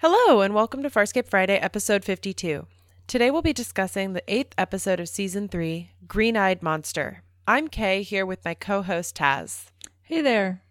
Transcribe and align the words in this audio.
Hello, 0.00 0.42
and 0.42 0.54
welcome 0.54 0.84
to 0.84 0.90
Farscape 0.90 1.26
Friday, 1.26 1.56
episode 1.56 2.04
52. 2.04 2.68
Today 3.08 3.32
we'll 3.32 3.42
be 3.42 3.52
discussing 3.52 4.12
the 4.12 4.22
eighth 4.32 4.54
episode 4.56 5.00
of 5.00 5.08
season 5.08 5.48
three, 5.48 5.90
Green 6.06 6.36
Eyed 6.36 6.62
Monster. 6.62 7.24
I'm 7.48 7.66
Kay 7.66 8.02
here 8.02 8.24
with 8.24 8.44
my 8.44 8.54
co 8.54 8.82
host 8.82 9.16
Taz. 9.16 9.72
Hey 10.02 10.20
there. 10.20 10.62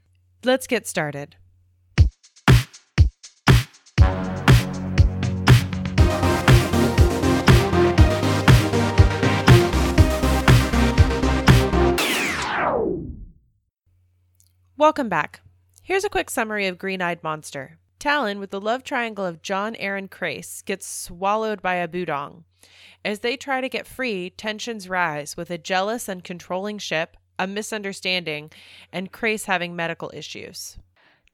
Let's 0.45 0.65
get 0.65 0.87
started. 0.87 1.35
Welcome 14.78 15.09
back. 15.09 15.41
Here's 15.83 16.05
a 16.05 16.09
quick 16.09 16.30
summary 16.30 16.67
of 16.67 16.77
Green 16.77 17.02
Eyed 17.02 17.21
Monster. 17.21 17.77
Talyn, 17.99 18.39
with 18.39 18.52
the 18.52 18.61
love 18.61 18.84
triangle 18.84 19.25
of 19.25 19.41
John 19.41 19.75
Aeryn 19.75 20.09
Crais, 20.09 20.61
gets 20.63 20.85
swallowed 20.85 21.61
by 21.61 21.75
a 21.75 21.88
budong. 21.88 22.43
As 23.03 23.19
they 23.19 23.38
try 23.38 23.61
to 23.61 23.69
get 23.69 23.88
free, 23.88 24.29
tensions 24.29 24.89
rise 24.89 25.38
with 25.38 25.49
a 25.49 25.57
jealous 25.57 26.07
and 26.07 26.23
controlling 26.23 26.77
ship, 26.77 27.17
a 27.39 27.47
misunderstanding, 27.47 28.52
and 28.91 29.11
Crais 29.11 29.45
having 29.45 29.75
medical 29.75 30.11
issues. 30.13 30.77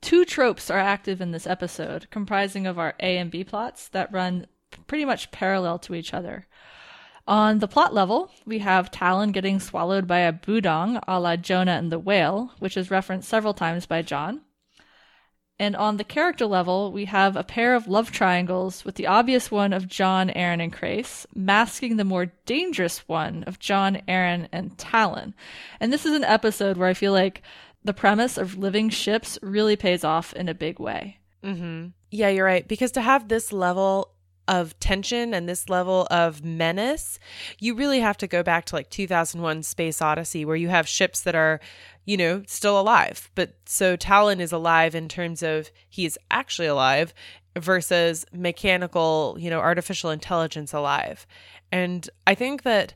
Two 0.01 0.25
tropes 0.25 0.69
are 0.69 0.79
active 0.79 1.21
in 1.21 1.31
this 1.31 1.47
episode, 1.47 2.09
comprising 2.11 2.67
of 2.67 2.77
our 2.77 2.93
A 2.99 3.17
and 3.17 3.31
B 3.31 3.43
plots 3.43 3.87
that 3.89 4.11
run 4.11 4.47
pretty 4.87 5.05
much 5.05 5.31
parallel 5.31 5.79
to 5.79 5.95
each 5.95 6.13
other. 6.13 6.47
On 7.25 7.59
the 7.59 7.69
plot 7.69 7.93
level, 7.93 8.29
we 8.45 8.59
have 8.59 8.91
Talyn 8.91 9.31
getting 9.31 9.59
swallowed 9.61 10.05
by 10.05 10.19
a 10.19 10.33
budong 10.33 11.01
a 11.07 11.19
la 11.19 11.37
Jonah 11.37 11.71
and 11.71 11.89
the 11.89 11.99
whale, 11.99 12.51
which 12.59 12.75
is 12.75 12.91
referenced 12.91 13.29
several 13.29 13.53
times 13.53 13.85
by 13.85 14.01
John. 14.01 14.41
And 15.63 15.77
on 15.77 15.95
the 15.95 16.03
character 16.03 16.45
level, 16.45 16.91
we 16.91 17.05
have 17.05 17.37
a 17.37 17.43
pair 17.43 17.73
of 17.73 17.87
love 17.87 18.11
triangles 18.11 18.83
with 18.83 18.95
the 18.95 19.07
obvious 19.07 19.49
one 19.49 19.71
of 19.71 19.87
John, 19.87 20.27
Aeryn, 20.27 20.61
and 20.61 20.73
Crais, 20.73 21.25
masking 21.33 21.95
the 21.95 22.03
more 22.03 22.33
dangerous 22.45 23.07
one 23.07 23.45
of 23.45 23.59
John, 23.59 24.01
Aeryn, 24.05 24.49
and 24.51 24.77
Talyn. 24.77 25.33
And 25.79 25.93
this 25.93 26.05
is 26.05 26.15
an 26.15 26.25
episode 26.25 26.75
where 26.75 26.89
I 26.89 26.93
feel 26.93 27.13
like 27.13 27.43
the 27.81 27.93
premise 27.93 28.37
of 28.37 28.57
living 28.57 28.89
ships 28.89 29.39
really 29.41 29.77
pays 29.77 30.03
off 30.03 30.33
in 30.33 30.49
a 30.49 30.53
big 30.53 30.81
way. 30.81 31.19
Mm-hmm. 31.45 31.91
Yeah, 32.11 32.27
you're 32.27 32.43
right. 32.43 32.67
Because 32.67 32.91
to 32.91 33.01
have 33.01 33.29
this 33.29 33.53
level 33.53 34.09
of 34.49 34.77
tension 34.81 35.33
and 35.33 35.47
this 35.47 35.69
level 35.69 36.07
of 36.11 36.43
menace, 36.43 37.19
you 37.59 37.75
really 37.75 38.01
have 38.01 38.17
to 38.17 38.27
go 38.27 38.43
back 38.43 38.65
to 38.65 38.75
like 38.75 38.89
2001 38.89 39.63
Space 39.63 40.01
Odyssey, 40.01 40.43
where 40.43 40.57
you 40.57 40.67
have 40.67 40.89
ships 40.89 41.21
that 41.21 41.35
are, 41.35 41.61
you 42.05 42.17
know, 42.17 42.43
still 42.47 42.79
alive. 42.79 43.29
But 43.35 43.55
so 43.65 43.95
Talyn 43.95 44.39
is 44.39 44.51
alive 44.51 44.95
in 44.95 45.07
terms 45.07 45.43
of 45.43 45.71
he's 45.89 46.17
actually 46.31 46.67
alive 46.67 47.13
versus 47.57 48.25
mechanical, 48.33 49.37
you 49.39 49.49
know, 49.49 49.59
artificial 49.59 50.09
intelligence 50.09 50.73
alive. 50.73 51.25
And 51.71 52.09
I 52.27 52.35
think 52.35 52.63
that 52.63 52.93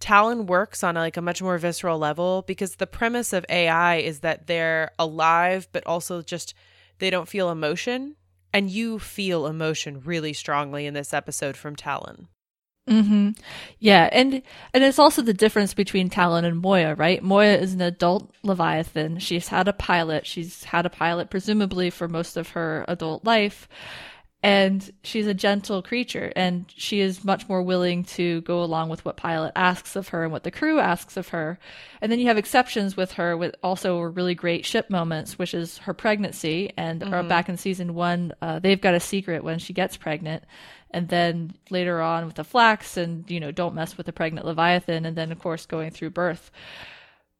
Talyn 0.00 0.46
works 0.46 0.84
on 0.84 0.96
like 0.96 1.16
a 1.16 1.22
much 1.22 1.40
more 1.40 1.58
visceral 1.58 1.98
level 1.98 2.42
because 2.46 2.76
the 2.76 2.86
premise 2.86 3.32
of 3.32 3.46
AI 3.48 3.96
is 3.96 4.20
that 4.20 4.46
they're 4.46 4.90
alive, 4.98 5.68
but 5.72 5.86
also 5.86 6.22
just 6.22 6.54
they 6.98 7.10
don't 7.10 7.28
feel 7.28 7.50
emotion 7.50 8.16
and 8.52 8.70
you 8.70 8.98
feel 8.98 9.46
emotion 9.46 10.00
really 10.04 10.32
strongly 10.32 10.86
in 10.86 10.94
this 10.94 11.12
episode 11.12 11.56
from 11.56 11.76
Talyn. 11.76 12.26
Mm-hmm. 12.88 13.30
Yeah, 13.80 14.08
and 14.12 14.42
and 14.72 14.84
it's 14.84 15.00
also 15.00 15.20
the 15.20 15.34
difference 15.34 15.74
between 15.74 16.08
Talyn 16.08 16.44
and 16.44 16.60
Moya, 16.60 16.94
right? 16.94 17.20
Moya 17.20 17.56
is 17.56 17.74
an 17.74 17.80
adult 17.80 18.30
Leviathan. 18.44 19.18
She's 19.18 19.48
had 19.48 19.66
a 19.66 19.72
pilot. 19.72 20.24
She's 20.24 20.62
had 20.62 20.86
a 20.86 20.90
pilot 20.90 21.28
presumably 21.28 21.90
for 21.90 22.06
most 22.06 22.36
of 22.36 22.50
her 22.50 22.84
adult 22.86 23.24
life, 23.24 23.68
and 24.46 24.92
she's 25.02 25.26
a 25.26 25.34
gentle 25.34 25.82
creature 25.82 26.32
and 26.36 26.66
she 26.68 27.00
is 27.00 27.24
much 27.24 27.48
more 27.48 27.62
willing 27.62 28.04
to 28.04 28.42
go 28.42 28.62
along 28.62 28.88
with 28.88 29.04
what 29.04 29.16
pilot 29.16 29.50
asks 29.56 29.96
of 29.96 30.08
her 30.08 30.22
and 30.22 30.30
what 30.30 30.44
the 30.44 30.50
crew 30.52 30.78
asks 30.78 31.16
of 31.16 31.28
her 31.28 31.58
and 32.00 32.12
then 32.12 32.20
you 32.20 32.26
have 32.26 32.38
exceptions 32.38 32.96
with 32.96 33.12
her 33.12 33.36
with 33.36 33.56
also 33.62 33.98
really 33.98 34.36
great 34.36 34.64
ship 34.64 34.88
moments 34.88 35.36
which 35.36 35.52
is 35.54 35.78
her 35.78 35.92
pregnancy 35.92 36.72
and 36.76 37.00
mm-hmm. 37.00 37.26
back 37.28 37.48
in 37.48 37.56
season 37.56 37.94
one 37.94 38.32
uh, 38.40 38.58
they've 38.58 38.80
got 38.80 38.94
a 38.94 39.00
secret 39.00 39.42
when 39.42 39.58
she 39.58 39.72
gets 39.72 39.96
pregnant 39.96 40.44
and 40.90 41.08
then 41.08 41.54
later 41.70 42.00
on 42.00 42.26
with 42.26 42.36
the 42.36 42.44
flax 42.44 42.96
and 42.96 43.30
you 43.30 43.40
know 43.40 43.50
don't 43.50 43.74
mess 43.74 43.96
with 43.96 44.06
the 44.06 44.12
pregnant 44.12 44.46
leviathan 44.46 45.04
and 45.04 45.16
then 45.16 45.32
of 45.32 45.38
course 45.38 45.66
going 45.66 45.90
through 45.90 46.10
birth 46.10 46.50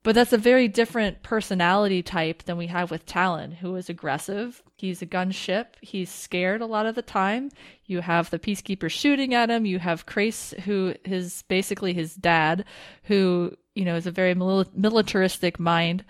but 0.06 0.14
that's 0.14 0.32
a 0.32 0.38
very 0.38 0.68
different 0.68 1.24
personality 1.24 2.00
type 2.00 2.44
than 2.44 2.56
we 2.56 2.68
have 2.68 2.92
with 2.92 3.06
Talyn, 3.06 3.52
who 3.54 3.74
is 3.74 3.88
aggressive. 3.88 4.62
He's 4.76 5.02
a 5.02 5.06
gunship. 5.06 5.66
He's 5.80 6.10
scared 6.10 6.60
a 6.60 6.66
lot 6.66 6.86
of 6.86 6.94
the 6.94 7.02
time. 7.02 7.50
You 7.86 8.02
have 8.02 8.30
the 8.30 8.38
peacekeeper 8.38 8.88
shooting 8.88 9.34
at 9.34 9.50
him. 9.50 9.66
You 9.66 9.80
have 9.80 10.06
Crais, 10.06 10.54
who 10.60 10.94
is 11.04 11.42
basically 11.48 11.92
his 11.92 12.14
dad, 12.14 12.64
who, 13.02 13.56
you 13.74 13.84
know, 13.84 13.96
is 13.96 14.06
a 14.06 14.12
very 14.12 14.32
mil- 14.34 14.70
militaristic 14.76 15.58
mind. 15.58 16.04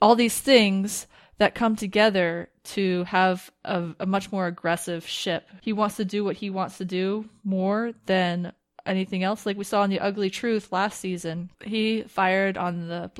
All 0.00 0.16
these 0.16 0.40
things 0.40 1.06
that 1.42 1.56
come 1.56 1.74
together 1.74 2.48
to 2.62 3.02
have 3.02 3.50
a, 3.64 3.88
a 3.98 4.06
much 4.06 4.30
more 4.30 4.46
aggressive 4.46 5.04
ship. 5.04 5.48
He 5.60 5.72
wants 5.72 5.96
to 5.96 6.04
do 6.04 6.22
what 6.22 6.36
he 6.36 6.50
wants 6.50 6.78
to 6.78 6.84
do 6.84 7.28
more 7.42 7.94
than 8.06 8.52
anything 8.86 9.24
else. 9.24 9.44
Like 9.44 9.56
we 9.56 9.64
saw 9.64 9.82
in 9.82 9.90
the 9.90 9.98
Ugly 9.98 10.30
Truth 10.30 10.70
last 10.70 11.00
season, 11.00 11.50
he 11.64 12.02
fired 12.02 12.56
on 12.56 12.86
the 12.86 13.10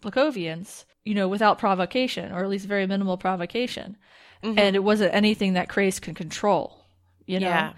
Plokavians, 0.00 0.84
you 1.04 1.14
know, 1.14 1.26
without 1.26 1.58
provocation, 1.58 2.30
or 2.30 2.44
at 2.44 2.48
least 2.48 2.66
very 2.66 2.86
minimal 2.86 3.16
provocation. 3.16 3.96
Mm-hmm. 4.44 4.60
And 4.60 4.76
it 4.76 4.84
wasn't 4.84 5.12
anything 5.12 5.54
that 5.54 5.68
Crais 5.68 5.98
can 5.98 6.14
control, 6.14 6.78
you 7.26 7.40
know? 7.40 7.48
Yeah. 7.48 7.72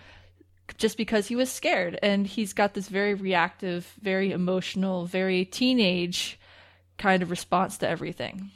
Just 0.77 0.99
because 0.99 1.29
he 1.29 1.35
was 1.35 1.51
scared. 1.51 1.99
And 2.03 2.27
he's 2.27 2.53
got 2.53 2.75
this 2.75 2.89
very 2.89 3.15
reactive, 3.15 3.91
very 4.03 4.33
emotional, 4.33 5.07
very 5.07 5.47
teenage 5.47 6.39
kind 6.99 7.23
of 7.23 7.31
response 7.31 7.79
to 7.79 7.89
everything. 7.89 8.51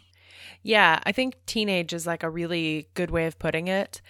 Yeah, 0.68 1.00
I 1.04 1.12
think 1.12 1.36
teenage 1.46 1.92
is 1.92 2.06
like 2.06 2.22
a 2.22 2.30
really 2.30 2.88
good 2.94 3.10
way 3.10 3.26
of 3.26 3.38
putting 3.38 3.68
it 3.68 4.00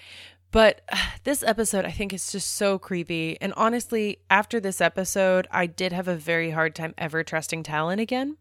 but 0.51 0.81
this 1.25 1.43
episode, 1.43 1.85
I 1.85 1.91
think, 1.91 2.13
is 2.13 2.33
just 2.33 2.55
so 2.55 2.79
creepy. 2.79 3.39
And 3.41 3.53
honestly, 3.57 4.19
after 4.31 4.61
this 4.61 4.81
episode, 4.81 5.47
I 5.51 5.67
did 5.67 5.93
have 5.93 6.09
a 6.09 6.15
very 6.15 6.51
hard 6.51 6.75
time 6.75 6.95
ever 6.99 7.23
trusting 7.23 7.63
Talyn 7.63 8.01
again. 8.01 8.37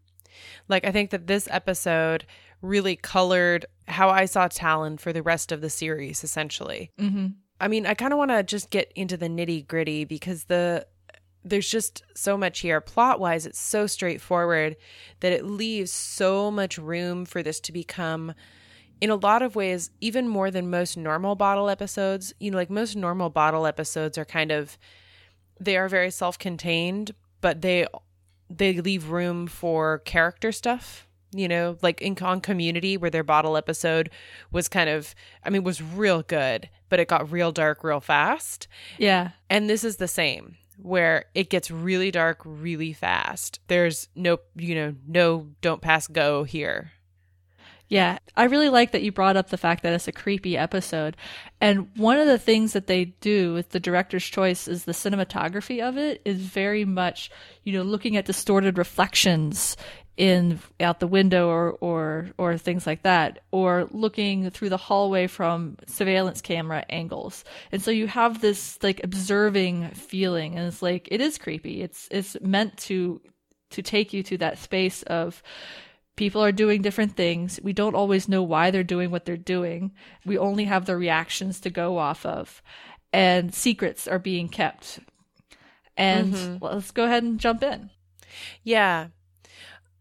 Like, 0.68 0.86
I 0.86 0.92
think 0.92 1.10
that 1.10 1.26
this 1.26 1.48
episode 1.50 2.26
really 2.62 2.96
colored 2.96 3.66
how 3.86 4.10
I 4.10 4.26
saw 4.26 4.48
Talyn 4.48 4.98
for 4.98 5.12
the 5.12 5.22
rest 5.22 5.52
of 5.52 5.60
the 5.60 5.70
series, 5.70 6.22
essentially. 6.22 6.90
Mm-hmm. 6.98 7.28
I 7.60 7.68
mean, 7.68 7.86
I 7.86 7.94
kind 7.94 8.12
of 8.12 8.18
want 8.18 8.30
to 8.30 8.42
just 8.42 8.70
get 8.70 8.92
into 8.94 9.16
the 9.16 9.28
nitty 9.28 9.66
gritty 9.66 10.04
because 10.04 10.44
the 10.44 10.86
there's 11.48 11.70
just 11.70 12.02
so 12.14 12.36
much 12.36 12.60
here 12.60 12.80
plot 12.80 13.20
wise 13.20 13.46
it's 13.46 13.58
so 13.58 13.86
straightforward 13.86 14.76
that 15.20 15.32
it 15.32 15.44
leaves 15.44 15.90
so 15.90 16.50
much 16.50 16.78
room 16.78 17.24
for 17.24 17.42
this 17.42 17.60
to 17.60 17.72
become 17.72 18.34
in 19.00 19.10
a 19.10 19.16
lot 19.16 19.42
of 19.42 19.54
ways, 19.54 19.90
even 20.00 20.28
more 20.28 20.50
than 20.50 20.70
most 20.70 20.96
normal 20.96 21.34
bottle 21.36 21.68
episodes, 21.68 22.34
you 22.40 22.50
know, 22.50 22.56
like 22.56 22.70
most 22.70 22.96
normal 22.96 23.30
bottle 23.30 23.66
episodes 23.66 24.18
are 24.18 24.24
kind 24.24 24.50
of 24.50 24.76
they 25.60 25.76
are 25.76 25.88
very 25.88 26.10
self-contained, 26.10 27.12
but 27.40 27.62
they 27.62 27.86
they 28.50 28.80
leave 28.80 29.10
room 29.10 29.46
for 29.46 29.98
character 30.00 30.52
stuff. 30.52 31.06
You 31.30 31.46
know, 31.46 31.76
like 31.82 32.00
in 32.00 32.16
on 32.22 32.40
Community, 32.40 32.96
where 32.96 33.10
their 33.10 33.22
bottle 33.22 33.58
episode 33.58 34.08
was 34.50 34.66
kind 34.66 34.88
of, 34.88 35.14
I 35.44 35.50
mean, 35.50 35.62
was 35.62 35.82
real 35.82 36.22
good, 36.22 36.70
but 36.88 37.00
it 37.00 37.08
got 37.08 37.30
real 37.30 37.52
dark 37.52 37.84
real 37.84 38.00
fast. 38.00 38.66
Yeah. 38.96 39.32
And 39.50 39.68
this 39.68 39.84
is 39.84 39.98
the 39.98 40.08
same 40.08 40.56
where 40.82 41.26
it 41.34 41.50
gets 41.50 41.70
really 41.70 42.10
dark 42.10 42.40
really 42.44 42.92
fast. 42.92 43.60
There's 43.68 44.08
no, 44.14 44.38
you 44.56 44.74
know, 44.74 44.94
no 45.06 45.48
don't 45.60 45.82
pass 45.82 46.06
go 46.06 46.44
here. 46.44 46.92
Yeah, 47.88 48.18
I 48.36 48.44
really 48.44 48.68
like 48.68 48.92
that 48.92 49.02
you 49.02 49.12
brought 49.12 49.38
up 49.38 49.48
the 49.48 49.56
fact 49.56 49.82
that 49.82 49.94
it's 49.94 50.08
a 50.08 50.12
creepy 50.12 50.58
episode. 50.58 51.16
And 51.58 51.88
one 51.96 52.18
of 52.18 52.26
the 52.26 52.38
things 52.38 52.74
that 52.74 52.86
they 52.86 53.06
do 53.06 53.54
with 53.54 53.70
the 53.70 53.80
director's 53.80 54.24
choice 54.24 54.68
is 54.68 54.84
the 54.84 54.92
cinematography 54.92 55.82
of 55.82 55.96
it 55.96 56.20
is 56.26 56.38
very 56.38 56.84
much, 56.84 57.30
you 57.64 57.72
know, 57.72 57.82
looking 57.82 58.16
at 58.18 58.26
distorted 58.26 58.76
reflections 58.76 59.74
in 60.18 60.58
out 60.80 60.98
the 60.98 61.06
window 61.06 61.48
or 61.48 61.78
or 61.80 62.28
or 62.36 62.58
things 62.58 62.86
like 62.86 63.04
that 63.04 63.38
or 63.52 63.88
looking 63.92 64.50
through 64.50 64.68
the 64.68 64.76
hallway 64.76 65.28
from 65.28 65.76
surveillance 65.86 66.40
camera 66.40 66.84
angles 66.90 67.44
and 67.70 67.80
so 67.80 67.92
you 67.92 68.08
have 68.08 68.40
this 68.40 68.76
like 68.82 69.00
observing 69.04 69.88
feeling 69.90 70.56
and 70.56 70.66
it's 70.66 70.82
like 70.82 71.06
it 71.12 71.20
is 71.20 71.38
creepy 71.38 71.82
it's 71.82 72.08
it's 72.10 72.36
meant 72.40 72.76
to 72.76 73.20
to 73.70 73.80
take 73.80 74.12
you 74.12 74.24
to 74.24 74.36
that 74.36 74.58
space 74.58 75.04
of 75.04 75.40
people 76.18 76.44
are 76.44 76.52
doing 76.52 76.82
different 76.82 77.14
things. 77.16 77.60
We 77.62 77.72
don't 77.72 77.94
always 77.94 78.28
know 78.28 78.42
why 78.42 78.70
they're 78.70 78.82
doing 78.82 79.10
what 79.10 79.24
they're 79.24 79.36
doing. 79.36 79.92
We 80.26 80.36
only 80.36 80.64
have 80.64 80.84
the 80.84 80.96
reactions 80.96 81.60
to 81.60 81.70
go 81.70 81.96
off 81.96 82.26
of. 82.26 82.60
And 83.12 83.54
secrets 83.54 84.08
are 84.08 84.18
being 84.18 84.48
kept. 84.48 84.98
And 85.96 86.34
mm-hmm. 86.34 86.64
let's 86.64 86.90
go 86.90 87.04
ahead 87.04 87.22
and 87.22 87.38
jump 87.38 87.62
in. 87.62 87.90
Yeah. 88.64 89.08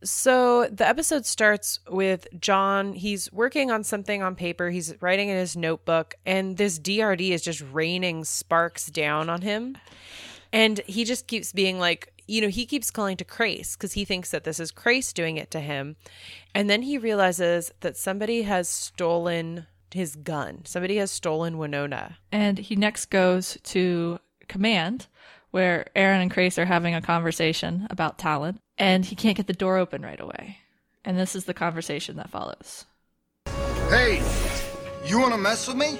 So 0.03 0.67
the 0.67 0.87
episode 0.87 1.25
starts 1.25 1.79
with 1.89 2.27
John. 2.39 2.93
He's 2.93 3.31
working 3.31 3.71
on 3.71 3.83
something 3.83 4.21
on 4.21 4.35
paper. 4.35 4.69
He's 4.69 4.93
writing 5.01 5.29
in 5.29 5.37
his 5.37 5.57
notebook, 5.57 6.15
and 6.25 6.57
this 6.57 6.79
DRD 6.79 7.31
is 7.31 7.41
just 7.41 7.63
raining 7.71 8.23
sparks 8.23 8.87
down 8.87 9.29
on 9.29 9.41
him. 9.41 9.77
And 10.53 10.79
he 10.85 11.03
just 11.03 11.27
keeps 11.27 11.51
being 11.51 11.79
like, 11.79 12.13
you 12.27 12.41
know, 12.41 12.47
he 12.47 12.65
keeps 12.65 12.91
calling 12.91 13.17
to 13.17 13.25
Crais 13.25 13.75
because 13.75 13.93
he 13.93 14.05
thinks 14.05 14.31
that 14.31 14.43
this 14.43 14.59
is 14.59 14.71
Crais 14.71 15.13
doing 15.13 15.37
it 15.37 15.49
to 15.51 15.59
him. 15.59 15.95
And 16.53 16.69
then 16.69 16.81
he 16.83 16.97
realizes 16.97 17.71
that 17.79 17.97
somebody 17.97 18.43
has 18.43 18.67
stolen 18.67 19.65
his 19.91 20.15
gun. 20.15 20.61
Somebody 20.65 20.97
has 20.97 21.09
stolen 21.09 21.57
Winona. 21.57 22.17
And 22.31 22.57
he 22.59 22.75
next 22.75 23.05
goes 23.05 23.57
to 23.63 24.19
command 24.47 25.07
where 25.51 25.87
Aeryn 25.95 26.21
and 26.21 26.31
Crais 26.31 26.57
are 26.57 26.65
having 26.65 26.93
a 26.93 27.01
conversation 27.01 27.87
about 27.89 28.17
Talyn, 28.17 28.59
and 28.77 29.05
he 29.05 29.15
can't 29.15 29.37
get 29.37 29.47
the 29.47 29.53
door 29.53 29.77
open 29.77 30.01
right 30.01 30.19
away. 30.19 30.57
And 31.05 31.17
this 31.17 31.35
is 31.35 31.45
the 31.45 31.53
conversation 31.53 32.17
that 32.17 32.29
follows. 32.29 32.85
Hey, 33.89 34.21
you 35.05 35.19
want 35.19 35.33
to 35.33 35.37
mess 35.37 35.67
with 35.67 35.77
me? 35.77 35.97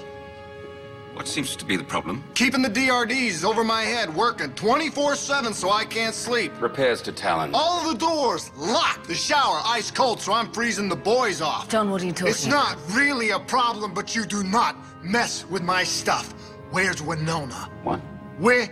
What 1.14 1.26
seems 1.26 1.56
to 1.56 1.64
be 1.64 1.76
the 1.76 1.82
problem? 1.82 2.22
Keeping 2.34 2.62
the 2.62 2.68
DRDs 2.68 3.44
over 3.44 3.64
my 3.64 3.82
head 3.82 4.14
working 4.14 4.52
24 4.52 5.16
7 5.16 5.52
so 5.52 5.70
I 5.70 5.84
can't 5.84 6.14
sleep. 6.14 6.52
Repairs 6.60 7.02
to 7.02 7.12
Talyn. 7.12 7.50
All 7.54 7.90
the 7.90 7.98
doors 7.98 8.52
locked. 8.56 9.08
The 9.08 9.14
shower 9.14 9.60
ice 9.64 9.90
cold 9.90 10.20
so 10.20 10.32
I'm 10.32 10.52
freezing 10.52 10.88
the 10.88 10.94
boys 10.94 11.40
off. 11.40 11.68
John, 11.68 11.90
what 11.90 12.02
are 12.02 12.06
you 12.06 12.12
talking 12.12 12.28
It's 12.28 12.46
not 12.46 12.78
really 12.92 13.30
a 13.30 13.40
problem, 13.40 13.94
but 13.94 14.14
you 14.14 14.26
do 14.26 14.44
not 14.44 14.76
mess 15.02 15.44
with 15.46 15.62
my 15.62 15.82
stuff. 15.82 16.32
Where's 16.70 17.02
Winona? 17.02 17.68
What? 17.82 18.00
Where? 18.38 18.68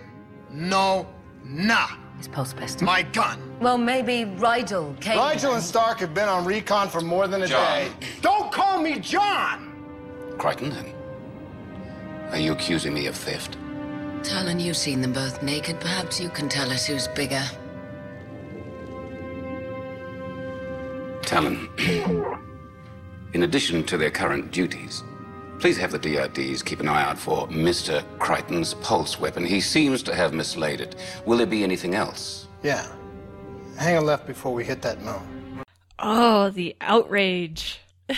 No, 2.17 2.43
nah. 2.43 2.63
It's. 2.63 2.83
My 2.83 3.03
gun. 3.03 3.59
Well, 3.61 3.79
maybe 3.79 4.25
Rygel 4.39 4.99
came. 5.01 5.19
Rygel 5.19 5.55
and 5.55 5.63
Stark 5.63 5.99
have 5.99 6.15
been 6.15 6.29
on 6.29 6.45
recon 6.45 6.89
for 6.89 7.01
more 7.01 7.29
than 7.29 7.43
a 7.43 7.47
John. 7.47 7.61
day. 7.61 7.91
Don't 8.21 8.51
call 8.53 8.81
me 8.81 8.99
John! 8.99 9.73
Crichton, 10.39 10.71
then? 10.71 10.95
Are 12.31 12.39
you 12.39 12.53
accusing 12.53 12.93
me 12.95 13.07
of 13.07 13.17
theft? 13.17 13.57
Talyn, 14.23 14.61
you've 14.61 14.77
seen 14.77 15.01
them 15.01 15.13
both 15.13 15.43
naked. 15.43 15.81
Perhaps 15.81 16.21
you 16.21 16.29
can 16.29 16.49
tell 16.49 16.71
us 16.71 16.87
who's 16.87 17.09
bigger. 17.09 17.43
Talyn, 21.23 21.69
in 23.35 23.43
addition 23.43 23.85
to 23.85 23.97
their 23.97 24.11
current 24.11 24.51
duties, 24.51 25.03
please 25.59 25.77
have 25.79 25.93
the 25.93 25.99
DRDs 25.99 26.65
keep 26.65 26.81
an 26.81 26.89
eye 26.89 27.03
out 27.03 27.19
for 27.19 27.49
Mr. 27.49 28.05
Crichton's 28.19 28.75
pulse 28.75 29.19
weapon. 29.19 29.45
He 29.45 29.61
seems 29.61 30.03
to 30.05 30.15
have 30.15 30.35
mislaid 30.35 30.81
it. 30.81 30.97
Will 31.25 31.39
there 31.39 31.47
be 31.47 31.63
anything 31.63 31.95
else? 31.95 32.49
Yeah. 32.63 32.87
Hang 33.79 33.97
a 33.97 34.01
left 34.01 34.27
before 34.27 34.53
we 34.55 34.65
hit 34.65 34.83
that 34.83 35.03
moon. 35.03 35.63
Oh, 35.99 36.51
the 36.51 36.77
outrage. 36.81 37.81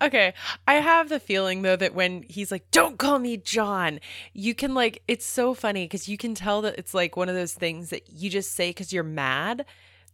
Okay, 0.00 0.34
I 0.66 0.74
have 0.74 1.08
the 1.08 1.20
feeling 1.20 1.62
though 1.62 1.76
that 1.76 1.94
when 1.94 2.24
he's 2.28 2.50
like, 2.50 2.70
"Don't 2.70 2.98
call 2.98 3.18
me 3.18 3.36
John," 3.36 4.00
you 4.32 4.54
can 4.54 4.74
like, 4.74 5.02
it's 5.06 5.26
so 5.26 5.54
funny 5.54 5.84
because 5.84 6.08
you 6.08 6.16
can 6.16 6.34
tell 6.34 6.62
that 6.62 6.78
it's 6.78 6.94
like 6.94 7.16
one 7.16 7.28
of 7.28 7.34
those 7.34 7.54
things 7.54 7.90
that 7.90 8.10
you 8.10 8.30
just 8.30 8.52
say 8.52 8.70
because 8.70 8.92
you're 8.92 9.04
mad 9.04 9.64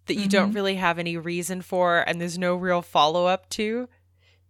that 0.06 0.14
you 0.14 0.26
don't 0.28 0.48
mm-hmm. 0.48 0.56
really 0.56 0.74
have 0.76 0.98
any 0.98 1.16
reason 1.16 1.62
for, 1.62 2.00
and 2.06 2.20
there's 2.20 2.38
no 2.38 2.54
real 2.54 2.82
follow 2.82 3.26
up 3.26 3.48
to, 3.50 3.88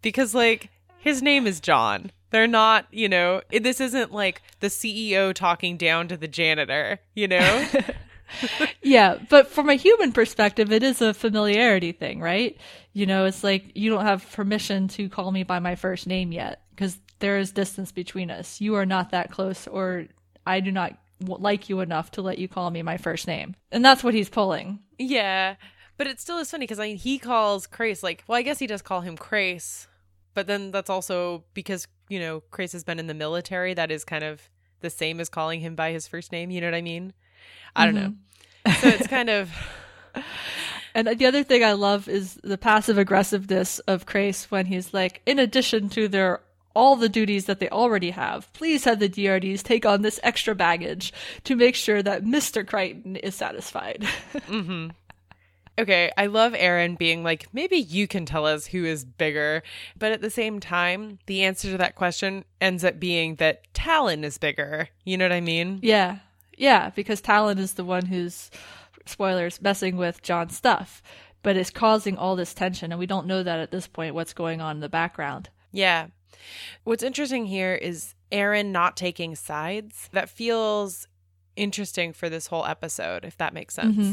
because 0.03 0.35
like 0.35 0.71
his 0.99 1.23
name 1.23 1.47
is 1.47 1.61
John. 1.61 2.11
They're 2.31 2.47
not, 2.47 2.87
you 2.91 3.09
know, 3.09 3.41
this 3.51 3.81
isn't 3.81 4.13
like 4.13 4.43
the 4.61 4.67
CEO 4.67 5.33
talking 5.33 5.77
down 5.77 6.09
to 6.09 6.17
the 6.17 6.29
janitor, 6.29 7.01
you 7.15 7.29
know? 7.29 7.67
Yeah, 8.83 9.19
but 9.29 9.49
from 9.49 9.69
a 9.69 9.75
human 9.75 10.13
perspective, 10.13 10.71
it 10.73 10.83
is 10.83 11.01
a 11.01 11.15
familiarity 11.15 11.93
thing, 11.93 12.21
right? 12.21 12.57
You 12.93 13.07
know, 13.07 13.25
it's 13.25 13.43
like 13.43 13.73
you 13.75 13.91
don't 13.91 14.05
have 14.05 14.31
permission 14.33 14.89
to 14.89 15.09
call 15.09 15.31
me 15.33 15.43
by 15.43 15.59
my 15.59 15.77
first 15.77 16.07
name 16.07 16.33
yet 16.33 16.63
because 16.71 16.99
there 17.19 17.39
is 17.39 17.53
distance 17.53 17.93
between 17.93 18.31
us. 18.31 18.61
You 18.61 18.75
are 18.77 18.87
not 18.87 19.11
that 19.11 19.31
close, 19.31 19.67
or 19.67 20.07
I 20.47 20.61
do 20.61 20.71
not 20.71 20.97
w- 21.21 21.43
like 21.43 21.69
you 21.69 21.81
enough 21.81 22.11
to 22.13 22.23
let 22.23 22.39
you 22.39 22.49
call 22.49 22.71
me 22.71 22.83
my 22.83 22.97
first 22.97 23.27
name. 23.27 23.57
And 23.73 23.85
that's 23.85 24.05
what 24.05 24.15
he's 24.15 24.29
pulling. 24.29 24.81
Yeah, 24.99 25.57
but 25.97 26.07
it 26.07 26.21
still 26.21 26.39
is 26.39 26.51
funny 26.51 26.65
because 26.65 26.79
I 26.79 26.89
mean 26.89 26.97
he 26.97 27.19
calls 27.19 27.67
Crais 27.67 28.03
like 28.03 28.25
well 28.27 28.39
I 28.39 28.43
guess 28.43 28.59
he 28.59 28.67
does 28.67 28.83
call 28.83 29.01
him 29.01 29.17
Crais, 29.17 29.87
but 30.35 30.47
then 30.47 30.71
that's 30.71 30.91
also 30.91 31.45
because 31.55 31.87
you 32.09 32.21
know 32.21 32.41
Crais 32.51 32.73
has 32.73 32.85
been 32.85 32.99
in 32.99 33.07
the 33.07 33.15
military. 33.15 33.75
That 33.75 33.91
is 33.91 34.05
kind 34.05 34.25
of 34.25 34.49
the 34.81 34.91
same 34.91 35.21
as 35.21 35.29
calling 35.29 35.61
him 35.61 35.75
by 35.75 35.93
his 35.93 36.07
first 36.07 36.33
name. 36.33 36.51
You 36.51 36.61
know 36.61 36.69
what 36.69 36.75
I 36.75 36.83
mean? 36.83 37.13
I 37.75 37.85
don't 37.85 37.95
know. 37.95 38.15
Mm-hmm. 38.67 38.81
So 38.81 38.89
it's 38.89 39.07
kind 39.07 39.31
of 39.31 39.51
And 40.95 41.07
the 41.17 41.27
other 41.27 41.45
thing 41.45 41.63
I 41.65 41.73
love 41.73 42.09
is 42.09 42.41
the 42.43 42.59
passive 42.59 42.99
aggressiveness 42.99 43.79
of 43.81 44.07
Crais 44.07 44.51
when 44.51 44.67
he's 44.67 44.93
like, 44.93 45.23
in 45.27 45.39
addition 45.39 45.89
to 45.91 46.09
their 46.09 46.41
all 46.75 46.97
the 46.97 47.09
duties 47.09 47.47
that 47.47 47.61
they 47.61 47.69
already 47.69 48.11
have, 48.11 48.53
please 48.53 48.85
have 48.85 48.99
the 48.99 49.09
DRDs 49.09 49.63
take 49.63 49.85
on 49.85 50.03
this 50.03 50.21
extra 50.23 50.55
baggage 50.55 51.13
to 51.45 51.57
make 51.57 51.75
sure 51.75 52.03
that 52.03 52.25
Mr. 52.25 52.67
Crichton 52.67 53.17
is 53.17 53.35
satisfied. 53.35 54.07
Mm-hmm. 54.49 54.89
Okay. 55.79 56.11
I 56.17 56.27
love 56.27 56.53
Aeryn 56.53 56.99
being 56.99 57.23
like 57.23 57.47
maybe 57.53 57.77
you 57.77 58.09
can 58.09 58.27
tell 58.27 58.45
us 58.47 58.67
who 58.67 58.85
is 58.85 59.05
bigger, 59.05 59.63
but 59.97 60.13
at 60.13 60.21
the 60.21 60.31
same 60.31 60.61
time 60.61 61.19
the 61.27 61.43
answer 61.43 61.71
to 61.71 61.79
that 61.79 61.95
question 61.95 62.45
ends 62.61 62.85
up 62.85 62.99
being 62.99 63.37
that 63.37 63.73
Talyn 63.75 64.25
is 64.25 64.39
bigger. 64.39 64.89
You 65.05 65.17
know 65.17 65.25
what 65.25 65.33
I 65.33 65.41
mean? 65.41 65.81
yeah. 65.83 66.19
Yeah, 66.57 66.91
because 66.91 67.23
Talyn 67.23 67.59
is 67.59 67.75
the 67.75 67.85
one 67.85 68.07
who's 68.07 68.51
spoilers 69.07 69.63
messing 69.63 69.97
with 69.97 70.23
John's 70.23 70.57
stuff, 70.57 71.03
but 71.45 71.57
is 71.57 71.71
causing 71.71 72.17
all 72.17 72.35
this 72.35 72.53
tension 72.53 72.91
and 72.91 72.99
we 72.99 73.07
don't 73.07 73.29
know 73.29 73.45
that 73.45 73.61
at 73.61 73.71
this 73.71 73.87
point 73.87 74.17
what's 74.17 74.33
going 74.33 74.61
on 74.61 74.79
in 74.79 74.81
the 74.81 74.89
background. 74.89 75.51
Yeah. 75.71 76.09
What's 76.83 77.05
interesting 77.05 77.47
here 77.47 77.75
is 77.75 78.15
Aeryn 78.33 78.67
not 78.73 78.97
taking 78.97 79.37
sides. 79.37 80.09
That 80.13 80.29
feels 80.29 81.07
interesting 81.57 82.13
for 82.13 82.29
this 82.29 82.47
whole 82.49 82.65
episode, 82.67 83.25
if 83.25 83.37
that 83.39 83.55
makes 83.55 83.75
sense. 83.75 83.97
Mm-hmm. 83.97 84.13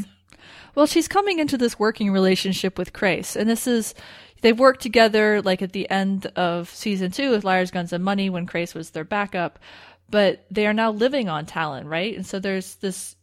Well, 0.74 0.86
she's 0.86 1.08
coming 1.08 1.38
into 1.38 1.56
this 1.56 1.78
working 1.78 2.10
relationship 2.10 2.78
with 2.78 2.92
Crais, 2.92 3.36
and 3.36 3.48
this 3.48 3.66
is 3.66 3.94
they've 4.42 4.58
worked 4.58 4.82
together 4.82 5.42
like 5.42 5.62
at 5.62 5.72
the 5.72 5.88
end 5.90 6.26
of 6.36 6.68
season 6.70 7.10
two 7.10 7.30
with 7.30 7.44
Liars, 7.44 7.70
Guns, 7.70 7.92
and 7.92 8.04
Money 8.04 8.30
when 8.30 8.46
Crais 8.46 8.74
was 8.74 8.90
their 8.90 9.04
backup, 9.04 9.58
but 10.10 10.44
they 10.50 10.66
are 10.66 10.74
now 10.74 10.90
living 10.90 11.28
on 11.28 11.46
Talyn, 11.46 11.88
right? 11.88 12.14
And 12.14 12.26
so 12.26 12.38
there's 12.38 12.76
this 12.76 13.16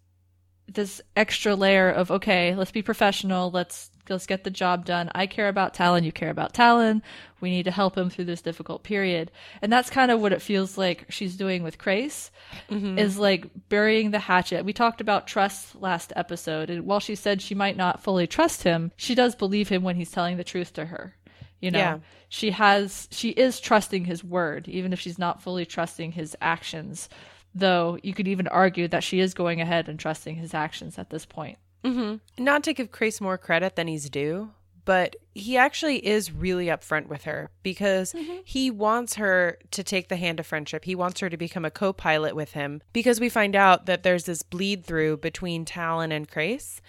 this 0.68 1.02
extra 1.16 1.56
layer 1.56 1.90
of 1.90 2.12
okay, 2.12 2.56
let's 2.56 2.72
be 2.72 2.82
professional, 2.82 3.52
let's 3.52 3.90
let's 4.10 4.26
get 4.26 4.44
the 4.44 4.50
job 4.50 4.86
done. 4.86 5.10
I 5.16 5.28
care 5.28 5.48
about 5.48 5.74
Talyn, 5.74 6.04
you 6.04 6.12
care 6.12 6.30
about 6.30 6.54
Talyn. 6.54 7.02
We 7.42 7.50
need 7.50 7.64
to 7.64 7.72
help 7.72 7.98
him 7.98 8.10
through 8.10 8.26
this 8.26 8.42
difficult 8.42 8.84
period. 8.84 9.32
And 9.62 9.72
that's 9.72 9.90
kind 9.90 10.12
of 10.12 10.22
what 10.22 10.34
it 10.34 10.42
feels 10.42 10.78
like 10.78 11.06
she's 11.10 11.36
doing 11.36 11.64
with 11.64 11.78
Crais 11.78 12.32
mm-hmm. 12.70 12.98
is 12.98 13.18
like 13.18 13.48
burying 13.70 14.12
the 14.12 14.20
hatchet. 14.20 14.66
We 14.66 14.74
talked 14.74 15.02
about 15.02 15.28
trust 15.28 15.76
last 15.76 16.14
episode, 16.16 16.70
and 16.70 16.86
while 16.86 17.00
she 17.00 17.16
said 17.16 17.42
she 17.42 17.56
might 17.56 17.78
not 17.78 18.02
fully 18.02 18.28
trust 18.28 18.64
him, 18.64 18.92
she 18.96 19.16
does 19.16 19.36
believe 19.36 19.70
him 19.70 19.84
when 19.84 19.96
he's 19.96 20.12
telling 20.12 20.38
the 20.38 20.44
truth 20.44 20.74
to 20.74 20.86
her. 20.86 21.16
You 21.60 21.72
know, 21.72 21.80
Yeah. 21.80 22.00
she 22.28 22.52
has 22.52 23.08
she 23.12 23.30
is 23.30 23.60
trusting 23.60 24.06
his 24.06 24.24
word, 24.24 24.68
even 24.68 24.92
if 24.92 25.00
she's 25.00 25.18
not 25.20 25.42
fully 25.42 25.66
trusting 25.66 26.12
his 26.12 26.36
actions. 26.42 27.08
Though 27.56 28.00
you 28.02 28.14
could 28.14 28.28
even 28.28 28.48
argue 28.48 28.88
that 28.88 29.04
she 29.04 29.20
is 29.20 29.34
going 29.34 29.62
ahead 29.62 29.88
and 29.88 30.00
trusting 30.00 30.36
his 30.36 30.54
actions 30.54 30.98
at 30.98 31.10
this 31.10 31.26
point. 31.26 31.58
Mm-hmm. 31.84 32.44
Not 32.44 32.64
to 32.64 32.74
give 32.74 32.92
Crais 32.92 33.20
more 33.20 33.38
credit 33.38 33.76
than 33.76 33.88
he's 33.88 34.10
due, 34.10 34.52
but 34.86 35.16
he 35.34 35.58
actually 35.58 36.06
is 36.06 36.32
really 36.32 36.68
upfront 36.68 37.08
with 37.08 37.24
her 37.24 37.50
because 37.62 38.14
mm-hmm. 38.14 38.38
he 38.44 38.70
wants 38.70 39.16
her 39.16 39.58
to 39.72 39.84
take 39.84 40.10
the 40.10 40.16
hand 40.16 40.40
of 40.40 40.46
friendship. 40.46 40.86
He 40.86 40.96
wants 40.96 41.20
her 41.22 41.30
to 41.30 41.38
become 41.38 41.66
a 41.66 41.72
co 41.72 41.94
pilot 41.94 42.36
with 42.36 42.54
him 42.54 42.82
because 42.92 43.20
we 43.20 43.30
find 43.30 43.56
out 43.56 43.86
that 43.86 44.04
there's 44.04 44.26
this 44.26 44.44
bleed 44.44 44.86
through 44.86 45.18
between 45.18 45.66
Talyn 45.66 46.12
and 46.12 46.28
Crais. 46.28 46.82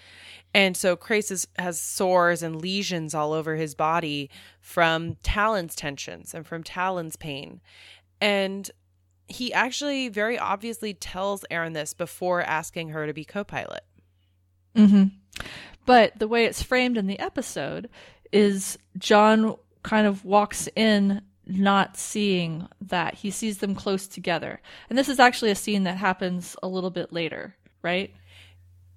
And 0.53 0.77
so 0.77 0.95
Crais 0.95 1.31
is, 1.31 1.47
has 1.59 1.79
sores 1.79 2.41
and 2.41 2.61
lesions 2.61 3.13
all 3.13 3.33
over 3.33 3.55
his 3.55 3.75
body 3.75 4.29
from 4.61 5.15
Talyn's 5.15 5.75
tensions 5.75 6.33
and 6.33 6.47
from 6.47 6.63
Talyn's 6.63 7.17
pain. 7.17 7.59
And 8.21 8.69
he 9.27 9.53
actually 9.53 10.07
very 10.09 10.37
obviously 10.37 10.93
tells 10.93 11.43
Aeryn 11.51 11.73
this 11.73 11.93
before 11.93 12.41
asking 12.41 12.89
her 12.89 13.05
to 13.07 13.13
be 13.13 13.25
co 13.25 13.43
pilot. 13.43 13.83
Mm-hmm. 14.75 15.45
But 15.85 16.17
the 16.17 16.27
way 16.27 16.45
it's 16.45 16.63
framed 16.63 16.97
in 16.97 17.07
the 17.07 17.19
episode 17.19 17.89
is 18.31 18.77
John 18.97 19.55
kind 19.83 20.07
of 20.07 20.25
walks 20.25 20.67
in 20.75 21.21
not 21.45 21.95
seeing 21.97 22.67
that. 22.81 23.13
He 23.13 23.29
sees 23.31 23.59
them 23.59 23.75
close 23.75 24.07
together. 24.07 24.61
And 24.89 24.97
this 24.97 25.09
is 25.09 25.19
actually 25.19 25.51
a 25.51 25.55
scene 25.55 25.83
that 25.83 25.97
happens 25.97 26.55
a 26.63 26.67
little 26.67 26.89
bit 26.89 27.13
later, 27.13 27.55
right? 27.83 28.13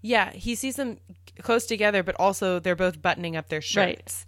Yeah, 0.01 0.31
he 0.33 0.55
sees 0.55 0.77
them 0.77 0.99
close 1.43 1.67
together, 1.67 2.03
but 2.03 2.17
also 2.19 2.59
they're 2.59 2.77
both 2.77 3.03
buttoning 3.03 3.37
up 3.37 3.49
their 3.49 3.61
shirts 3.61 4.25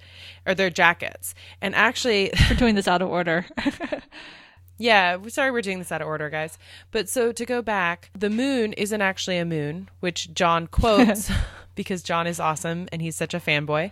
or 0.46 0.54
their 0.54 0.70
jackets. 0.70 1.34
And 1.60 1.74
actually, 1.74 2.32
We're 2.50 2.56
doing 2.56 2.74
this 2.74 2.88
out 2.88 3.02
of 3.02 3.08
order. 3.08 3.46
yeah, 4.80 5.18
sorry 5.28 5.50
we're 5.50 5.60
doing 5.60 5.78
this 5.78 5.92
out 5.92 6.00
of 6.00 6.08
order, 6.08 6.30
guys. 6.30 6.58
But 6.90 7.06
so 7.06 7.32
to 7.32 7.44
go 7.44 7.60
back, 7.60 8.10
the 8.18 8.30
moon 8.30 8.72
isn't 8.72 9.02
actually 9.02 9.36
a 9.36 9.44
moon, 9.44 9.90
which 10.00 10.32
John 10.32 10.66
quotes 10.70 11.30
because 11.74 12.02
John 12.02 12.26
is 12.26 12.40
awesome 12.40 12.88
and 12.90 13.02
he's 13.02 13.14
such 13.14 13.34
a 13.34 13.40
fanboy. 13.40 13.90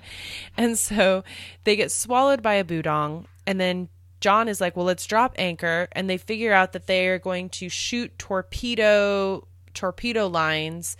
And 0.56 0.78
so 0.78 1.24
they 1.64 1.76
get 1.76 1.92
swallowed 1.92 2.42
by 2.42 2.54
a 2.54 2.64
budong 2.64 3.26
and 3.46 3.60
then 3.60 3.90
John 4.20 4.48
is 4.48 4.60
like, 4.60 4.76
"Well, 4.76 4.86
let's 4.86 5.06
drop 5.06 5.34
anchor." 5.38 5.86
And 5.92 6.10
they 6.10 6.18
figure 6.18 6.52
out 6.52 6.72
that 6.72 6.88
they 6.88 7.06
are 7.06 7.20
going 7.20 7.50
to 7.50 7.68
shoot 7.68 8.18
torpedo 8.18 9.46
torpedo 9.74 10.26
lines 10.26 10.96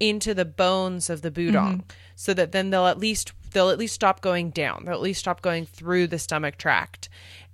into 0.00 0.32
the 0.32 0.46
bones 0.46 1.10
of 1.10 1.20
the 1.20 1.30
budong 1.30 1.52
mm-hmm. 1.52 1.90
so 2.16 2.32
that 2.32 2.52
then 2.52 2.70
they'll 2.70 2.86
at 2.86 2.98
least 2.98 3.32
they'll 3.52 3.70
at 3.70 3.78
least 3.78 3.94
stop 3.94 4.20
going 4.20 4.50
down. 4.50 4.84
They'll 4.84 4.94
at 4.94 5.00
least 5.00 5.20
stop 5.20 5.42
going 5.42 5.66
through 5.66 6.08
the 6.08 6.18
stomach 6.18 6.56
tract. 6.56 7.08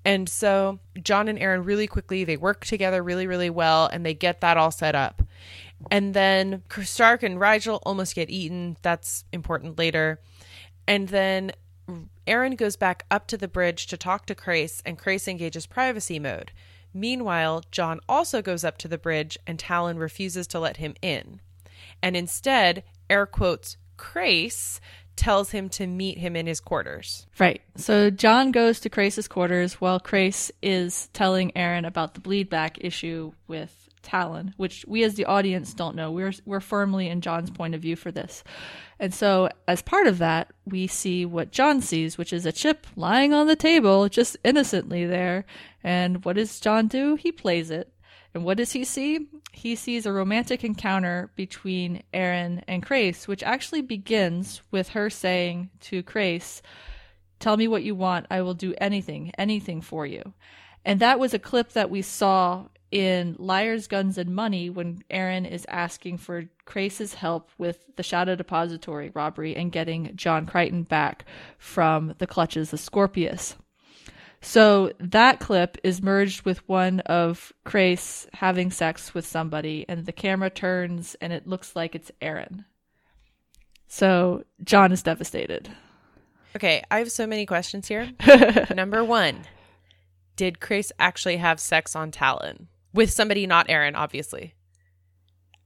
And 0.04 0.28
so 0.28 0.78
John 1.02 1.28
and 1.28 1.38
Aeryn 1.38 1.66
really 1.66 1.86
quickly 1.86 2.24
they 2.24 2.36
work 2.36 2.64
together 2.64 3.02
really 3.02 3.26
really 3.26 3.50
well 3.50 3.86
and 3.86 4.06
they 4.06 4.14
get 4.14 4.40
that 4.40 4.56
all 4.56 4.70
set 4.70 4.94
up. 4.94 5.22
And 5.90 6.14
then 6.14 6.62
Stark 6.82 7.22
and 7.22 7.38
Rygel 7.38 7.80
almost 7.84 8.14
get 8.14 8.30
eaten. 8.30 8.76
That's 8.82 9.24
important 9.32 9.78
later. 9.78 10.20
And 10.86 11.08
then 11.08 11.52
Aeryn 12.26 12.56
goes 12.56 12.76
back 12.76 13.04
up 13.10 13.26
to 13.28 13.36
the 13.36 13.48
bridge 13.48 13.86
to 13.86 13.96
talk 13.96 14.26
to 14.26 14.34
Crais, 14.34 14.82
and 14.84 14.98
Crais 14.98 15.28
engages 15.28 15.66
privacy 15.66 16.18
mode. 16.18 16.52
Meanwhile, 16.92 17.64
John 17.70 18.00
also 18.08 18.42
goes 18.42 18.64
up 18.64 18.76
to 18.78 18.88
the 18.88 18.98
bridge, 18.98 19.38
and 19.46 19.58
Talyn 19.58 19.98
refuses 19.98 20.46
to 20.48 20.60
let 20.60 20.78
him 20.78 20.94
in. 21.00 21.40
And 22.02 22.16
instead, 22.16 22.82
air 23.08 23.26
quotes, 23.26 23.76
Crais 23.96 24.80
tells 25.18 25.50
him 25.50 25.68
to 25.68 25.86
meet 25.86 26.16
him 26.16 26.36
in 26.36 26.46
his 26.46 26.60
quarters. 26.60 27.26
Right. 27.38 27.60
So 27.76 28.08
John 28.08 28.52
goes 28.52 28.80
to 28.80 28.88
Crais's 28.88 29.28
quarters 29.28 29.74
while 29.74 29.98
Crais 29.98 30.50
is 30.62 31.08
telling 31.12 31.50
Aeryn 31.52 31.86
about 31.86 32.14
the 32.14 32.20
bleed 32.20 32.48
back 32.48 32.78
issue 32.80 33.32
with 33.48 33.88
Talyn, 34.02 34.54
which 34.56 34.84
we 34.86 35.02
as 35.02 35.16
the 35.16 35.24
audience 35.24 35.74
don't 35.74 35.96
know. 35.96 36.12
We're 36.12 36.32
we're 36.46 36.60
firmly 36.60 37.08
in 37.08 37.20
John's 37.20 37.50
point 37.50 37.74
of 37.74 37.82
view 37.82 37.96
for 37.96 38.12
this. 38.12 38.44
And 39.00 39.12
so 39.12 39.48
as 39.66 39.82
part 39.82 40.06
of 40.06 40.18
that, 40.18 40.52
we 40.64 40.86
see 40.86 41.26
what 41.26 41.50
John 41.50 41.80
sees, 41.80 42.16
which 42.16 42.32
is 42.32 42.46
a 42.46 42.52
chip 42.52 42.86
lying 42.96 43.34
on 43.34 43.48
the 43.48 43.56
table, 43.56 44.08
just 44.08 44.36
innocently 44.44 45.04
there. 45.04 45.44
And 45.82 46.24
what 46.24 46.36
does 46.36 46.60
John 46.60 46.86
do? 46.86 47.16
He 47.16 47.32
plays 47.32 47.70
it. 47.70 47.92
And 48.34 48.44
what 48.44 48.58
does 48.58 48.72
he 48.72 48.84
see? 48.84 49.26
He 49.52 49.74
sees 49.74 50.06
a 50.06 50.12
romantic 50.12 50.62
encounter 50.62 51.30
between 51.34 52.02
Aeryn 52.12 52.62
and 52.68 52.82
Crais, 52.82 53.26
which 53.26 53.42
actually 53.42 53.82
begins 53.82 54.62
with 54.70 54.90
her 54.90 55.08
saying 55.10 55.70
to 55.80 56.02
Crais, 56.02 56.62
Tell 57.40 57.56
me 57.56 57.68
what 57.68 57.84
you 57.84 57.94
want. 57.94 58.26
I 58.30 58.42
will 58.42 58.54
do 58.54 58.74
anything, 58.78 59.32
anything 59.38 59.80
for 59.80 60.04
you. 60.04 60.34
And 60.84 61.00
that 61.00 61.20
was 61.20 61.34
a 61.34 61.38
clip 61.38 61.72
that 61.72 61.90
we 61.90 62.02
saw 62.02 62.66
in 62.90 63.36
Liars, 63.38 63.86
Guns, 63.86 64.18
and 64.18 64.34
Money 64.34 64.70
when 64.70 65.02
Aeryn 65.10 65.48
is 65.48 65.66
asking 65.68 66.18
for 66.18 66.44
Crais's 66.64 67.14
help 67.14 67.50
with 67.58 67.84
the 67.96 68.02
Shadow 68.02 68.34
Depository 68.34 69.10
robbery 69.14 69.54
and 69.54 69.70
getting 69.70 70.16
John 70.16 70.46
Crichton 70.46 70.84
back 70.84 71.24
from 71.58 72.14
the 72.18 72.26
clutches 72.26 72.72
of 72.72 72.80
Scorpius. 72.80 73.56
So 74.40 74.92
that 75.00 75.40
clip 75.40 75.78
is 75.82 76.02
merged 76.02 76.44
with 76.44 76.66
one 76.68 77.00
of 77.00 77.52
Crais 77.64 78.28
having 78.32 78.70
sex 78.70 79.12
with 79.12 79.26
somebody, 79.26 79.84
and 79.88 80.06
the 80.06 80.12
camera 80.12 80.50
turns 80.50 81.16
and 81.20 81.32
it 81.32 81.46
looks 81.46 81.74
like 81.74 81.94
it's 81.94 82.12
Aeryn. 82.22 82.64
So 83.88 84.44
John 84.62 84.92
is 84.92 85.02
devastated. 85.02 85.70
Okay, 86.56 86.82
I 86.90 86.98
have 86.98 87.10
so 87.10 87.26
many 87.26 87.46
questions 87.46 87.88
here. 87.88 88.10
Number 88.74 89.04
one 89.04 89.44
Did 90.36 90.60
Crais 90.60 90.92
actually 90.98 91.36
have 91.38 91.58
sex 91.58 91.96
on 91.96 92.10
Talyn? 92.10 92.66
With 92.92 93.10
somebody 93.10 93.46
not 93.46 93.68
Aeryn, 93.68 93.96
obviously. 93.96 94.54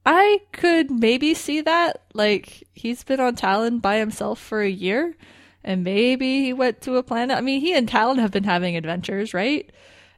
I 0.05 0.41
could 0.51 0.91
maybe 0.91 1.33
see 1.33 1.61
that. 1.61 2.01
Like, 2.13 2.63
he's 2.73 3.03
been 3.03 3.19
on 3.19 3.35
Talyn 3.35 3.81
by 3.81 3.97
himself 3.97 4.39
for 4.39 4.61
a 4.61 4.69
year, 4.69 5.15
and 5.63 5.83
maybe 5.83 6.41
he 6.43 6.53
went 6.53 6.81
to 6.81 6.97
a 6.97 7.03
planet. 7.03 7.37
I 7.37 7.41
mean, 7.41 7.61
he 7.61 7.73
and 7.73 7.87
Talyn 7.89 8.19
have 8.19 8.31
been 8.31 8.43
having 8.43 8.75
adventures, 8.75 9.33
right? 9.33 9.71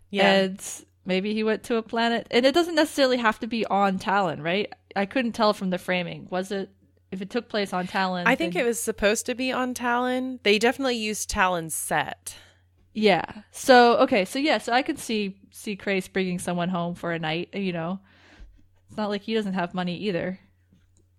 Yeah. 0.10 0.32
And 0.32 0.62
maybe 1.06 1.34
he 1.34 1.44
went 1.44 1.64
to 1.64 1.76
a 1.76 1.84
planet. 1.84 2.28
And 2.32 2.46
it 2.46 2.54
doesn't 2.54 2.76
necessarily 2.76 3.18
have 3.18 3.40
to 3.40 3.48
be 3.48 3.66
on 3.66 4.00
Talyn, 4.00 4.44
right? 4.44 4.72
I 4.96 5.06
couldn't 5.06 5.34
tell 5.34 5.54
from 5.54 5.70
the 5.70 5.78
framing. 5.78 6.28
Was 6.30 6.52
it, 6.52 6.70
if 7.12 7.22
it 7.22 7.30
took 7.30 7.50
place 7.50 7.74
on 7.74 7.88
Talyn? 7.88 8.24
I 8.26 8.36
think 8.36 8.54
then- 8.54 8.64
it 8.64 8.66
was 8.66 8.82
supposed 8.82 9.26
to 9.28 9.36
be 9.36 9.52
on 9.52 9.74
Talyn. 9.74 10.40
They 10.44 10.58
definitely 10.58 10.98
used 10.98 11.30
Talyn's 11.30 11.76
set. 11.76 12.36
Yeah. 12.94 13.26
So 13.52 13.98
okay. 13.98 14.24
So 14.24 14.40
yeah. 14.40 14.58
So 14.58 14.72
I 14.72 14.82
could 14.82 14.98
see 14.98 15.36
see 15.52 15.76
Crais 15.76 16.08
bringing 16.08 16.40
someone 16.40 16.70
home 16.70 16.96
for 16.96 17.12
a 17.12 17.20
night. 17.20 17.50
You 17.54 17.74
know, 17.74 18.00
it's 18.88 18.96
not 18.96 19.10
like 19.10 19.22
he 19.24 19.34
doesn't 19.34 19.54
have 19.54 19.74
money 19.74 19.98
either. 19.98 20.40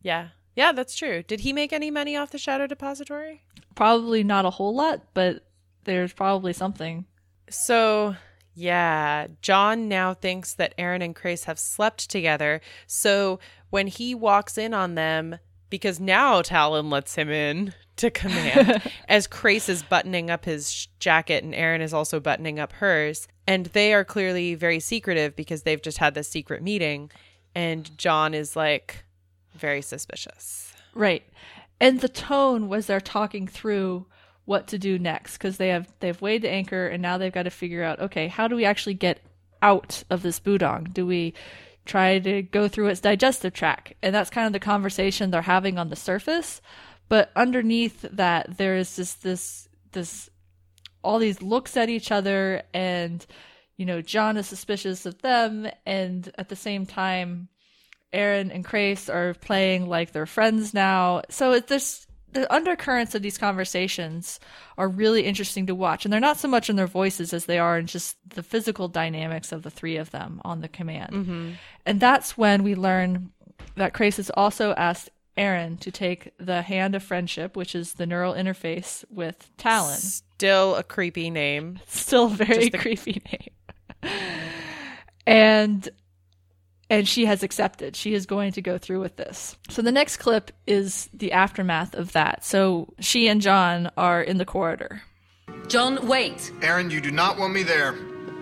Yeah. 0.01 0.29
Yeah, 0.57 0.73
that's 0.73 0.97
true. 0.97 1.23
Did 1.23 1.41
he 1.41 1.53
make 1.53 1.73
any 1.73 1.91
money 1.91 2.17
off 2.17 2.31
the 2.31 2.39
Shadow 2.39 2.67
Depository? 2.67 3.43
Probably 3.75 4.25
not 4.25 4.47
a 4.47 4.51
whole 4.51 4.75
lot, 4.75 5.03
but 5.13 5.45
there's 5.85 6.15
probably 6.15 6.55
something. 6.55 7.05
So, 7.51 8.17
yeah, 8.55 9.27
John 9.43 9.87
now 9.87 10.15
thinks 10.15 10.55
that 10.55 10.77
Aeryn 10.79 11.05
and 11.05 11.15
Crais 11.15 11.45
have 11.45 11.59
slept 11.59 12.11
together. 12.11 12.63
So, 12.87 13.39
when 13.69 13.87
he 13.87 14.15
walks 14.15 14.57
in 14.57 14.73
on 14.73 14.95
them, 14.95 15.39
because 15.69 16.01
now 16.01 16.41
Talyn 16.41 16.91
lets 16.91 17.17
him 17.17 17.29
in 17.29 17.75
to 17.97 18.11
command, 18.11 18.83
as 19.09 19.27
Crais 19.27 19.69
is 19.69 19.83
buttoning 19.83 20.31
up 20.31 20.47
his 20.47 20.89
jacket 21.01 21.45
and 21.45 21.53
Aeryn 21.53 21.81
is 21.81 21.93
also 21.93 22.19
buttoning 22.19 22.59
up 22.59 22.73
hers. 22.73 23.29
And 23.47 23.67
they 23.67 23.93
are 23.93 24.05
clearly 24.05 24.55
very 24.55 24.81
secretive 24.81 25.37
because 25.37 25.63
they've 25.63 25.83
just 25.83 25.99
had 25.99 26.15
this 26.15 26.29
secret 26.29 26.63
meeting. 26.63 27.11
And 27.55 27.97
John 27.97 28.35
is 28.35 28.57
like 28.57 29.06
very 29.57 29.83
suspicious. 29.83 30.73
Right. 30.95 31.25
And 31.81 32.01
the 32.01 32.09
tone 32.09 32.69
was 32.69 32.87
they're 32.87 33.01
talking 33.01 33.47
through 33.47 34.07
what 34.47 34.69
to 34.69 34.79
do 34.79 34.99
next 34.99 35.37
because 35.37 35.59
they 35.59 35.69
have 35.69 35.93
they've 36.01 36.23
weighed 36.23 36.43
the 36.43 36.51
anchor 36.51 36.87
and 36.87 37.03
now 37.03 37.19
they've 37.19 37.33
got 37.33 37.43
to 37.43 37.51
figure 37.51 37.83
out 37.83 38.01
okay 38.01 38.29
how 38.29 38.49
do 38.49 38.57
we 38.57 38.65
actually 38.65 38.95
get 38.95 39.21
out 39.61 40.03
of 40.09 40.23
this 40.23 40.41
budong 40.41 40.93
do 40.95 41.05
we 41.05 41.35
try 41.85 42.19
to 42.19 42.43
go 42.43 42.69
through 42.69 42.87
its 42.87 43.01
digestive 43.01 43.53
tract 43.53 43.93
and 44.03 44.15
that's 44.15 44.31
kind 44.31 44.47
of 44.47 44.53
the 44.53 44.61
conversation 44.61 45.31
they're 45.31 45.43
having 45.43 45.79
on 45.79 45.91
the 45.91 45.97
surface 45.97 46.63
but 47.09 47.31
underneath 47.37 48.03
that 48.13 48.57
there 48.57 48.77
is 48.77 48.97
just 48.97 49.23
this 49.23 49.69
this 49.93 50.31
all 51.03 51.19
these 51.19 51.43
looks 51.43 51.77
at 51.77 51.89
each 51.89 52.13
other 52.13 52.63
and 52.73 53.27
you 53.77 53.85
know 53.85 54.01
john 54.01 54.37
is 54.37 54.47
suspicious 54.47 55.07
of 55.07 55.21
them 55.23 55.69
and 55.85 56.33
at 56.39 56.49
the 56.49 56.57
same 56.57 56.87
time 56.87 57.49
Aeryn 58.17 58.51
and 58.53 58.65
Crais 58.65 59.09
are 59.09 59.35
playing 59.35 59.87
like 59.87 60.13
they're 60.13 60.27
friends 60.27 60.73
now. 60.73 61.23
So 61.29 61.53
it, 61.53 61.67
there's 61.69 62.07
the 62.33 62.53
undercurrents 62.53 63.15
of 63.15 63.23
these 63.23 63.39
conversations 63.39 64.41
are 64.77 64.89
really 64.89 65.23
interesting 65.23 65.67
to 65.67 65.75
watch, 65.75 66.05
and 66.05 66.13
they're 66.13 66.21
not 66.21 66.39
so 66.39 66.49
much 66.49 66.69
in 66.69 66.77
their 66.77 66.87
voices 66.87 67.33
as 67.33 67.47
they 67.47 67.59
are 67.59 67.79
in 67.79 67.87
just 67.87 68.17
the 68.29 68.43
physical 68.43 68.89
dynamics 68.89 69.53
of 69.53 69.63
the 69.63 69.71
three 69.71 69.97
of 69.97 70.11
them 70.11 70.41
on 70.45 70.61
the 70.61 70.69
command. 70.69 71.13
Mm-hmm. 71.13 71.51
And 71.85 72.01
that's 72.01 72.37
when 72.37 72.63
we 72.63 72.75
learn 72.75 73.33
that 73.77 73.95
Crais 73.95 74.17
has 74.17 74.31
also 74.31 74.73
asked 74.75 75.11
Aeryn 75.37 75.79
to 75.81 75.91
take 75.91 76.33
the 76.39 76.63
Hand 76.63 76.95
of 76.95 77.03
Friendship, 77.03 77.57
which 77.57 77.75
is 77.75 77.95
the 77.95 78.07
neural 78.07 78.35
interface 78.35 79.05
with 79.11 79.51
Talyn. 79.59 79.97
Still 79.97 80.75
a 80.77 80.83
creepy 80.83 81.31
name. 81.31 81.81
Still 81.87 82.27
a 82.27 82.31
very 82.31 82.71
creepy 82.71 83.23
name. 83.31 84.13
and 85.27 85.89
and 86.89 87.09
she 87.09 87.27
has 87.27 87.43
accepted. 87.43 87.97
She 87.97 88.15
is 88.15 88.27
going 88.27 88.53
to 88.53 88.63
go 88.63 88.79
through 88.79 89.01
with 89.01 89.17
this. 89.17 89.57
So 89.69 89.83
the 89.83 89.93
next 89.93 90.19
clip 90.19 90.53
is 90.67 91.09
the 91.13 91.33
aftermath 91.33 91.95
of 91.95 92.13
that. 92.13 92.45
So 92.45 92.95
she 93.01 93.29
and 93.29 93.41
John 93.41 93.91
are 93.97 94.23
in 94.23 94.39
the 94.39 94.45
corridor. 94.45 95.03
John, 95.69 96.07
wait. 96.07 96.53
Aeryn, 96.61 96.91
you 96.91 97.01
do 97.01 97.11
not 97.11 97.39
want 97.39 97.53
me 97.53 97.63
there. 97.63 97.95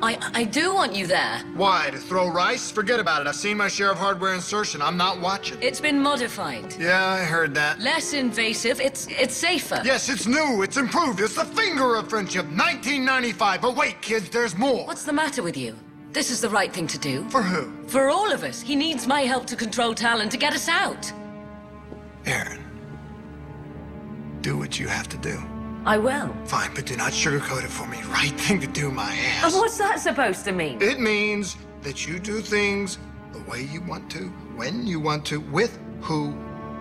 I 0.03 0.19
I 0.35 0.45
do 0.45 0.75
want 0.75 0.95
you 0.95 1.07
there. 1.07 1.39
Why? 1.55 1.89
To 1.91 1.97
throw 1.97 2.29
rice? 2.29 2.71
Forget 2.71 3.01
about 3.01 3.23
it. 3.23 3.27
I've 3.29 3.37
seen 3.37 3.57
my 3.57 3.69
share 3.69 3.91
of 3.91 3.97
hardware 3.97 4.35
insertion. 4.35 4.83
I'm 4.83 4.97
not 4.97 5.21
watching. 5.21 5.57
It's 5.63 5.81
been 5.81 6.01
modified. 6.03 6.75
Yeah, 6.79 7.03
I 7.07 7.21
heard 7.21 7.55
that. 7.55 7.79
Less 7.79 8.13
invasive. 8.13 8.81
It's 8.81 9.07
it's 9.09 9.35
safer. 9.35 9.81
Yes, 9.85 10.09
it's 10.09 10.27
new. 10.27 10.63
It's 10.63 10.77
improved. 10.77 11.21
It's 11.21 11.37
the 11.37 11.45
finger 11.45 11.95
of 11.95 12.11
friendship. 12.11 12.45
1995. 12.47 13.63
But 13.63 13.77
wait, 13.77 14.03
kids, 14.03 14.29
there's 14.29 14.57
more. 14.59 14.85
What's 14.87 15.05
the 15.05 15.13
matter 15.13 15.43
with 15.43 15.57
you? 15.57 15.75
This 16.14 16.30
is 16.30 16.40
the 16.40 16.49
right 16.49 16.73
thing 16.73 16.87
to 16.87 16.99
do. 16.99 17.28
For 17.28 17.42
who? 17.42 17.73
For 17.88 18.09
all 18.09 18.30
of 18.30 18.44
us. 18.44 18.61
He 18.61 18.76
needs 18.76 19.04
my 19.04 19.23
help 19.23 19.47
to 19.47 19.56
control 19.56 19.97
Talyn 19.97 20.30
to 20.30 20.37
get 20.37 20.54
us 20.54 20.68
out. 20.68 21.12
Aeryn. 22.23 22.62
Do 24.40 24.56
what 24.56 24.78
you 24.78 24.87
have 24.87 25.09
to 25.09 25.16
do. 25.16 25.42
I 25.85 25.99
will. 25.99 26.33
Fine, 26.44 26.71
but 26.73 26.87
do 26.87 26.97
not 26.97 27.11
sugarcoat 27.11 27.64
it 27.64 27.68
for 27.68 27.88
me. 27.88 28.00
Right 28.04 28.30
thing 28.30 28.61
to 28.61 28.68
do, 28.68 28.92
my 28.92 29.12
ass. 29.12 29.52
And 29.52 29.54
what's 29.54 29.76
that 29.78 29.99
supposed 29.99 30.44
to 30.44 30.52
mean? 30.52 30.80
It 30.80 31.00
means 31.00 31.56
that 31.83 32.06
you 32.06 32.21
do 32.21 32.40
things 32.40 32.99
the 33.33 33.40
way 33.50 33.62
you 33.62 33.83
want 33.83 34.09
to, 34.12 34.28
when 34.54 34.87
you 34.87 35.00
want 35.00 35.26
to, 35.26 35.40
with 35.40 35.80
who 36.00 36.33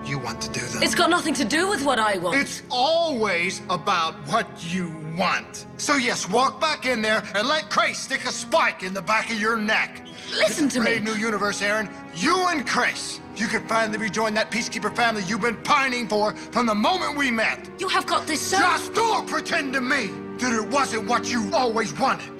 you 0.05 0.19
want 0.19 0.41
to 0.41 0.49
do 0.51 0.59
them. 0.59 0.83
It's 0.83 0.95
got 0.95 1.09
nothing 1.09 1.33
to 1.35 1.45
do 1.45 1.67
with 1.69 1.83
what 1.83 1.99
I 1.99 2.17
want. 2.17 2.37
It's 2.37 2.63
always 2.69 3.61
about 3.69 4.15
what 4.27 4.47
you 4.73 4.95
want. 5.17 5.67
So 5.77 5.95
yes, 5.95 6.29
walk 6.29 6.59
back 6.59 6.85
in 6.85 7.01
there 7.01 7.23
and 7.35 7.47
let 7.47 7.69
Crais 7.69 7.97
stick 7.97 8.25
a 8.25 8.31
spike 8.31 8.83
in 8.83 8.93
the 8.93 9.01
back 9.01 9.31
of 9.31 9.39
your 9.39 9.57
neck. 9.57 10.05
Listen 10.31 10.67
to 10.69 10.79
me. 10.79 10.85
Brave 10.85 11.03
new 11.03 11.15
universe, 11.15 11.61
Aeryn. 11.61 11.91
You 12.15 12.47
and 12.49 12.65
Crais. 12.67 13.19
You 13.35 13.47
can 13.47 13.67
finally 13.67 13.97
rejoin 13.97 14.33
that 14.35 14.51
peacekeeper 14.51 14.95
family 14.95 15.23
you've 15.23 15.41
been 15.41 15.57
pining 15.57 16.07
for 16.07 16.33
from 16.35 16.65
the 16.65 16.75
moment 16.75 17.17
we 17.17 17.31
met. 17.31 17.69
You 17.79 17.87
have 17.87 18.05
got 18.05 18.27
this 18.27 18.41
so. 18.41 18.57
Just 18.57 18.93
don't 18.93 19.27
pretend 19.27 19.73
to 19.73 19.81
me 19.81 20.11
that 20.37 20.53
it 20.53 20.67
wasn't 20.69 21.07
what 21.07 21.31
you 21.31 21.49
always 21.53 21.97
wanted. 21.97 22.31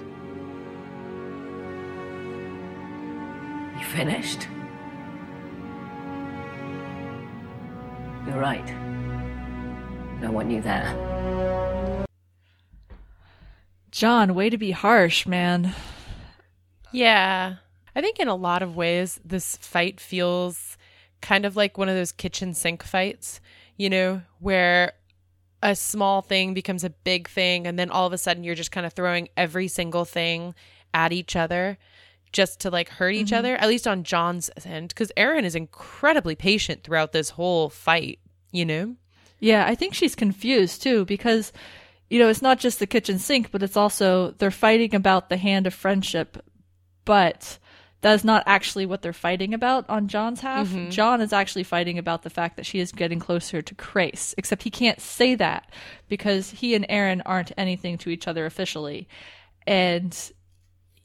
You 3.79 3.86
finished? 3.86 4.48
You're 8.25 8.39
right. 8.39 8.65
No 10.22 10.32
one 10.32 10.48
knew 10.48 10.62
that. 10.62 12.08
John, 13.92 14.34
way 14.34 14.50
to 14.50 14.58
be 14.58 14.72
harsh, 14.72 15.25
man. 15.25 15.74
Yeah. 16.92 17.56
I 17.96 18.01
think 18.01 18.20
in 18.20 18.27
a 18.27 18.36
lot 18.36 18.63
of 18.63 18.75
ways, 18.75 19.20
this 19.24 19.58
fight 19.58 20.00
feels 20.00 20.77
kind 21.22 21.46
of 21.46 21.56
like 21.56 21.77
one 21.77 21.89
of 21.89 21.96
those 21.96 22.12
kitchen 22.12 22.53
sink 22.53 22.84
fights, 22.84 23.39
you 23.77 23.89
know, 23.89 24.22
where 24.39 24.94
a 25.62 25.75
small 25.75 26.22
thing 26.22 26.53
becomes 26.53 26.84
a 26.84 26.89
big 26.89 27.27
thing. 27.27 27.68
And 27.68 27.77
then 27.77 27.89
all 27.89 28.08
of 28.08 28.13
a 28.13 28.18
sudden, 28.18 28.44
you're 28.44 28.56
just 28.56 28.72
kind 28.72 28.86
of 28.86 28.94
throwing 28.94 29.30
every 29.38 29.68
single 29.68 30.06
thing 30.06 30.56
at 30.94 31.12
each 31.12 31.36
other 31.36 31.77
just 32.33 32.59
to 32.61 32.69
like 32.69 32.89
hurt 32.89 33.13
each 33.13 33.27
mm-hmm. 33.27 33.35
other, 33.35 33.55
at 33.55 33.69
least 33.69 33.87
on 33.87 34.03
John's 34.03 34.49
end. 34.65 34.89
Because 34.89 35.11
Aeryn 35.15 35.43
is 35.43 35.55
incredibly 35.55 36.35
patient 36.35 36.83
throughout 36.83 37.13
this 37.13 37.29
whole 37.29 37.69
fight, 37.69 38.19
you 38.51 38.65
know? 38.65 38.95
Yeah, 39.39 39.65
I 39.65 39.75
think 39.75 39.93
she's 39.93 40.15
confused 40.15 40.81
too 40.83 41.05
because, 41.05 41.53
you 42.09 42.19
know, 42.19 42.29
it's 42.29 42.41
not 42.41 42.59
just 42.59 42.79
the 42.79 42.87
kitchen 42.87 43.19
sink, 43.19 43.51
but 43.51 43.63
it's 43.63 43.77
also 43.77 44.31
they're 44.37 44.51
fighting 44.51 44.95
about 44.95 45.29
the 45.29 45.37
hand 45.37 45.67
of 45.67 45.73
friendship, 45.73 46.43
but 47.05 47.59
that's 48.01 48.23
not 48.25 48.43
actually 48.45 48.85
what 48.85 49.01
they're 49.01 49.13
fighting 49.13 49.53
about 49.53 49.89
on 49.89 50.09
John's 50.09 50.41
half. 50.41 50.67
Mm-hmm. 50.67 50.89
John 50.89 51.21
is 51.21 51.31
actually 51.31 51.63
fighting 51.63 51.97
about 51.97 52.23
the 52.23 52.29
fact 52.29 52.57
that 52.57 52.65
she 52.65 52.79
is 52.79 52.91
getting 52.91 53.19
closer 53.19 53.61
to 53.61 53.75
Crais, 53.75 54.35
except 54.37 54.63
he 54.63 54.69
can't 54.69 54.99
say 54.99 55.35
that 55.35 55.69
because 56.09 56.49
he 56.49 56.75
and 56.75 56.87
Aeryn 56.89 57.21
aren't 57.25 57.53
anything 57.57 57.97
to 57.99 58.09
each 58.09 58.27
other 58.27 58.45
officially. 58.45 59.07
And 59.65 60.15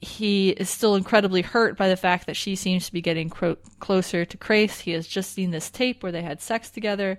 he 0.01 0.51
is 0.51 0.71
still 0.71 0.95
incredibly 0.95 1.43
hurt 1.43 1.77
by 1.77 1.89
the 1.89 1.97
fact 1.97 2.27
that 2.27 2.37
she 2.37 2.55
seems 2.55 2.87
to 2.87 2.93
be 2.93 3.01
getting 3.01 3.29
quote, 3.29 3.61
closer 3.81 4.25
to 4.25 4.37
Crais. 4.37 4.81
He 4.81 4.93
has 4.93 5.07
just 5.07 5.33
seen 5.33 5.51
this 5.51 5.71
tape 5.71 6.03
where 6.03 6.13
they 6.13 6.23
had 6.23 6.41
sex 6.41 6.71
together. 6.71 7.19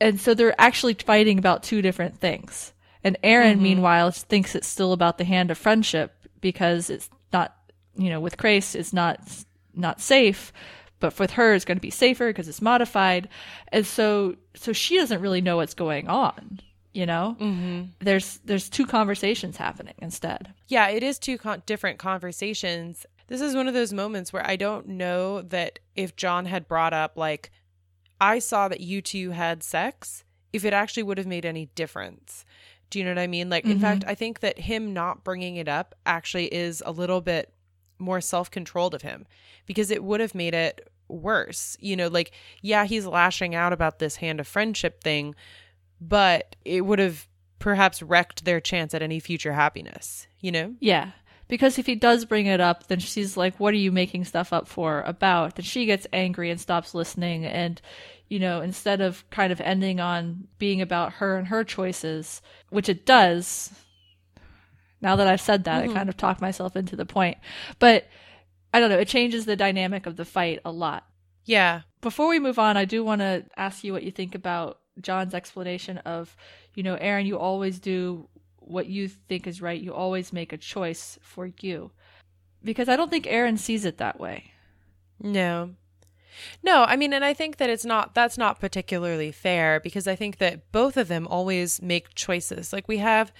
And 0.00 0.20
so 0.20 0.34
they're 0.34 0.58
actually 0.60 0.94
fighting 0.94 1.38
about 1.38 1.62
two 1.62 1.82
different 1.82 2.18
things. 2.18 2.72
And 3.04 3.18
Aeryn, 3.22 3.54
mm-hmm. 3.54 3.62
meanwhile, 3.62 4.10
thinks 4.10 4.54
it's 4.54 4.66
still 4.66 4.92
about 4.92 5.18
the 5.18 5.24
hand 5.24 5.50
of 5.50 5.58
friendship 5.58 6.14
because 6.40 6.88
it's 6.88 7.10
not, 7.32 7.54
you 7.96 8.08
know, 8.08 8.20
with 8.20 8.38
Crais, 8.38 8.74
it's 8.74 8.92
not 8.92 9.20
not 9.74 10.00
safe, 10.00 10.52
but 11.00 11.18
with 11.18 11.32
her, 11.32 11.54
it's 11.54 11.64
going 11.64 11.78
to 11.78 11.82
be 11.82 11.90
safer 11.90 12.28
because 12.28 12.48
it's 12.48 12.62
modified. 12.62 13.28
And 13.68 13.86
so, 13.86 14.36
so 14.54 14.72
she 14.72 14.96
doesn't 14.96 15.20
really 15.20 15.40
know 15.40 15.56
what's 15.56 15.74
going 15.74 16.08
on. 16.08 16.60
You 16.92 17.06
know, 17.06 17.36
mm-hmm. 17.40 17.84
there's 18.00 18.38
there's 18.44 18.68
two 18.68 18.86
conversations 18.86 19.56
happening 19.56 19.94
instead. 19.98 20.52
Yeah, 20.68 20.88
it 20.88 21.02
is 21.02 21.18
two 21.18 21.38
con- 21.38 21.62
different 21.64 21.98
conversations. 21.98 23.06
This 23.28 23.40
is 23.40 23.54
one 23.54 23.66
of 23.66 23.72
those 23.72 23.94
moments 23.94 24.30
where 24.32 24.46
I 24.46 24.56
don't 24.56 24.86
know 24.88 25.40
that 25.40 25.78
if 25.96 26.16
John 26.16 26.44
had 26.44 26.68
brought 26.68 26.92
up, 26.92 27.16
like, 27.16 27.50
I 28.20 28.40
saw 28.40 28.68
that 28.68 28.80
you 28.80 29.00
two 29.00 29.30
had 29.30 29.62
sex, 29.62 30.24
if 30.52 30.66
it 30.66 30.74
actually 30.74 31.04
would 31.04 31.16
have 31.16 31.26
made 31.26 31.46
any 31.46 31.66
difference. 31.74 32.44
Do 32.90 32.98
you 32.98 33.06
know 33.06 33.12
what 33.12 33.18
I 33.18 33.26
mean? 33.26 33.48
Like, 33.48 33.64
in 33.64 33.80
fact, 33.80 34.04
I 34.06 34.14
think 34.14 34.40
that 34.40 34.58
him 34.58 34.92
not 34.92 35.24
bringing 35.24 35.56
it 35.56 35.66
up 35.66 35.94
actually 36.04 36.52
is 36.52 36.82
a 36.84 36.92
little 36.92 37.22
bit 37.22 37.54
more 37.98 38.20
self 38.20 38.50
controlled 38.50 38.92
of 38.92 39.00
him 39.00 39.26
because 39.64 39.90
it 39.90 40.04
would 40.04 40.20
have 40.20 40.34
made 40.34 40.52
it 40.52 40.92
worse. 41.08 41.74
You 41.80 41.96
know, 41.96 42.08
like, 42.08 42.32
yeah, 42.60 42.84
he's 42.84 43.06
lashing 43.06 43.54
out 43.54 43.72
about 43.72 43.98
this 43.98 44.16
hand 44.16 44.40
of 44.40 44.46
friendship 44.46 45.02
thing, 45.02 45.34
but 46.08 46.56
it 46.64 46.82
would 46.82 46.98
have 46.98 47.28
perhaps 47.58 48.02
wrecked 48.02 48.44
their 48.44 48.60
chance 48.60 48.92
at 48.92 49.02
any 49.02 49.20
future 49.20 49.52
happiness, 49.52 50.26
you 50.40 50.50
know? 50.50 50.74
Yeah. 50.80 51.12
Because 51.48 51.78
if 51.78 51.86
he 51.86 51.94
does 51.94 52.24
bring 52.24 52.46
it 52.46 52.60
up, 52.60 52.88
then 52.88 52.98
she's 52.98 53.36
like, 53.36 53.58
What 53.60 53.74
are 53.74 53.78
you 53.78 53.92
making 53.92 54.24
stuff 54.24 54.52
up 54.52 54.66
for 54.66 55.02
about? 55.02 55.56
Then 55.56 55.64
she 55.64 55.86
gets 55.86 56.06
angry 56.12 56.50
and 56.50 56.60
stops 56.60 56.94
listening. 56.94 57.44
And, 57.44 57.80
you 58.28 58.38
know, 58.38 58.60
instead 58.62 59.00
of 59.00 59.28
kind 59.30 59.52
of 59.52 59.60
ending 59.60 60.00
on 60.00 60.48
being 60.58 60.80
about 60.80 61.14
her 61.14 61.36
and 61.36 61.48
her 61.48 61.62
choices, 61.62 62.42
which 62.70 62.88
it 62.88 63.04
does, 63.04 63.70
now 65.00 65.16
that 65.16 65.26
I've 65.26 65.40
said 65.40 65.64
that, 65.64 65.82
I 65.82 65.86
mm-hmm. 65.86 65.94
kind 65.94 66.08
of 66.08 66.16
talked 66.16 66.40
myself 66.40 66.74
into 66.74 66.96
the 66.96 67.06
point. 67.06 67.38
But 67.78 68.06
I 68.72 68.80
don't 68.80 68.88
know, 68.88 68.98
it 68.98 69.08
changes 69.08 69.44
the 69.44 69.56
dynamic 69.56 70.06
of 70.06 70.16
the 70.16 70.24
fight 70.24 70.60
a 70.64 70.72
lot. 70.72 71.04
Yeah. 71.44 71.82
Before 72.00 72.28
we 72.28 72.40
move 72.40 72.58
on, 72.58 72.76
I 72.76 72.86
do 72.86 73.04
want 73.04 73.20
to 73.20 73.44
ask 73.56 73.84
you 73.84 73.92
what 73.92 74.04
you 74.04 74.10
think 74.10 74.34
about 74.34 74.78
John's 75.00 75.34
explanation 75.34 75.98
of, 75.98 76.36
you 76.74 76.82
know, 76.82 76.96
Aeryn, 76.96 77.26
you 77.26 77.38
always 77.38 77.78
do 77.78 78.28
what 78.58 78.86
you 78.86 79.08
think 79.08 79.46
is 79.46 79.62
right. 79.62 79.80
You 79.80 79.94
always 79.94 80.32
make 80.32 80.52
a 80.52 80.58
choice 80.58 81.18
for 81.22 81.50
you. 81.60 81.90
Because 82.62 82.88
I 82.88 82.96
don't 82.96 83.10
think 83.10 83.26
Aeryn 83.26 83.58
sees 83.58 83.84
it 83.84 83.98
that 83.98 84.20
way. 84.20 84.52
No. 85.20 85.70
No, 86.62 86.84
I 86.84 86.96
mean, 86.96 87.12
and 87.12 87.24
I 87.24 87.34
think 87.34 87.58
that 87.58 87.68
it's 87.68 87.84
not, 87.84 88.14
that's 88.14 88.38
not 88.38 88.60
particularly 88.60 89.32
fair 89.32 89.80
because 89.80 90.06
I 90.08 90.16
think 90.16 90.38
that 90.38 90.72
both 90.72 90.96
of 90.96 91.08
them 91.08 91.26
always 91.28 91.82
make 91.82 92.14
choices. 92.14 92.72
Like 92.72 92.88
we 92.88 92.98
have 92.98 93.32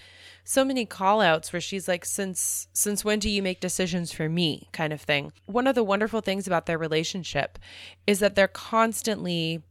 so 0.44 0.64
many 0.64 0.84
call 0.84 1.20
outs 1.20 1.52
where 1.52 1.60
she's 1.60 1.88
like, 1.88 2.04
since, 2.04 2.68
since 2.72 3.04
when 3.04 3.18
do 3.18 3.30
you 3.30 3.42
make 3.42 3.60
decisions 3.60 4.12
for 4.12 4.28
me 4.28 4.68
kind 4.72 4.92
of 4.92 5.00
thing. 5.00 5.32
One 5.46 5.66
of 5.66 5.74
the 5.74 5.84
wonderful 5.84 6.20
things 6.20 6.46
about 6.46 6.66
their 6.66 6.78
relationship 6.78 7.58
is 8.06 8.18
that 8.18 8.34
they're 8.34 8.48
constantly, 8.48 9.62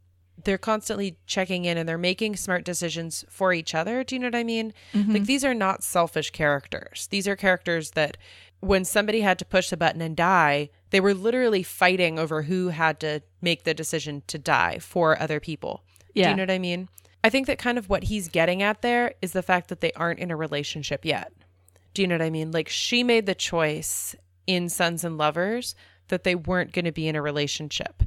they're 0.43 0.58
constantly 0.58 1.17
checking 1.25 1.65
in 1.65 1.77
and 1.77 1.88
they're 1.88 1.97
making 1.97 2.36
smart 2.36 2.63
decisions 2.63 3.25
for 3.30 3.54
each 3.54 3.73
other. 3.75 4.04
Do 4.04 4.15
you 4.15 4.19
know 4.19 4.27
what 4.27 4.36
I 4.36 4.43
mean? 4.43 4.73
Mm-hmm. 4.93 5.13
Like 5.13 5.25
these 5.25 5.43
are 5.45 5.54
not 5.54 5.84
selfish 5.84 6.32
characters. 6.32 7.08
These 7.12 7.27
are 7.27 7.36
characters 7.36 7.91
that 7.91 8.17
when 8.60 8.86
somebody 8.86 9.21
had 9.21 9.39
to 9.39 9.45
push 9.45 9.69
the 9.69 9.77
button 9.77 10.01
and 10.01 10.15
die, 10.15 10.69
they 10.91 10.99
were 10.99 11.13
literally 11.13 11.63
fighting 11.63 12.19
over 12.19 12.43
who 12.43 12.69
had 12.69 12.99
to 12.99 13.21
make 13.41 13.63
the 13.63 13.73
decision 13.73 14.23
to 14.27 14.38
die 14.38 14.77
for 14.80 15.19
other 15.19 15.39
people. 15.39 15.84
Yeah. 16.13 16.25
Do 16.25 16.30
you 16.30 16.36
know 16.38 16.43
what 16.43 16.51
I 16.51 16.60
mean? 16.60 16.89
I 17.23 17.30
think 17.30 17.47
that 17.47 17.60
kind 17.60 17.77
of 17.77 17.89
what 17.89 18.04
he's 18.04 18.27
getting 18.27 18.62
at 18.62 18.82
there 18.82 19.13
is 19.21 19.34
the 19.34 19.43
fact 19.43 19.69
that 19.69 19.82
they 19.82 19.91
aren't 19.93 20.19
in 20.19 20.32
a 20.32 20.36
relationship 20.36 21.06
yet. 21.06 21.32
Do 21.93 22.01
you 22.01 22.08
know 22.08 22.15
what 22.15 22.21
I 22.21 22.30
mean? 22.30 22.51
Like 22.51 22.69
she 22.69 23.04
made 23.04 23.25
the 23.25 23.36
choice 23.36 24.15
in 24.47 24.69
Sons 24.69 25.04
and 25.04 25.17
Lovers 25.17 25.75
that 26.08 26.23
they 26.23 26.36
weren't 26.36 26.73
going 26.73 26.86
to 26.86 26.91
be 26.91 27.08
in 27.08 27.15
a 27.15 27.21
relationship. 27.21 28.04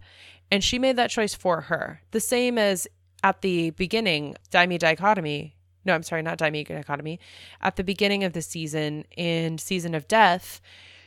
And 0.50 0.62
she 0.62 0.78
made 0.78 0.96
that 0.96 1.10
choice 1.10 1.34
for 1.34 1.62
her. 1.62 2.00
The 2.10 2.20
same 2.20 2.58
as 2.58 2.86
at 3.22 3.42
the 3.42 3.70
beginning, 3.70 4.36
Die 4.50 4.66
Me 4.66 4.78
Dichotomy. 4.78 5.56
No, 5.84 5.94
I'm 5.94 6.02
sorry, 6.02 6.22
not 6.22 6.38
Die 6.38 6.50
Me 6.50 6.64
Dichotomy. 6.64 7.18
At 7.60 7.76
the 7.76 7.84
beginning 7.84 8.24
of 8.24 8.32
the 8.32 8.42
season 8.42 9.04
in 9.16 9.58
Season 9.58 9.94
of 9.94 10.08
Death, 10.08 10.60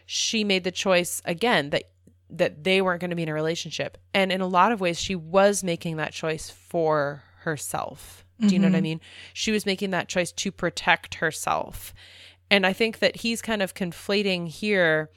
she 0.05 0.43
made 0.43 0.63
the 0.63 0.71
choice 0.71 1.21
again 1.25 1.69
that 1.71 1.83
that 2.29 2.65
they 2.65 2.81
weren't 2.81 2.99
going 2.99 3.09
to 3.09 3.15
be 3.15 3.23
in 3.23 3.29
a 3.29 3.33
relationship. 3.33 3.97
And 4.13 4.33
in 4.33 4.41
a 4.41 4.47
lot 4.47 4.73
of 4.73 4.81
ways 4.81 4.99
she 4.99 5.15
was 5.15 5.63
making 5.63 5.95
that 5.95 6.11
choice 6.11 6.49
for 6.49 7.23
herself. 7.39 8.25
Do 8.39 8.53
you 8.53 8.59
know 8.59 8.67
what 8.67 8.75
I 8.75 8.77
mm-hmm. 8.77 8.83
mean? 8.83 9.01
She 9.33 9.51
was 9.51 9.65
making 9.65 9.91
that 9.91 10.09
choice 10.09 10.31
to 10.33 10.51
protect 10.51 11.15
herself. 11.15 11.93
And 12.51 12.65
I 12.65 12.73
think 12.73 12.99
that 12.99 13.17
he's 13.17 13.41
kind 13.41 13.61
of 13.61 13.73
conflating 13.73 14.47
here 14.47 15.09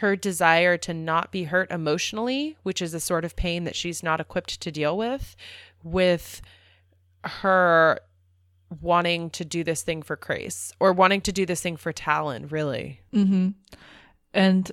her 0.00 0.14
desire 0.14 0.76
to 0.76 0.92
not 0.92 1.32
be 1.32 1.44
hurt 1.44 1.70
emotionally, 1.70 2.56
which 2.62 2.82
is 2.82 2.92
a 2.92 3.00
sort 3.00 3.24
of 3.24 3.34
pain 3.34 3.64
that 3.64 3.74
she's 3.74 4.02
not 4.02 4.20
equipped 4.20 4.60
to 4.60 4.70
deal 4.70 4.96
with, 4.96 5.34
with 5.82 6.42
her 7.24 8.00
wanting 8.82 9.30
to 9.30 9.44
do 9.44 9.64
this 9.64 9.82
thing 9.82 10.02
for 10.02 10.14
Crais 10.14 10.72
or 10.80 10.92
wanting 10.92 11.22
to 11.22 11.32
do 11.32 11.46
this 11.46 11.62
thing 11.62 11.78
for 11.78 11.94
Talyn, 11.94 12.50
really. 12.50 13.00
Mm-hmm. 13.14 13.50
And 14.34 14.72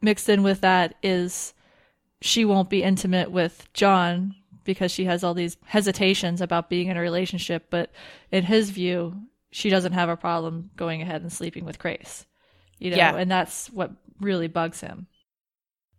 mixed 0.00 0.28
in 0.28 0.44
with 0.44 0.60
that 0.60 0.94
is 1.02 1.52
she 2.20 2.44
won't 2.44 2.70
be 2.70 2.84
intimate 2.84 3.32
with 3.32 3.66
John 3.72 4.36
because 4.62 4.92
she 4.92 5.06
has 5.06 5.24
all 5.24 5.34
these 5.34 5.56
hesitations 5.64 6.40
about 6.40 6.70
being 6.70 6.88
in 6.88 6.96
a 6.96 7.00
relationship. 7.00 7.66
But 7.70 7.90
in 8.30 8.44
his 8.44 8.70
view, 8.70 9.20
she 9.50 9.68
doesn't 9.68 9.94
have 9.94 10.08
a 10.08 10.16
problem 10.16 10.70
going 10.76 11.02
ahead 11.02 11.22
and 11.22 11.32
sleeping 11.32 11.64
with 11.64 11.80
Crais. 11.80 12.26
You 12.80 12.90
know, 12.90 12.96
Yeah. 12.96 13.16
and 13.16 13.30
that's 13.30 13.68
what 13.68 13.92
really 14.20 14.48
bugs 14.48 14.80
him. 14.80 15.06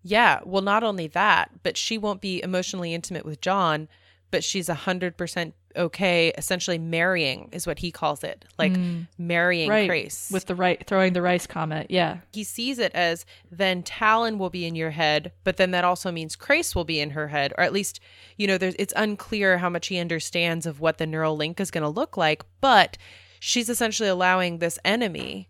Yeah, 0.03 0.39
well, 0.43 0.63
not 0.63 0.83
only 0.83 1.07
that, 1.07 1.51
but 1.63 1.77
she 1.77 1.97
won't 1.97 2.21
be 2.21 2.41
emotionally 2.41 2.93
intimate 2.93 3.23
with 3.23 3.39
John 3.39 3.87
but 4.31 4.43
she's 4.43 4.69
a 4.69 4.73
hundred 4.73 5.17
percent 5.17 5.53
okay. 5.75 6.33
Essentially, 6.37 6.77
marrying 6.77 7.49
is 7.51 7.67
what 7.67 7.79
he 7.79 7.91
calls 7.91 8.23
it, 8.23 8.45
like 8.57 8.73
mm. 8.73 9.07
marrying 9.17 9.69
right 9.69 9.87
Crais. 9.87 10.29
with 10.31 10.45
the 10.45 10.55
right 10.55 10.83
throwing 10.87 11.13
the 11.13 11.21
rice 11.21 11.45
comment. 11.45 11.91
Yeah, 11.91 12.19
he 12.33 12.43
sees 12.43 12.79
it 12.79 12.93
as 12.95 13.25
then 13.51 13.83
Talyn 13.83 14.37
will 14.37 14.49
be 14.49 14.65
in 14.65 14.75
your 14.75 14.91
head, 14.91 15.31
but 15.43 15.57
then 15.57 15.71
that 15.71 15.83
also 15.83 16.11
means 16.11 16.35
Crais 16.35 16.73
will 16.73 16.85
be 16.85 16.99
in 16.99 17.11
her 17.11 17.27
head, 17.27 17.53
or 17.57 17.63
at 17.63 17.73
least, 17.73 17.99
you 18.37 18.47
know, 18.47 18.57
there's 18.57 18.75
it's 18.79 18.93
unclear 18.95 19.59
how 19.59 19.69
much 19.69 19.87
he 19.87 19.99
understands 19.99 20.65
of 20.65 20.79
what 20.79 20.97
the 20.97 21.05
neural 21.05 21.35
link 21.35 21.59
is 21.59 21.71
going 21.71 21.83
to 21.83 21.89
look 21.89 22.17
like, 22.17 22.43
but 22.61 22.97
she's 23.39 23.69
essentially 23.69 24.09
allowing 24.09 24.57
this 24.57 24.79
enemy 24.83 25.49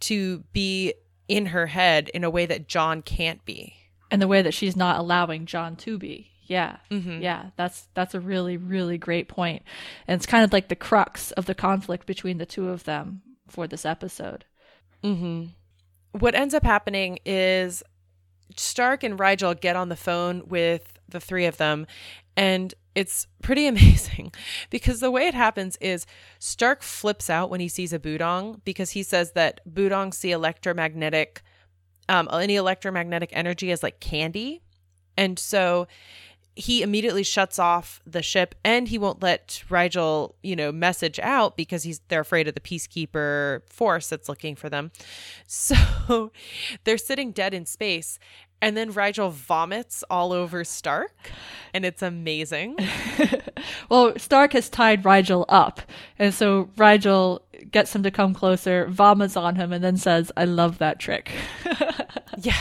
to 0.00 0.40
be 0.52 0.94
in 1.28 1.46
her 1.46 1.66
head 1.66 2.08
in 2.14 2.24
a 2.24 2.30
way 2.30 2.46
that 2.46 2.66
John 2.68 3.02
can't 3.02 3.44
be. 3.44 3.74
and 4.10 4.20
the 4.20 4.26
way 4.28 4.42
that 4.42 4.52
she's 4.54 4.74
not 4.76 4.98
allowing 4.98 5.46
John 5.46 5.76
to 5.76 5.96
be. 5.98 6.26
Yeah, 6.46 6.78
Mm-hmm. 6.90 7.22
yeah, 7.22 7.50
that's 7.56 7.86
that's 7.94 8.12
a 8.14 8.18
really 8.20 8.56
really 8.56 8.98
great 8.98 9.28
point, 9.28 9.62
and 10.08 10.16
it's 10.16 10.26
kind 10.26 10.42
of 10.42 10.52
like 10.52 10.66
the 10.68 10.74
crux 10.74 11.30
of 11.32 11.46
the 11.46 11.54
conflict 11.54 12.06
between 12.06 12.38
the 12.38 12.46
two 12.46 12.70
of 12.70 12.82
them 12.82 13.22
for 13.46 13.68
this 13.68 13.86
episode. 13.86 14.44
What 16.12 16.34
ends 16.34 16.54
up 16.54 16.64
happening 16.64 17.20
is 17.24 17.84
Stark 18.56 19.04
and 19.04 19.16
Rygel 19.18 19.58
get 19.60 19.76
on 19.76 19.88
the 19.90 19.96
phone 19.96 20.42
with 20.48 20.98
the 21.08 21.20
three 21.20 21.46
of 21.46 21.56
them, 21.56 21.86
and 22.36 22.74
it's 22.94 23.26
pretty 23.42 23.66
amazing 23.74 24.32
because 24.70 25.00
the 25.00 25.10
way 25.10 25.26
it 25.26 25.34
happens 25.34 25.76
is 25.80 26.06
Stark 26.38 26.82
flips 26.82 27.30
out 27.30 27.50
when 27.50 27.60
he 27.60 27.68
sees 27.68 27.92
a 27.92 27.98
Budong 27.98 28.60
because 28.64 28.90
he 28.90 29.02
says 29.02 29.32
that 29.32 29.60
Budong 29.68 30.12
see 30.12 30.32
electromagnetic, 30.32 31.42
um, 32.08 32.28
any 32.32 32.56
electromagnetic 32.56 33.30
energy 33.32 33.70
as 33.70 33.82
like 33.82 34.00
candy, 34.00 34.62
and 35.16 35.38
so 35.38 35.86
he 36.56 36.82
immediately 36.82 37.22
shuts 37.22 37.58
off 37.58 38.02
the 38.04 38.22
ship 38.22 38.54
and 38.64 38.88
he 38.88 38.98
won't 38.98 39.22
let 39.22 39.62
Rygel, 39.68 40.34
you 40.42 40.56
know, 40.56 40.72
message 40.72 41.18
out 41.20 41.56
because 41.56 41.84
he's 41.84 42.00
they're 42.08 42.20
afraid 42.20 42.48
of 42.48 42.54
the 42.54 42.60
peacekeeper 42.60 43.62
force 43.70 44.08
that's 44.08 44.28
looking 44.28 44.56
for 44.56 44.68
them. 44.68 44.90
So 45.46 46.32
they're 46.84 46.98
sitting 46.98 47.32
dead 47.32 47.54
in 47.54 47.66
space 47.66 48.18
and 48.62 48.76
then 48.76 48.92
Rygel 48.92 49.32
vomits 49.32 50.04
all 50.10 50.32
over 50.32 50.64
Stark 50.64 51.30
and 51.72 51.84
it's 51.84 52.02
amazing. 52.02 52.76
Well, 53.90 54.18
Stark 54.18 54.54
has 54.54 54.68
tied 54.70 55.02
Rygel 55.02 55.44
up, 55.48 55.80
and 56.18 56.32
so 56.32 56.70
Rygel 56.76 57.40
gets 57.70 57.94
him 57.94 58.02
to 58.04 58.10
come 58.10 58.32
closer, 58.32 58.86
vomits 58.86 59.36
on 59.36 59.56
him, 59.56 59.72
and 59.72 59.84
then 59.84 59.96
says, 59.96 60.32
"I 60.36 60.44
love 60.44 60.78
that 60.78 60.98
trick." 60.98 61.30
yeah. 62.38 62.56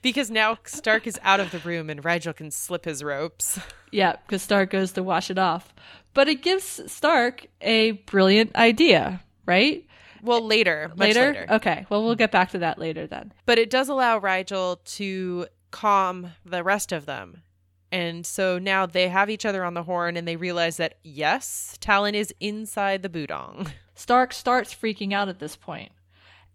Because 0.00 0.30
now 0.30 0.58
Stark 0.64 1.06
is 1.06 1.18
out 1.22 1.40
of 1.40 1.50
the 1.50 1.58
room 1.58 1.90
and 1.90 2.02
Rygel 2.02 2.34
can 2.36 2.50
slip 2.50 2.84
his 2.84 3.02
ropes. 3.02 3.58
yeah, 3.90 4.16
because 4.26 4.42
Stark 4.42 4.70
goes 4.70 4.92
to 4.92 5.02
wash 5.02 5.30
it 5.30 5.38
off, 5.38 5.74
but 6.14 6.28
it 6.28 6.42
gives 6.42 6.80
Stark 6.90 7.46
a 7.60 7.92
brilliant 7.92 8.54
idea, 8.54 9.22
right? 9.44 9.84
Well, 10.22 10.46
later, 10.46 10.90
later? 10.96 11.26
later. 11.26 11.46
Okay. 11.50 11.86
Well, 11.90 12.04
we'll 12.04 12.14
get 12.14 12.30
back 12.30 12.50
to 12.52 12.58
that 12.58 12.78
later 12.78 13.06
then. 13.06 13.32
but 13.44 13.58
it 13.58 13.70
does 13.70 13.88
allow 13.88 14.20
Rygel 14.20 14.82
to 14.96 15.46
calm 15.70 16.32
the 16.44 16.62
rest 16.62 16.92
of 16.92 17.06
them. 17.06 17.42
And 17.90 18.24
so 18.24 18.58
now 18.58 18.86
they 18.86 19.08
have 19.08 19.28
each 19.28 19.44
other 19.44 19.64
on 19.64 19.74
the 19.74 19.82
horn 19.82 20.16
and 20.16 20.26
they 20.26 20.36
realize 20.36 20.78
that 20.78 20.98
yes, 21.02 21.76
Talyn 21.80 22.14
is 22.14 22.32
inside 22.40 23.02
the 23.02 23.08
Budong. 23.10 23.70
Stark 23.94 24.32
starts 24.32 24.74
freaking 24.74 25.12
out 25.12 25.28
at 25.28 25.38
this 25.40 25.56
point. 25.56 25.92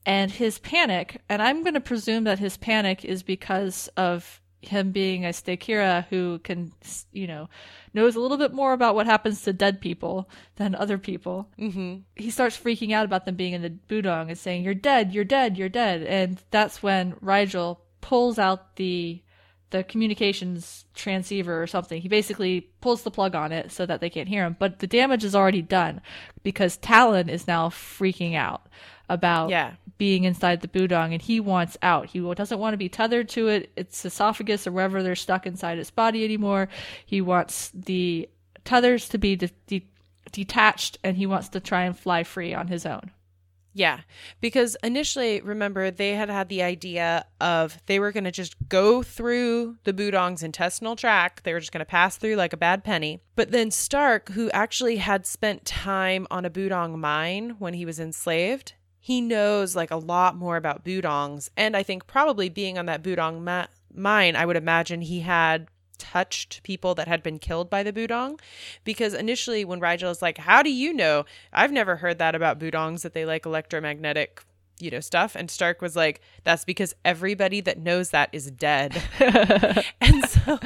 And 0.05 0.31
his 0.31 0.57
panic, 0.57 1.21
and 1.27 1.41
I'm 1.41 1.63
going 1.63 1.73
to 1.73 1.81
presume 1.81 2.23
that 2.23 2.39
his 2.39 2.57
panic 2.57 3.03
is 3.03 3.21
because 3.23 3.89
of 3.97 4.41
him 4.67 4.91
being 4.91 5.25
a 5.25 5.29
Stykera 5.29 6.05
who 6.09 6.39
can, 6.39 6.71
you 7.11 7.27
know, 7.27 7.49
knows 7.93 8.15
a 8.15 8.19
little 8.19 8.37
bit 8.37 8.53
more 8.53 8.73
about 8.73 8.95
what 8.95 9.05
happens 9.05 9.41
to 9.41 9.53
dead 9.53 9.81
people 9.81 10.29
than 10.55 10.75
other 10.75 10.97
people. 10.97 11.49
Mm-hmm. 11.59 11.97
He 12.15 12.29
starts 12.29 12.57
freaking 12.57 12.93
out 12.93 13.05
about 13.05 13.25
them 13.25 13.35
being 13.35 13.53
in 13.53 13.61
the 13.61 13.69
Budong 13.69 14.29
and 14.29 14.37
saying, 14.37 14.63
You're 14.63 14.73
dead, 14.73 15.13
you're 15.13 15.23
dead, 15.23 15.57
you're 15.57 15.69
dead. 15.69 16.03
And 16.03 16.41
that's 16.51 16.83
when 16.83 17.13
Rygel 17.15 17.77
pulls 18.01 18.39
out 18.39 18.75
the 18.75 19.21
the 19.69 19.83
communications 19.83 20.85
transceiver 20.95 21.61
or 21.61 21.67
something. 21.67 22.01
He 22.01 22.07
basically 22.07 22.69
pulls 22.79 23.03
the 23.03 23.11
plug 23.11 23.35
on 23.35 23.51
it 23.51 23.71
so 23.71 23.85
that 23.85 23.99
they 23.99 24.09
can't 24.09 24.29
hear 24.29 24.45
him. 24.45 24.55
But 24.57 24.79
the 24.79 24.87
damage 24.87 25.25
is 25.25 25.35
already 25.35 25.61
done 25.61 25.99
because 26.41 26.77
Talyn 26.77 27.27
is 27.27 27.47
now 27.47 27.67
freaking 27.67 28.35
out 28.35 28.67
about 29.09 29.49
Yeah. 29.49 29.73
being 29.97 30.23
inside 30.25 30.61
the 30.61 30.67
Budong 30.67 31.13
and 31.13 31.21
he 31.21 31.39
wants 31.39 31.77
out. 31.81 32.07
He 32.07 32.19
doesn't 32.35 32.59
want 32.59 32.73
to 32.73 32.77
be 32.77 32.89
tethered 32.89 33.29
to 33.29 33.47
it, 33.47 33.71
its 33.75 34.05
esophagus 34.05 34.67
or 34.67 34.71
wherever 34.71 35.01
they're 35.01 35.15
stuck 35.15 35.45
inside 35.47 35.77
his 35.77 35.91
body 35.91 36.23
anymore. 36.23 36.67
He 37.05 37.21
wants 37.21 37.71
the 37.73 38.29
tethers 38.65 39.09
to 39.09 39.17
be 39.17 39.35
de- 39.35 39.49
de- 39.67 39.87
detached 40.31 40.97
and 41.03 41.17
he 41.17 41.25
wants 41.25 41.49
to 41.49 41.59
try 41.59 41.83
and 41.83 41.97
fly 41.97 42.23
free 42.23 42.53
on 42.53 42.67
his 42.67 42.85
own. 42.85 43.11
Yeah, 43.73 43.99
because 44.41 44.75
initially, 44.83 45.39
remember, 45.41 45.91
they 45.91 46.15
had 46.15 46.29
had 46.31 46.49
the 46.49 46.63
idea 46.63 47.25
of 47.39 47.77
they 47.85 47.99
were 47.99 48.11
going 48.11 48.23
to 48.23 48.31
just 48.31 48.55
go 48.69 49.03
through 49.03 49.77
the 49.83 49.93
Budong's 49.93 50.41
intestinal 50.41 50.95
tract. 50.95 51.43
They 51.43 51.53
were 51.53 51.59
just 51.59 51.71
going 51.71 51.79
to 51.81 51.85
pass 51.85 52.17
through 52.17 52.37
like 52.37 52.53
a 52.53 52.57
bad 52.57 52.83
penny. 52.83 53.21
But 53.35 53.51
then 53.51 53.69
Stark, 53.69 54.29
who 54.29 54.49
actually 54.49 54.95
had 54.97 55.27
spent 55.27 55.63
time 55.63 56.25
on 56.31 56.43
a 56.43 56.49
Budong 56.49 56.97
mine 56.97 57.57
when 57.59 57.75
he 57.75 57.85
was 57.85 57.99
enslaved, 57.99 58.73
he 59.07 59.21
knows 59.21 59.73
like 59.73 59.89
a 59.89 59.95
lot 59.95 60.35
more 60.35 60.57
about 60.57 60.83
Budongs. 60.83 61.49
And 61.55 61.77
I 61.77 61.81
think 61.81 62.07
probably 62.07 62.49
being 62.49 62.77
on 62.77 62.87
that 62.87 63.01
Budong 63.01 63.39
ma- 63.41 63.67
mine, 63.95 64.35
I 64.35 64.45
would 64.45 64.57
imagine 64.57 64.99
he 64.99 65.21
had 65.21 65.69
touched 65.97 66.61
people 66.63 66.93
that 66.95 67.07
had 67.07 67.23
been 67.23 67.39
killed 67.39 67.69
by 67.69 67.83
the 67.83 67.93
Budong. 67.93 68.37
Because 68.83 69.13
initially, 69.13 69.63
when 69.63 69.79
Rygel 69.79 70.11
is 70.11 70.21
like, 70.21 70.39
How 70.39 70.61
do 70.61 70.69
you 70.69 70.91
know? 70.91 71.23
I've 71.53 71.71
never 71.71 71.95
heard 71.95 72.17
that 72.17 72.35
about 72.35 72.59
Budongs 72.59 73.03
that 73.03 73.13
they 73.13 73.23
like 73.23 73.45
electromagnetic, 73.45 74.43
you 74.77 74.91
know, 74.91 74.99
stuff. 74.99 75.37
And 75.37 75.49
Stark 75.49 75.81
was 75.81 75.95
like, 75.95 76.19
That's 76.43 76.65
because 76.65 76.93
everybody 77.05 77.61
that 77.61 77.79
knows 77.79 78.09
that 78.09 78.27
is 78.33 78.51
dead. 78.51 79.01
and 80.01 80.25
so, 80.25 80.59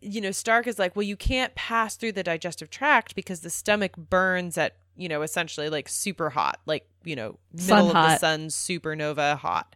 you 0.00 0.22
know, 0.22 0.30
Stark 0.30 0.66
is 0.66 0.78
like, 0.78 0.96
Well, 0.96 1.02
you 1.02 1.14
can't 1.14 1.54
pass 1.54 1.96
through 1.96 2.12
the 2.12 2.22
digestive 2.22 2.70
tract 2.70 3.14
because 3.14 3.40
the 3.40 3.50
stomach 3.50 3.98
burns 3.98 4.56
at, 4.56 4.76
you 4.96 5.08
know, 5.08 5.22
essentially 5.22 5.68
like 5.68 5.88
super 5.88 6.30
hot, 6.30 6.60
like, 6.66 6.86
you 7.04 7.16
know, 7.16 7.38
middle 7.52 7.66
Sun 7.66 7.86
of 7.88 7.92
the 7.92 8.18
sun, 8.18 8.48
supernova 8.48 9.36
hot. 9.36 9.74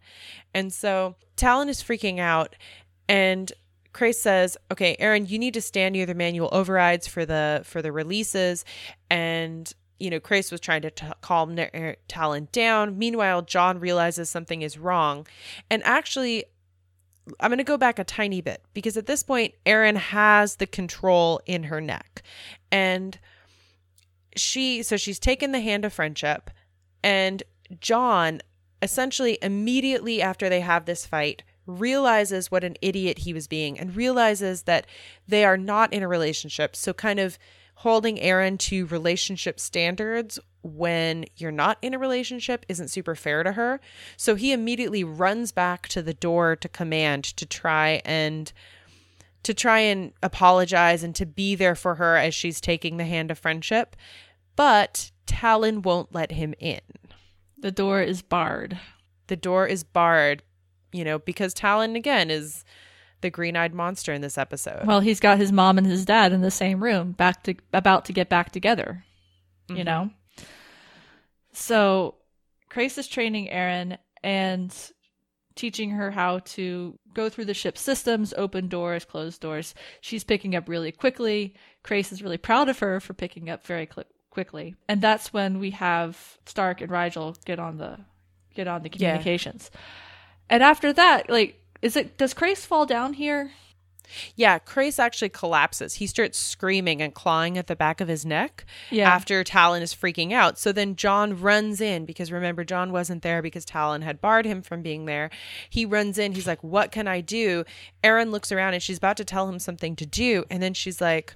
And 0.52 0.72
so 0.72 1.16
Talyn 1.36 1.68
is 1.68 1.82
freaking 1.82 2.18
out 2.18 2.56
and 3.08 3.52
Crais 3.94 4.18
says, 4.18 4.58
"Okay, 4.70 4.96
Aeryn, 5.00 5.28
you 5.28 5.38
need 5.38 5.54
to 5.54 5.62
stand 5.62 5.94
near 5.94 6.04
the 6.04 6.14
manual 6.14 6.50
overrides 6.52 7.06
for 7.06 7.24
the 7.24 7.62
for 7.64 7.80
the 7.80 7.92
releases." 7.92 8.64
And 9.08 9.72
you 9.98 10.10
know, 10.10 10.20
Crais 10.20 10.50
was 10.50 10.60
trying 10.60 10.82
to 10.82 10.90
t- 10.90 11.06
calm 11.22 11.56
er, 11.58 11.96
Talyn 12.08 12.50
down. 12.50 12.98
Meanwhile, 12.98 13.42
John 13.42 13.78
realizes 13.78 14.28
something 14.28 14.60
is 14.60 14.76
wrong, 14.76 15.26
and 15.70 15.82
actually, 15.84 16.44
I'm 17.40 17.48
going 17.48 17.58
to 17.58 17.64
go 17.64 17.78
back 17.78 17.98
a 17.98 18.04
tiny 18.04 18.40
bit 18.40 18.62
because 18.74 18.96
at 18.96 19.06
this 19.06 19.22
point, 19.22 19.54
Aeryn 19.64 19.96
has 19.96 20.56
the 20.56 20.66
control 20.66 21.40
in 21.46 21.64
her 21.64 21.80
neck, 21.80 22.22
and 22.72 23.18
she 24.36 24.82
so 24.82 24.96
she's 24.96 25.18
taken 25.18 25.52
the 25.52 25.60
hand 25.60 25.84
of 25.84 25.92
friendship, 25.92 26.50
and 27.02 27.42
John 27.80 28.40
essentially 28.82 29.38
immediately 29.40 30.20
after 30.20 30.48
they 30.48 30.60
have 30.60 30.84
this 30.84 31.06
fight 31.06 31.42
realizes 31.66 32.50
what 32.50 32.64
an 32.64 32.76
idiot 32.82 33.18
he 33.18 33.32
was 33.32 33.48
being 33.48 33.78
and 33.78 33.96
realizes 33.96 34.62
that 34.62 34.86
they 35.26 35.44
are 35.44 35.56
not 35.56 35.92
in 35.92 36.02
a 36.02 36.08
relationship. 36.08 36.76
So, 36.76 36.92
kind 36.92 37.18
of 37.18 37.38
holding 37.76 38.16
Aeryn 38.18 38.58
to 38.58 38.86
relationship 38.86 39.58
standards 39.58 40.38
when 40.62 41.24
you're 41.36 41.50
not 41.50 41.78
in 41.82 41.94
a 41.94 41.98
relationship 41.98 42.64
isn't 42.68 42.88
super 42.88 43.14
fair 43.14 43.42
to 43.42 43.52
her. 43.52 43.80
So, 44.16 44.34
he 44.34 44.52
immediately 44.52 45.04
runs 45.04 45.52
back 45.52 45.88
to 45.88 46.02
the 46.02 46.14
door 46.14 46.56
to 46.56 46.68
command 46.68 47.24
to 47.24 47.46
try 47.46 48.02
and 48.04 48.52
to 49.42 49.54
try 49.54 49.80
and 49.80 50.12
apologize 50.22 51.02
and 51.02 51.14
to 51.14 51.26
be 51.26 51.54
there 51.54 51.74
for 51.74 51.96
her 51.96 52.16
as 52.16 52.34
she's 52.34 52.60
taking 52.60 52.96
the 52.96 53.04
hand 53.04 53.30
of 53.30 53.38
friendship. 53.38 53.94
But 54.56 55.10
Talyn 55.26 55.82
won't 55.82 56.14
let 56.14 56.32
him 56.32 56.54
in 56.58 56.80
The 57.58 57.72
door 57.72 58.00
is 58.02 58.22
barred. 58.22 58.78
the 59.26 59.36
door 59.36 59.66
is 59.66 59.84
barred, 59.84 60.42
you 60.92 61.04
know, 61.04 61.18
because 61.18 61.54
Talyn 61.54 61.96
again 61.96 62.30
is 62.30 62.64
the 63.20 63.30
green-eyed 63.30 63.72
monster 63.74 64.12
in 64.12 64.20
this 64.20 64.36
episode. 64.36 64.86
Well, 64.86 65.00
he's 65.00 65.20
got 65.20 65.38
his 65.38 65.50
mom 65.50 65.78
and 65.78 65.86
his 65.86 66.04
dad 66.04 66.32
in 66.32 66.42
the 66.42 66.50
same 66.50 66.82
room, 66.82 67.12
back 67.12 67.42
to 67.44 67.54
about 67.72 68.04
to 68.06 68.12
get 68.12 68.28
back 68.28 68.52
together. 68.52 69.04
You 69.68 69.76
mm-hmm. 69.76 69.84
know. 69.84 70.10
So, 71.52 72.16
Crais 72.68 72.98
is 72.98 73.08
training 73.08 73.48
Aeryn 73.48 73.96
and 74.22 74.74
teaching 75.54 75.90
her 75.90 76.10
how 76.10 76.40
to 76.40 76.98
go 77.14 77.28
through 77.28 77.44
the 77.44 77.54
ship's 77.54 77.80
systems, 77.80 78.34
open 78.36 78.68
doors, 78.68 79.04
close 79.04 79.38
doors. 79.38 79.74
She's 80.00 80.24
picking 80.24 80.56
up 80.56 80.68
really 80.68 80.92
quickly. 80.92 81.54
Crais 81.84 82.12
is 82.12 82.22
really 82.22 82.38
proud 82.38 82.68
of 82.68 82.80
her 82.80 83.00
for 83.00 83.14
picking 83.14 83.48
up 83.48 83.64
very 83.64 83.88
cl- 83.92 84.08
quickly, 84.34 84.74
and 84.88 85.00
that's 85.00 85.32
when 85.32 85.58
we 85.58 85.70
have 85.70 86.38
Stark 86.44 86.80
and 86.80 86.90
Rygel 86.90 87.42
get 87.44 87.58
on 87.58 87.78
the 87.78 87.98
get 88.54 88.68
on 88.68 88.82
the 88.82 88.90
Yeah. 88.92 89.10
communications. 89.12 89.70
And 90.50 90.62
after 90.62 90.92
that, 90.92 91.30
like, 91.30 91.60
is 91.80 91.96
it 91.96 92.18
does 92.18 92.34
Crais 92.34 92.66
fall 92.66 92.84
down 92.86 93.14
here? 93.14 93.52
Yeah, 94.36 94.58
Crais 94.58 94.98
actually 94.98 95.30
collapses. 95.30 95.94
He 95.94 96.06
starts 96.06 96.38
screaming 96.38 97.00
and 97.00 97.14
clawing 97.14 97.56
at 97.56 97.68
the 97.68 97.74
back 97.74 98.02
of 98.02 98.08
his 98.08 98.26
neck 98.26 98.66
Yeah. 98.90 99.10
after 99.10 99.42
Talyn 99.42 99.80
is 99.80 99.94
freaking 99.94 100.32
out. 100.32 100.58
So 100.58 100.72
then 100.72 100.94
John 100.94 101.40
runs 101.40 101.80
in 101.80 102.04
because 102.04 102.30
remember, 102.30 102.64
John 102.64 102.92
wasn't 102.92 103.22
there 103.22 103.40
because 103.40 103.64
Talyn 103.64 104.02
had 104.02 104.20
barred 104.20 104.44
him 104.44 104.60
from 104.60 104.82
being 104.82 105.06
there. 105.06 105.30
He 105.70 105.86
runs 105.86 106.18
in. 106.18 106.34
He's 106.34 106.46
like, 106.46 106.62
What 106.62 106.92
can 106.92 107.08
I 107.08 107.22
do? 107.22 107.64
Aeryn 108.04 108.30
looks 108.30 108.52
around 108.52 108.74
and 108.74 108.82
she's 108.82 108.98
about 108.98 109.16
to 109.16 109.24
tell 109.24 109.48
him 109.48 109.58
something 109.58 109.96
to 109.96 110.04
do. 110.06 110.44
And 110.50 110.62
then 110.62 110.74
she's 110.74 111.00
like, 111.00 111.34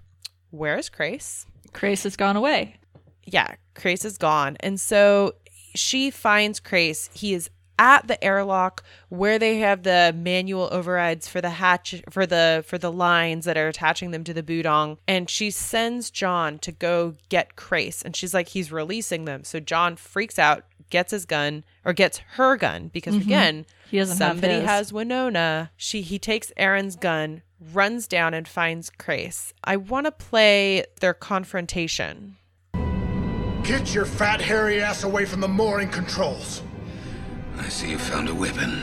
Where's 0.50 0.90
Crais? 0.90 1.46
Crais 1.72 2.02
has 2.04 2.16
gone 2.16 2.36
away. 2.36 2.76
Yeah, 3.30 3.54
Crais 3.74 4.04
is 4.04 4.18
gone. 4.18 4.56
And 4.60 4.80
so 4.80 5.34
she 5.74 6.10
finds 6.10 6.60
Crais. 6.60 7.10
He 7.12 7.34
is 7.34 7.50
at 7.78 8.06
the 8.08 8.22
airlock 8.22 8.82
where 9.08 9.38
they 9.38 9.58
have 9.58 9.84
the 9.84 10.12
manual 10.16 10.68
overrides 10.72 11.28
for 11.28 11.40
the 11.40 11.50
hatch 11.50 12.02
for 12.10 12.26
the 12.26 12.64
for 12.66 12.76
the 12.76 12.90
lines 12.90 13.44
that 13.44 13.56
are 13.56 13.68
attaching 13.68 14.10
them 14.10 14.24
to 14.24 14.34
the 14.34 14.42
budong. 14.42 14.98
And 15.06 15.30
she 15.30 15.50
sends 15.50 16.10
John 16.10 16.58
to 16.60 16.72
go 16.72 17.14
get 17.28 17.56
Crais 17.56 18.02
and 18.02 18.16
she's 18.16 18.34
like 18.34 18.48
he's 18.48 18.72
releasing 18.72 19.24
them. 19.24 19.44
So 19.44 19.60
John 19.60 19.96
freaks 19.96 20.38
out 20.38 20.64
gets 20.90 21.12
his 21.12 21.26
gun 21.26 21.64
or 21.84 21.92
gets 21.92 22.18
her 22.32 22.56
gun 22.56 22.88
because 22.88 23.14
mm-hmm. 23.14 23.28
again 23.28 23.66
He 23.90 23.98
doesn't 23.98 24.18
have 24.18 24.36
somebody 24.36 24.54
his. 24.54 24.64
has 24.64 24.92
Winona. 24.92 25.70
She 25.76 26.02
he 26.02 26.18
takes 26.18 26.50
Aeryn's 26.58 26.96
gun 26.96 27.42
runs 27.72 28.08
down 28.08 28.34
and 28.34 28.48
finds 28.48 28.90
Crais 28.90 29.52
I 29.62 29.76
want 29.76 30.06
to 30.06 30.12
play 30.12 30.84
their 31.00 31.14
confrontation 31.14 32.38
Get 33.68 33.94
your 33.94 34.06
fat, 34.06 34.40
hairy 34.40 34.80
ass 34.80 35.04
away 35.04 35.26
from 35.26 35.42
the 35.42 35.46
mooring 35.46 35.90
controls. 35.90 36.62
I 37.58 37.68
see 37.68 37.90
you 37.90 37.98
found 37.98 38.30
a 38.30 38.34
weapon. 38.34 38.80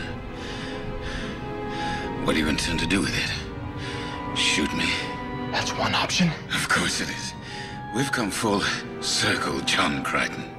What 2.23 2.33
do 2.33 2.39
you 2.39 2.47
intend 2.47 2.81
to 2.81 2.85
do 2.85 3.01
with 3.01 3.17
it? 3.17 4.37
Shoot 4.37 4.71
me? 4.75 4.85
That's 5.51 5.71
one 5.71 5.95
option. 5.95 6.29
Of 6.53 6.69
course 6.69 7.01
it 7.01 7.09
is. 7.09 7.33
We've 7.95 8.11
come 8.11 8.29
full 8.29 8.61
circle, 9.01 9.59
John 9.61 10.03
Crichton. 10.03 10.51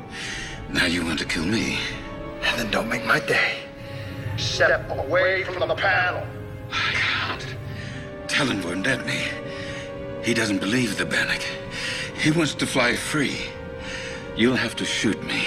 Now 0.71 0.87
you 0.87 1.05
want 1.05 1.21
to 1.21 1.25
kill 1.25 1.47
me? 1.47 1.79
Then 2.57 2.69
don't 2.73 2.89
make 2.89 3.05
my 3.05 3.21
day. 3.21 3.59
Step 4.37 4.91
away 4.91 5.45
from 5.45 5.69
the 5.69 5.77
panel. 5.77 6.27
I 6.73 6.93
can't. 6.95 7.47
Talyn 8.27 8.65
won't 8.65 8.85
let 8.85 9.07
me. 9.07 9.23
He 10.25 10.35
doesn't 10.35 10.59
believe 10.59 10.99
the 10.99 11.07
Bannock. 11.07 11.43
He 12.19 12.33
wants 12.33 12.55
to 12.55 12.67
fly 12.67 12.97
free. 12.97 13.47
You'll 14.37 14.57
have 14.57 14.77
to 14.77 14.85
shoot 14.85 15.23
me. 15.25 15.47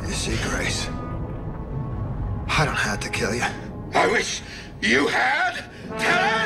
You 0.00 0.12
see, 0.12 0.36
Crais? 0.48 0.88
I 2.48 2.64
don't 2.64 2.74
have 2.74 3.00
to 3.00 3.10
kill 3.10 3.34
you. 3.34 3.44
I 3.92 4.06
wish 4.06 4.40
you 4.80 5.06
had. 5.08 5.64
Talyn! 5.90 6.44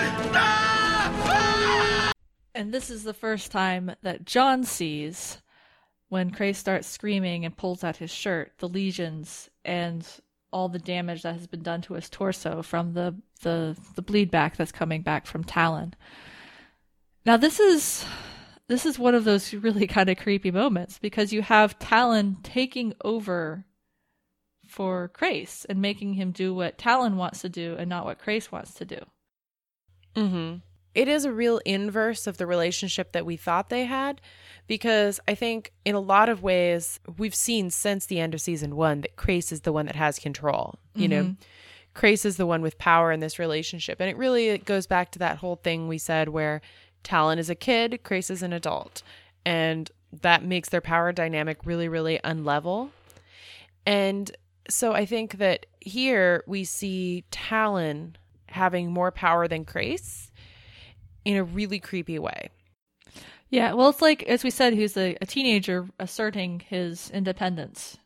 And 2.57 2.75
this 2.75 2.91
is 2.91 3.05
the 3.05 3.15
first 3.15 3.53
time 3.53 3.93
that 4.03 4.25
John 4.25 4.65
sees 4.65 5.39
when 6.09 6.33
Crais 6.33 6.59
starts 6.59 6.89
screaming 6.89 7.45
and 7.45 7.57
pulls 7.57 7.85
out 7.85 7.99
his 7.99 8.11
shirt, 8.11 8.55
the 8.59 8.69
lesions 8.69 9.51
and 9.65 10.05
all 10.53 10.69
the 10.69 10.81
damage 10.81 11.23
that 11.23 11.35
has 11.35 11.47
been 11.47 11.63
done 11.63 11.83
to 11.83 11.95
his 11.95 12.11
torso 12.11 12.63
from 12.63 12.95
the 12.95 13.15
the, 13.43 13.77
the 13.95 14.03
bleed 14.03 14.31
back 14.31 14.57
that's 14.57 14.73
coming 14.73 15.03
back 15.03 15.27
from 15.27 15.45
Talyn. 15.45 15.93
Now 17.25 17.37
this 17.37 17.61
is 17.61 18.05
this 18.69 18.87
is 18.87 18.99
one 18.99 19.15
of 19.15 19.25
those 19.25 19.53
really 19.55 19.87
kind 19.87 20.09
of 20.09 20.19
creepy 20.19 20.51
moments 20.51 20.99
because 20.99 21.33
you 21.33 21.43
have 21.43 21.79
Talyn 21.79 22.37
taking 22.43 22.95
over 23.05 23.65
for 24.67 25.09
Crais 25.09 25.67
and 25.69 25.81
making 25.81 26.15
him 26.15 26.31
do 26.31 26.55
what 26.55 26.79
Talyn 26.79 27.15
wants 27.15 27.41
to 27.41 27.49
do 27.49 27.75
and 27.79 27.89
not 27.89 28.05
what 28.05 28.19
Crais 28.19 28.53
wants 28.53 28.75
to 28.75 28.85
do. 28.85 28.99
Mm-hmm. 30.15 30.57
It 30.95 31.09
is 31.09 31.25
a 31.25 31.33
real 31.33 31.59
inverse 31.65 32.27
of 32.27 32.39
the 32.39 32.47
relationship 32.47 33.13
that 33.13 33.25
we 33.25 33.37
thought 33.37 33.69
they 33.69 33.85
had 33.85 34.21
because 34.67 35.21
I 35.29 35.35
think 35.35 35.73
in 35.85 35.95
a 35.95 36.01
lot 36.01 36.29
of 36.29 36.43
ways 36.43 36.99
we've 37.17 37.35
seen 37.35 37.71
since 37.71 38.07
the 38.07 38.21
end 38.21 38.35
of 38.35 38.41
season 38.41 38.75
one 38.77 39.03
that 39.03 39.17
Crais 39.17 39.53
is 39.53 39.63
the 39.63 39.73
one 39.73 39.87
that 39.87 39.97
has 39.97 40.19
control. 40.19 40.79
You 40.95 41.09
know, 41.09 41.37
Crais 41.99 42.25
is 42.25 42.37
the 42.37 42.47
one 42.47 42.63
with 42.63 42.79
power 42.79 43.11
in 43.11 43.19
this 43.19 43.41
relationship. 43.41 43.99
And 43.99 44.09
it 44.09 44.17
really 44.17 44.51
it 44.51 44.65
goes 44.65 44.87
back 44.87 45.11
to 45.11 45.19
that 45.19 45.39
whole 45.39 45.57
thing 45.57 45.89
we 45.89 45.99
said 45.99 46.29
where 46.29 46.61
Talyn 47.03 47.39
is 47.39 47.51
a 47.51 47.57
kid, 47.57 47.99
Crais 48.05 48.31
is 48.31 48.41
an 48.41 48.53
adult. 48.53 49.03
And 49.45 49.91
that 50.23 50.45
makes 50.45 50.69
their 50.69 50.81
power 50.81 51.11
dynamic 51.11 51.59
really, 51.65 51.89
really 51.89 52.21
unlevel. 52.23 52.91
And 53.85 54.31
so 54.71 54.93
I 54.93 55.07
think 55.07 55.39
that 55.39 55.67
here 55.81 56.45
we 56.47 56.63
see 56.63 57.25
Talyn 57.33 58.15
having 58.47 58.93
more 58.93 59.11
power 59.11 59.49
than 59.49 59.65
Crais 59.65 60.31
in 61.25 61.37
a 61.37 61.43
really 61.43 61.81
creepy 61.81 62.21
way. 62.21 62.51
Yeah, 63.51 63.73
well, 63.73 63.89
it's 63.89 64.03
like 64.03 64.23
as 64.23 64.45
we 64.45 64.51
said, 64.51 64.73
he's 64.73 64.97
a, 64.97 65.17
a 65.21 65.27
teenager 65.27 65.89
asserting 65.99 66.61
his 66.61 67.11
independence 67.11 67.99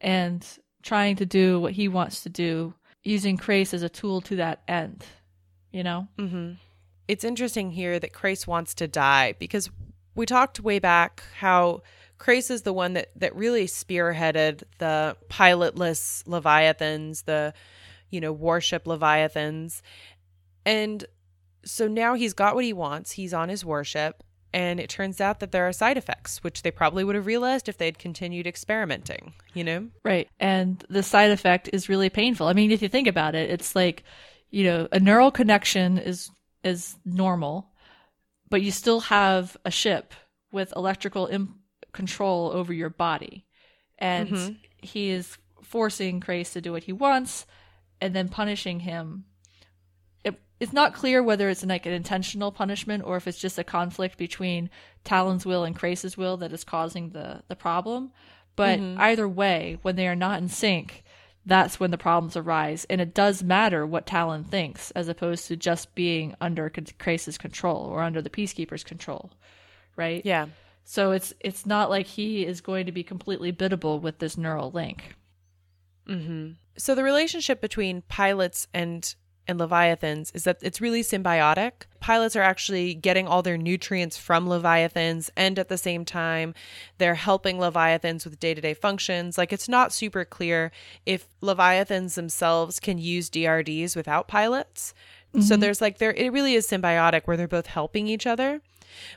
and 0.00 0.42
trying 0.82 1.16
to 1.16 1.26
do 1.26 1.60
what 1.60 1.72
he 1.72 1.86
wants 1.86 2.22
to 2.22 2.30
do, 2.30 2.72
using 3.06 3.36
Crais 3.36 3.72
as 3.72 3.82
a 3.82 3.88
tool 3.88 4.20
to 4.22 4.36
that 4.36 4.62
end. 4.66 5.04
You 5.70 5.84
know? 5.84 6.08
Mm-hmm. 6.18 6.52
It's 7.08 7.24
interesting 7.24 7.70
here 7.70 7.98
that 7.98 8.12
Crais 8.12 8.46
wants 8.46 8.74
to 8.74 8.88
die 8.88 9.34
because 9.38 9.70
we 10.14 10.26
talked 10.26 10.60
way 10.60 10.78
back 10.78 11.22
how 11.38 11.82
Crais 12.18 12.50
is 12.50 12.62
the 12.62 12.72
one 12.72 12.94
that, 12.94 13.10
that 13.16 13.36
really 13.36 13.66
spearheaded 13.66 14.62
the 14.78 15.16
pilotless 15.28 16.26
Leviathans, 16.26 17.22
the, 17.22 17.52
you 18.10 18.20
know, 18.20 18.32
warship 18.32 18.86
Leviathans. 18.86 19.82
And 20.64 21.04
so 21.64 21.86
now 21.86 22.14
he's 22.14 22.32
got 22.32 22.54
what 22.54 22.64
he 22.64 22.72
wants. 22.72 23.12
He's 23.12 23.34
on 23.34 23.48
his 23.48 23.64
warship. 23.64 24.22
And 24.56 24.80
it 24.80 24.88
turns 24.88 25.20
out 25.20 25.40
that 25.40 25.52
there 25.52 25.68
are 25.68 25.72
side 25.74 25.98
effects, 25.98 26.42
which 26.42 26.62
they 26.62 26.70
probably 26.70 27.04
would 27.04 27.14
have 27.14 27.26
realized 27.26 27.68
if 27.68 27.76
they'd 27.76 27.98
continued 27.98 28.46
experimenting, 28.46 29.34
you 29.52 29.62
know? 29.62 29.88
Right. 30.02 30.30
And 30.40 30.82
the 30.88 31.02
side 31.02 31.30
effect 31.30 31.68
is 31.74 31.90
really 31.90 32.08
painful. 32.08 32.46
I 32.46 32.54
mean, 32.54 32.70
if 32.70 32.80
you 32.80 32.88
think 32.88 33.06
about 33.06 33.34
it, 33.34 33.50
it's 33.50 33.76
like, 33.76 34.02
you 34.48 34.64
know, 34.64 34.88
a 34.90 34.98
neural 34.98 35.30
connection 35.30 35.98
is 35.98 36.30
is 36.64 36.96
normal, 37.04 37.68
but 38.48 38.62
you 38.62 38.72
still 38.72 39.00
have 39.00 39.58
a 39.66 39.70
ship 39.70 40.14
with 40.50 40.72
electrical 40.74 41.26
Im- 41.26 41.56
control 41.92 42.50
over 42.50 42.72
your 42.72 42.88
body. 42.88 43.44
And 43.98 44.30
mm-hmm. 44.30 44.52
he 44.78 45.10
is 45.10 45.36
forcing 45.62 46.18
Crais 46.18 46.54
to 46.54 46.62
do 46.62 46.72
what 46.72 46.84
he 46.84 46.94
wants 46.94 47.44
and 48.00 48.16
then 48.16 48.30
punishing 48.30 48.80
him. 48.80 49.26
It, 50.58 50.64
it's 50.64 50.72
not 50.72 50.94
clear 50.94 51.22
whether 51.22 51.48
it's 51.48 51.64
like 51.64 51.86
an 51.86 51.92
intentional 51.92 52.52
punishment 52.52 53.04
or 53.04 53.16
if 53.16 53.26
it's 53.26 53.38
just 53.38 53.58
a 53.58 53.64
conflict 53.64 54.16
between 54.16 54.70
Talyn's 55.04 55.46
will 55.46 55.64
and 55.64 55.76
Crais's 55.76 56.16
will 56.16 56.36
that 56.38 56.52
is 56.52 56.64
causing 56.64 57.10
the, 57.10 57.42
the 57.48 57.56
problem. 57.56 58.12
But 58.56 58.78
mm-hmm. 58.78 59.00
either 59.00 59.28
way, 59.28 59.78
when 59.82 59.96
they 59.96 60.08
are 60.08 60.16
not 60.16 60.40
in 60.40 60.48
sync, 60.48 61.04
that's 61.44 61.78
when 61.78 61.92
the 61.92 61.98
problems 61.98 62.36
arise. 62.36 62.84
And 62.90 63.00
it 63.00 63.14
does 63.14 63.42
matter 63.42 63.86
what 63.86 64.06
Talon 64.06 64.44
thinks, 64.44 64.90
as 64.92 65.08
opposed 65.08 65.46
to 65.48 65.56
just 65.56 65.94
being 65.94 66.34
under 66.40 66.70
Crais's 66.98 67.38
control 67.38 67.84
or 67.84 68.02
under 68.02 68.20
the 68.20 68.30
Peacekeeper's 68.30 68.82
control, 68.82 69.30
right? 69.94 70.22
Yeah. 70.24 70.46
So 70.84 71.12
it's 71.12 71.32
it's 71.40 71.66
not 71.66 71.90
like 71.90 72.06
he 72.06 72.44
is 72.44 72.60
going 72.60 72.86
to 72.86 72.92
be 72.92 73.02
completely 73.02 73.52
biddable 73.52 74.00
with 74.00 74.18
this 74.18 74.36
neural 74.36 74.70
link. 74.70 75.14
Mm-hmm. 76.08 76.52
So 76.78 76.94
the 76.94 77.02
relationship 77.02 77.60
between 77.60 78.02
pilots 78.02 78.68
and 78.72 79.14
and 79.48 79.58
leviathans 79.58 80.30
is 80.32 80.44
that 80.44 80.58
it's 80.62 80.80
really 80.80 81.02
symbiotic. 81.02 81.72
Pilots 82.00 82.36
are 82.36 82.42
actually 82.42 82.94
getting 82.94 83.26
all 83.26 83.42
their 83.42 83.56
nutrients 83.56 84.16
from 84.16 84.48
leviathans 84.48 85.30
and 85.36 85.58
at 85.58 85.68
the 85.68 85.78
same 85.78 86.04
time 86.04 86.54
they're 86.98 87.14
helping 87.14 87.58
leviathans 87.58 88.24
with 88.24 88.40
day-to-day 88.40 88.74
functions. 88.74 89.38
Like 89.38 89.52
it's 89.52 89.68
not 89.68 89.92
super 89.92 90.24
clear 90.24 90.72
if 91.04 91.28
leviathans 91.40 92.14
themselves 92.14 92.80
can 92.80 92.98
use 92.98 93.30
DRDs 93.30 93.96
without 93.96 94.28
pilots. 94.28 94.94
So 95.34 95.40
mm-hmm. 95.40 95.60
there's 95.60 95.80
like 95.80 95.98
there 95.98 96.12
it 96.12 96.32
really 96.32 96.54
is 96.54 96.66
symbiotic 96.66 97.22
where 97.24 97.36
they're 97.36 97.48
both 97.48 97.66
helping 97.66 98.08
each 98.08 98.26
other. 98.26 98.62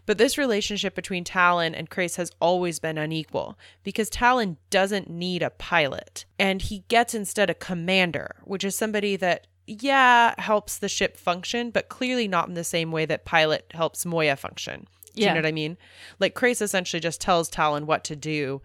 But 0.06 0.18
this 0.18 0.38
relationship 0.38 0.96
between 0.96 1.24
Talyn 1.24 1.74
and 1.76 1.90
Crais 1.90 2.16
has 2.16 2.32
always 2.42 2.80
been 2.80 2.98
unequal 2.98 3.58
because 3.84 4.10
Talyn 4.10 4.58
doesn't 4.70 5.10
need 5.10 5.42
a 5.42 5.50
pilot 5.52 6.26
and 6.38 6.62
he 6.62 6.84
gets 6.88 7.14
instead 7.14 7.50
a 7.50 7.54
commander, 7.54 8.36
which 8.44 8.64
is 8.64 8.76
somebody 8.76 9.16
that, 9.18 9.48
yeah, 9.70 10.34
helps 10.40 10.80
the 10.80 10.90
ship 10.90 11.16
function, 11.18 11.70
but 11.72 11.90
clearly 11.90 12.28
not 12.28 12.48
in 12.48 12.56
the 12.56 12.64
same 12.64 12.92
way 12.92 13.06
that 13.06 13.26
pilot 13.26 13.66
helps 13.74 14.06
Moya 14.06 14.36
function. 14.36 14.88
Do 15.16 15.22
you 15.24 15.28
know 15.30 15.40
what 15.40 15.46
I 15.46 15.52
mean? 15.52 15.78
Like 16.20 16.34
Crais 16.34 16.62
essentially 16.62 17.00
just 17.00 17.20
tells 17.20 17.50
Talyn 17.50 17.84
what 17.86 18.04
to 18.06 18.16
do. 18.16 18.62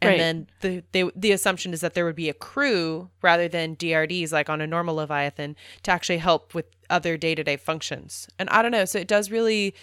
And 0.00 0.10
Right. 0.10 0.18
then 0.18 0.46
the 0.60 0.82
they, 0.92 1.10
the 1.16 1.32
assumption 1.32 1.72
is 1.72 1.80
that 1.80 1.94
there 1.94 2.04
would 2.04 2.16
be 2.16 2.28
a 2.28 2.34
crew 2.34 3.08
rather 3.22 3.48
than 3.48 3.76
DRDs 3.76 4.32
like 4.32 4.50
on 4.50 4.60
a 4.60 4.66
normal 4.66 4.96
Leviathan 4.96 5.56
to 5.84 5.90
actually 5.90 6.18
help 6.18 6.54
with 6.54 6.66
other 6.90 7.16
day 7.16 7.34
to 7.34 7.42
day 7.42 7.56
functions. 7.56 8.28
And 8.38 8.48
I 8.50 8.62
don't 8.62 8.72
know, 8.72 8.84
so 8.84 8.98
it 8.98 9.08
does 9.08 9.30
really, 9.30 9.74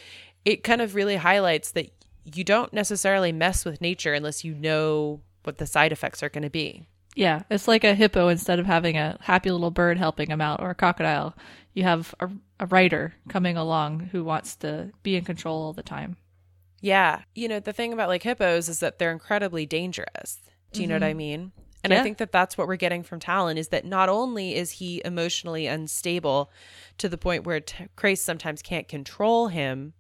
it 0.45 0.63
kind 0.63 0.81
of 0.81 0.93
really 0.95 1.15
highlights 1.15 1.71
that 1.71 1.91
you 2.25 2.43
don't 2.43 2.71
necessarily 2.73 3.31
mess 3.31 3.65
with 3.65 3.81
nature 3.81 4.13
unless 4.13 4.43
you 4.43 4.53
know 4.53 5.21
what 5.43 5.57
the 5.57 5.65
side 5.65 5.91
effects 5.91 6.21
are 6.23 6.29
going 6.29 6.43
to 6.43 6.49
be. 6.49 6.87
Yeah, 7.15 7.43
it's 7.49 7.67
like 7.67 7.83
a 7.83 7.93
hippo 7.93 8.27
instead 8.27 8.59
of 8.59 8.65
having 8.65 8.97
a 8.97 9.17
happy 9.21 9.51
little 9.51 9.71
bird 9.71 9.97
helping 9.97 10.29
him 10.29 10.41
out 10.41 10.61
or 10.61 10.71
a 10.71 10.75
crocodile. 10.75 11.35
You 11.73 11.83
have 11.83 12.15
a, 12.19 12.29
a 12.59 12.65
writer 12.65 13.13
coming 13.29 13.57
along 13.57 14.09
who 14.11 14.23
wants 14.23 14.55
to 14.57 14.91
be 15.03 15.15
in 15.15 15.23
control 15.23 15.61
all 15.61 15.73
the 15.73 15.83
time. 15.83 16.17
Yeah. 16.81 17.21
You 17.35 17.47
know, 17.47 17.59
the 17.59 17.73
thing 17.73 17.93
about 17.93 18.09
like 18.09 18.23
hippos 18.23 18.67
is 18.67 18.79
that 18.79 18.99
they're 18.99 19.11
incredibly 19.11 19.65
dangerous. 19.65 20.41
Do 20.71 20.81
you 20.81 20.87
know 20.87 20.95
what 20.95 21.03
mm-hmm. 21.03 21.09
I 21.09 21.13
mean? 21.13 21.51
And 21.83 21.93
I 21.93 22.01
think 22.01 22.17
that 22.19 22.31
that's 22.31 22.57
what 22.57 22.67
we're 22.67 22.77
getting 22.77 23.03
from 23.03 23.19
Talyn 23.19 23.57
is 23.57 23.67
that 23.69 23.85
not 23.85 24.07
only 24.07 24.55
is 24.55 24.71
he 24.71 25.01
emotionally 25.03 25.67
unstable 25.67 26.49
to 26.97 27.09
the 27.09 27.17
point 27.17 27.45
where 27.45 27.59
t- 27.59 28.15
sometimes 28.15 28.61
can't 28.61 28.87
control 28.87 29.49
him, 29.49 29.93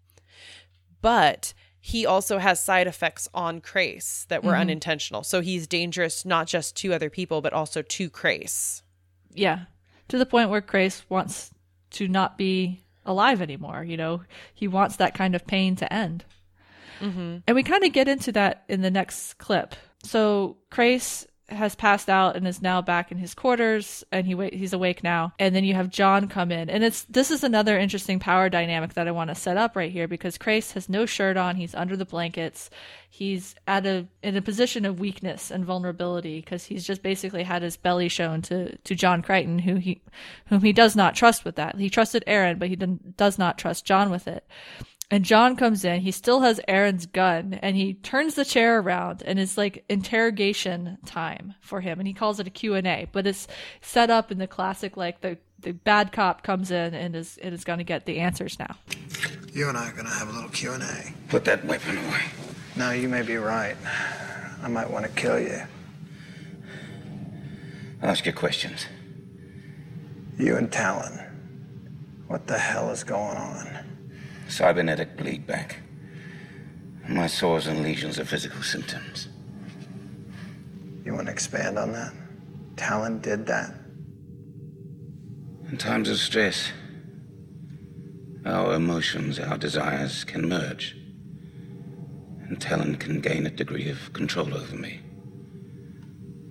but 1.01 1.53
he 1.85 2.05
also 2.05 2.37
has 2.37 2.63
side 2.63 2.87
effects 2.87 3.27
on 3.33 3.59
Crais 3.59 4.25
that 4.29 4.41
were 4.41 4.55
unintentional. 4.55 5.21
So 5.21 5.41
he's 5.41 5.67
dangerous 5.67 6.23
not 6.23 6.47
just 6.47 6.77
to 6.77 6.93
other 6.93 7.09
people, 7.09 7.41
but 7.41 7.51
also 7.51 7.81
to 7.81 8.09
Crais. 8.09 8.83
Yeah, 9.33 9.65
to 10.07 10.17
the 10.17 10.25
point 10.25 10.49
where 10.49 10.61
Crais 10.61 11.03
wants 11.09 11.51
to 11.91 12.07
not 12.07 12.37
be 12.37 12.79
alive 13.05 13.41
anymore. 13.41 13.83
You 13.83 13.97
know, 13.97 14.21
he 14.53 14.65
wants 14.65 14.95
that 14.95 15.13
kind 15.13 15.35
of 15.35 15.45
pain 15.45 15.75
to 15.75 15.91
end. 15.91 16.23
Mm-hmm. 17.01 17.39
And 17.45 17.53
we 17.53 17.63
kind 17.63 17.83
of 17.83 17.91
get 17.91 18.07
into 18.07 18.31
that 18.31 18.63
in 18.69 18.81
the 18.81 18.89
next 18.89 19.37
clip. 19.37 19.75
So 20.03 20.55
Crais 20.71 21.27
has 21.49 21.75
passed 21.75 22.09
out 22.09 22.35
and 22.35 22.47
is 22.47 22.61
now 22.61 22.81
back 22.81 23.11
in 23.11 23.17
his 23.17 23.33
quarters 23.33 24.03
and 24.11 24.25
he 24.25 24.49
he's 24.53 24.73
awake 24.73 25.03
now. 25.03 25.33
And 25.37 25.53
then 25.53 25.63
you 25.63 25.73
have 25.73 25.89
John 25.89 26.27
come 26.27 26.51
in 26.51 26.69
and 26.69 26.83
it's 26.83 27.03
this 27.03 27.31
is 27.31 27.43
another 27.43 27.77
interesting 27.77 28.19
power 28.19 28.49
dynamic 28.49 28.93
that 28.93 29.07
I 29.07 29.11
want 29.11 29.29
to 29.29 29.35
set 29.35 29.57
up 29.57 29.75
right 29.75 29.91
here 29.91 30.07
because 30.07 30.37
Crais 30.37 30.71
has 30.71 30.87
no 30.87 31.05
shirt 31.05 31.35
on 31.35 31.55
he's 31.55 31.75
under 31.75 31.97
the 31.97 32.05
blankets 32.05 32.69
he's 33.09 33.55
at 33.67 33.85
a 33.85 34.07
in 34.21 34.37
a 34.37 34.41
position 34.41 34.85
of 34.85 34.99
weakness 34.99 35.51
and 35.51 35.65
vulnerability 35.65 36.39
because 36.39 36.65
he's 36.65 36.85
just 36.85 37.03
basically 37.03 37.43
had 37.43 37.61
his 37.61 37.77
belly 37.77 38.07
shown 38.07 38.41
to 38.43 38.75
to 38.77 38.95
John 38.95 39.21
Crichton 39.21 39.59
who 39.59 39.75
he 39.75 40.01
whom 40.47 40.61
he 40.61 40.73
does 40.73 40.95
not 40.95 41.13
trust 41.13 41.43
with 41.43 41.55
that. 41.55 41.75
He 41.77 41.89
trusted 41.89 42.23
Aeryn 42.25 42.57
but 42.57 42.69
he 42.69 42.75
does 42.75 43.37
not 43.37 43.57
trust 43.57 43.85
John 43.85 44.09
with 44.09 44.27
it 44.27 44.47
and 45.13 45.23
John 45.23 45.55
comes 45.55 45.85
in. 45.85 46.01
He 46.01 46.09
still 46.09 46.39
has 46.41 46.59
Aeryn's 46.67 47.05
gun 47.05 47.59
and 47.61 47.75
he 47.75 47.93
turns 47.93 48.33
the 48.33 48.43
chair 48.43 48.79
around 48.79 49.21
and 49.23 49.37
it's 49.37 49.59
like 49.59 49.85
interrogation 49.87 50.97
time 51.05 51.53
for 51.61 51.81
him. 51.81 51.99
And 51.99 52.07
he 52.07 52.15
calls 52.15 52.39
it 52.39 52.47
a 52.47 52.49
Q&A, 52.49 53.07
but 53.11 53.27
it's 53.27 53.47
set 53.79 54.09
up 54.09 54.31
in 54.31 54.39
the 54.39 54.47
classic, 54.47 54.97
like 54.97 55.21
the, 55.21 55.37
the 55.59 55.71
bad 55.71 56.13
cop 56.13 56.41
comes 56.41 56.71
in 56.71 56.95
and 56.95 57.15
is, 57.15 57.37
and 57.43 57.53
is 57.53 57.63
going 57.63 57.77
to 57.77 57.83
get 57.83 58.07
the 58.07 58.17
answers 58.17 58.57
now. 58.57 58.75
You 59.53 59.69
and 59.69 59.77
I 59.77 59.91
are 59.91 59.93
gonna 59.93 60.09
have 60.09 60.29
a 60.29 60.31
little 60.31 60.49
Q&A. 60.49 61.13
Put 61.29 61.45
that 61.45 61.63
weapon 61.63 61.95
away. 61.95 62.23
Now, 62.75 62.89
you 62.89 63.07
may 63.07 63.21
be 63.21 63.35
right. 63.35 63.77
I 64.63 64.67
might 64.67 64.89
want 64.89 65.05
to 65.05 65.11
kill 65.11 65.39
you. 65.39 65.61
I'll 68.01 68.09
ask 68.09 68.25
you 68.25 68.33
questions. 68.33 68.87
You 70.39 70.57
and 70.57 70.71
Talyn. 70.71 71.29
What 72.25 72.47
the 72.47 72.57
hell 72.57 72.89
is 72.89 73.03
going 73.03 73.37
on? 73.37 73.82
Cybernetic 74.53 75.17
bleed 75.17 75.47
back. 75.47 75.77
My 77.09 77.25
sores 77.25 77.65
and 77.65 77.81
lesions 77.81 78.19
are 78.19 78.25
physical 78.25 78.61
symptoms. 78.61 79.27
You 81.03 81.15
want 81.15 81.25
to 81.25 81.31
expand 81.33 81.79
on 81.79 81.91
that? 81.93 82.13
Talyn 82.75 83.19
did 83.19 83.47
that? 83.47 83.73
In 85.71 85.77
times 85.77 86.07
of 86.07 86.19
stress, 86.19 86.71
our 88.45 88.75
emotions, 88.75 89.39
our 89.39 89.57
desires 89.57 90.23
can 90.23 90.47
merge. 90.47 90.95
And 92.47 92.59
Talyn 92.59 92.99
can 92.99 93.21
gain 93.21 93.47
a 93.47 93.49
degree 93.49 93.89
of 93.89 94.13
control 94.13 94.53
over 94.53 94.75
me. 94.75 94.99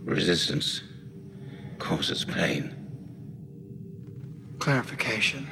Resistance 0.03 0.83
causes 1.79 2.25
pain. 2.25 2.75
Clarification. 4.59 5.47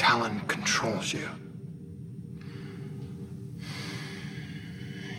Talyn 0.00 0.48
controls 0.48 1.12
you. 1.12 1.28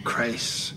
Crais, 0.04 0.74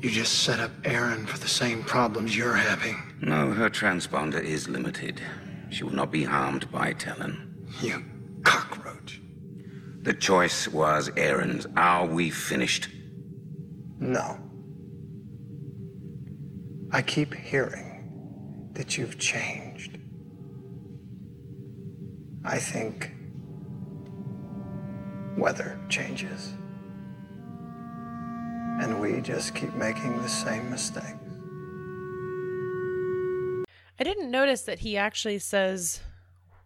you 0.00 0.10
just 0.10 0.42
set 0.42 0.58
up 0.58 0.72
Aeryn 0.82 1.24
for 1.28 1.38
the 1.38 1.46
same 1.46 1.84
problems 1.84 2.36
you're 2.36 2.56
having. 2.56 3.00
No, 3.20 3.52
her 3.52 3.70
transponder 3.70 4.42
is 4.42 4.68
limited. 4.68 5.20
She 5.70 5.84
will 5.84 5.94
not 5.94 6.10
be 6.10 6.24
harmed 6.24 6.68
by 6.72 6.94
Talyn. 6.94 7.54
You 7.80 8.04
cockroach. 8.42 9.20
The 10.02 10.14
choice 10.14 10.66
was 10.66 11.10
Aeryn's. 11.10 11.68
Are 11.76 12.06
we 12.06 12.28
finished? 12.28 12.88
No. 14.00 14.36
I 16.90 17.02
keep 17.02 17.34
hearing 17.34 18.70
that 18.72 18.98
you've 18.98 19.16
changed. 19.20 19.67
I 22.44 22.58
think 22.58 23.12
weather 25.36 25.78
changes. 25.88 26.54
And 28.80 29.00
we 29.00 29.20
just 29.20 29.54
keep 29.54 29.74
making 29.74 30.22
the 30.22 30.28
same 30.28 30.70
mistakes. 30.70 31.16
I 34.00 34.04
didn't 34.04 34.30
notice 34.30 34.62
that 34.62 34.80
he 34.80 34.96
actually 34.96 35.40
says 35.40 36.00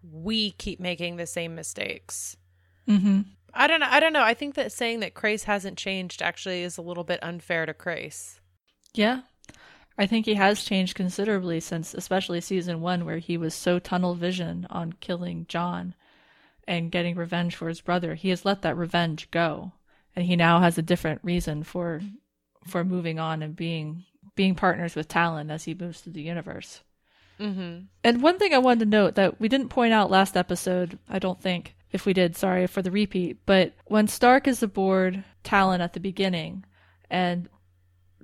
we 0.02 0.50
keep 0.52 0.78
making 0.78 1.16
the 1.16 1.26
same 1.26 1.54
mistakes. 1.54 2.37
Mm-hmm. 2.87 3.20
I 3.54 3.66
don't 3.66 3.80
know. 3.80 3.88
I 3.88 4.00
don't 4.00 4.12
know. 4.12 4.22
I 4.22 4.35
think 4.35 4.54
that 4.54 4.72
saying 4.72 5.00
that 5.00 5.14
Crais 5.14 5.44
hasn't 5.44 5.78
changed 5.78 6.20
actually 6.22 6.62
is 6.62 6.76
a 6.76 6.82
little 6.82 7.04
bit 7.04 7.22
unfair 7.22 7.64
to 7.66 7.74
Crais. 7.74 8.40
Yeah. 8.94 9.22
I 9.98 10.07
think 10.07 10.26
he 10.26 10.35
has 10.35 10.64
changed 10.64 10.94
considerably 10.94 11.61
since 11.61 11.94
especially 11.94 12.40
season 12.40 12.81
one 12.81 13.05
where 13.05 13.18
he 13.18 13.37
was 13.37 13.55
so 13.55 13.78
tunnel 13.78 14.14
vision 14.14 14.66
on 14.70 14.94
killing 14.94 15.46
John 15.48 15.94
and 16.66 16.90
getting 16.90 17.16
revenge 17.16 17.57
for 17.57 17.68
his 17.68 17.81
brother. 17.81 18.14
He 18.14 18.31
has 18.31 18.44
let 18.44 18.62
that 18.62 18.76
revenge 18.76 19.31
go. 19.31 19.72
And 20.14 20.26
he 20.26 20.37
now 20.37 20.61
has 20.61 20.76
a 20.76 20.83
different 20.83 21.20
reason 21.22 21.62
for 21.62 22.00
for 22.66 22.85
moving 22.85 23.18
on 23.18 23.42
and 23.42 23.57
being 23.57 24.05
being 24.35 24.55
partners 24.55 24.94
with 24.94 25.09
Talyn 25.09 25.50
as 25.50 25.64
he 25.64 25.74
moves 25.74 26.00
through 26.00 26.12
the 26.12 26.22
universe. 26.22 26.83
Mm-hmm. 27.40 27.87
And 28.05 28.22
one 28.22 28.38
thing 28.38 28.55
I 28.55 28.59
wanted 28.59 28.81
to 28.81 28.96
note 28.96 29.14
that 29.16 29.40
we 29.40 29.48
didn't 29.48 29.68
point 29.70 29.92
out 29.92 30.11
last 30.11 30.37
episode, 30.37 30.98
I 31.09 31.18
don't 31.18 31.40
think, 31.40 31.74
if 31.90 32.07
we 32.07 32.12
did, 32.12 32.37
sorry 32.37 32.66
for 32.66 32.83
the 32.83 32.90
repeat, 32.90 33.38
but 33.46 33.72
when 33.87 34.07
Stark 34.07 34.46
is 34.46 34.62
aboard 34.62 35.24
Talyn 35.44 35.81
at 35.81 35.92
the 35.92 36.00
beginning 36.00 36.64
and 37.11 37.48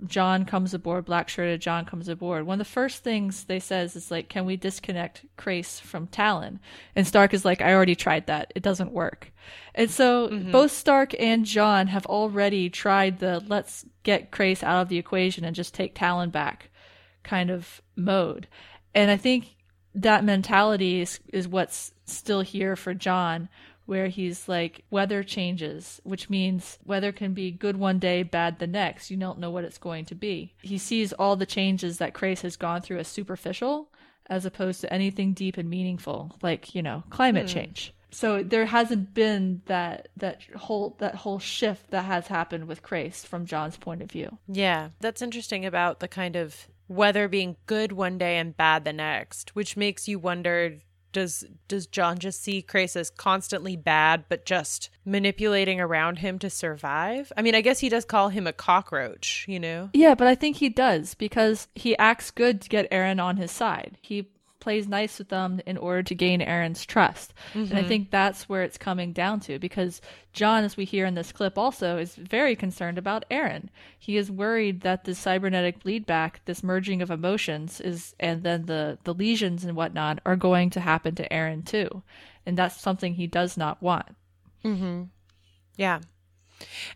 John 0.06 0.44
comes 0.44 0.74
aboard, 0.74 1.04
black 1.04 1.28
shirted 1.28 1.60
John 1.60 1.84
comes 1.84 2.08
aboard, 2.08 2.46
one 2.46 2.60
of 2.60 2.66
the 2.66 2.72
first 2.72 3.02
things 3.02 3.44
they 3.44 3.60
says 3.60 3.96
is 3.96 4.10
like, 4.10 4.28
Can 4.28 4.44
we 4.44 4.56
disconnect 4.56 5.24
Crais 5.36 5.80
from 5.80 6.06
Talyn? 6.08 6.58
And 6.94 7.06
Stark 7.06 7.34
is 7.34 7.44
like, 7.44 7.60
I 7.60 7.72
already 7.72 7.96
tried 7.96 8.26
that. 8.26 8.52
It 8.54 8.62
doesn't 8.62 8.92
work. 8.92 9.32
And 9.74 9.90
so 9.90 10.28
mm-hmm. 10.28 10.50
both 10.50 10.72
Stark 10.72 11.14
and 11.18 11.44
John 11.44 11.86
have 11.88 12.06
already 12.06 12.70
tried 12.70 13.18
the 13.18 13.42
let's 13.46 13.84
get 14.02 14.30
Crais 14.30 14.62
out 14.62 14.82
of 14.82 14.88
the 14.88 14.98
equation 14.98 15.44
and 15.44 15.56
just 15.56 15.74
take 15.74 15.94
Talyn 15.94 16.30
back 16.32 16.70
kind 17.22 17.50
of 17.50 17.82
mode. 17.96 18.48
And 18.94 19.10
I 19.10 19.16
think 19.16 19.56
that 19.94 20.24
mentality 20.24 21.00
is, 21.00 21.20
is 21.32 21.48
what's 21.48 21.92
still 22.04 22.40
here 22.40 22.76
for 22.76 22.94
John, 22.94 23.48
where 23.88 24.08
he's 24.08 24.50
like, 24.50 24.84
weather 24.90 25.22
changes, 25.22 25.98
which 26.04 26.28
means 26.28 26.78
weather 26.84 27.10
can 27.10 27.32
be 27.32 27.50
good 27.50 27.74
one 27.74 27.98
day, 27.98 28.22
bad 28.22 28.58
the 28.58 28.66
next. 28.66 29.10
You 29.10 29.16
don't 29.16 29.38
know 29.38 29.50
what 29.50 29.64
it's 29.64 29.78
going 29.78 30.04
to 30.04 30.14
be. 30.14 30.52
He 30.60 30.76
sees 30.76 31.14
all 31.14 31.36
the 31.36 31.46
changes 31.46 31.96
that 31.96 32.12
Crais 32.12 32.42
has 32.42 32.56
gone 32.56 32.82
through 32.82 32.98
as 32.98 33.08
superficial, 33.08 33.88
as 34.26 34.44
opposed 34.44 34.82
to 34.82 34.92
anything 34.92 35.32
deep 35.32 35.56
and 35.56 35.70
meaningful, 35.70 36.36
like, 36.42 36.74
you 36.74 36.82
know, 36.82 37.02
climate 37.08 37.48
hmm. 37.48 37.54
change. 37.54 37.94
So 38.10 38.42
there 38.42 38.66
hasn't 38.66 39.14
been 39.14 39.62
that 39.66 40.08
that 40.18 40.42
whole 40.54 40.96
that 40.98 41.14
whole 41.14 41.38
shift 41.38 41.90
that 41.90 42.04
has 42.04 42.26
happened 42.26 42.68
with 42.68 42.82
Crais 42.82 43.24
from 43.24 43.46
John's 43.46 43.78
point 43.78 44.02
of 44.02 44.10
view. 44.10 44.36
Yeah, 44.48 44.90
that's 45.00 45.22
interesting 45.22 45.64
about 45.64 46.00
the 46.00 46.08
kind 46.08 46.36
of 46.36 46.68
weather 46.88 47.26
being 47.26 47.56
good 47.64 47.92
one 47.92 48.18
day 48.18 48.36
and 48.36 48.56
bad 48.56 48.84
the 48.84 48.92
next, 48.92 49.54
which 49.54 49.78
makes 49.78 50.08
you 50.08 50.18
wonder 50.18 50.76
does 51.18 51.44
does 51.66 51.86
John 51.86 52.18
just 52.18 52.40
see 52.40 52.62
Crais 52.62 52.94
as 52.94 53.10
constantly 53.10 53.76
bad 53.76 54.24
but 54.28 54.44
just 54.44 54.88
manipulating 55.04 55.80
around 55.80 56.18
him 56.18 56.38
to 56.38 56.48
survive? 56.48 57.32
I 57.36 57.42
mean, 57.42 57.54
I 57.54 57.60
guess 57.60 57.80
he 57.80 57.88
does 57.88 58.04
call 58.04 58.28
him 58.28 58.46
a 58.46 58.52
cockroach, 58.52 59.44
you 59.48 59.58
know? 59.58 59.90
Yeah, 59.92 60.14
but 60.14 60.28
I 60.28 60.34
think 60.34 60.56
he 60.56 60.68
does 60.68 61.14
because 61.14 61.66
he 61.74 61.98
acts 61.98 62.30
good 62.30 62.60
to 62.62 62.68
get 62.68 62.90
Aeryn 62.90 63.22
on 63.22 63.36
his 63.36 63.50
side. 63.50 63.98
He 64.00 64.28
plays 64.68 64.86
nice 64.86 65.18
with 65.18 65.30
them 65.30 65.62
in 65.64 65.78
order 65.78 66.02
to 66.02 66.14
gain 66.14 66.40
Aeryn's 66.42 66.84
trust. 66.84 67.32
And 67.70 67.78
I 67.78 67.82
think 67.88 68.10
that's 68.10 68.50
where 68.50 68.62
it's 68.62 68.76
coming 68.76 69.14
down 69.14 69.40
to 69.40 69.58
because 69.58 70.02
John, 70.34 70.62
as 70.62 70.76
we 70.76 70.84
hear 70.84 71.06
in 71.06 71.14
this 71.14 71.32
clip 71.32 71.56
also, 71.56 71.96
is 71.96 72.14
very 72.14 72.54
concerned 72.54 72.98
about 72.98 73.24
Aeryn. 73.30 73.70
He 73.98 74.18
is 74.18 74.30
worried 74.30 74.82
that 74.82 75.04
the 75.04 75.14
cybernetic 75.14 75.82
bleed 75.82 76.04
back, 76.04 76.42
this 76.44 76.62
merging 76.62 77.00
of 77.00 77.10
emotions 77.10 77.80
is 77.80 78.14
and 78.20 78.42
then 78.42 78.66
the, 78.66 78.98
the 79.04 79.14
lesions 79.14 79.64
and 79.64 79.74
whatnot 79.74 80.20
are 80.26 80.36
going 80.36 80.68
to 80.68 80.80
happen 80.80 81.14
to 81.14 81.26
Aeryn 81.30 81.64
too. 81.64 82.02
And 82.44 82.58
that's 82.58 82.78
something 82.78 83.14
he 83.14 83.26
does 83.26 83.56
not 83.56 83.82
want. 83.82 84.14
Mm-hmm. 84.66 85.04
Yeah. 85.78 86.00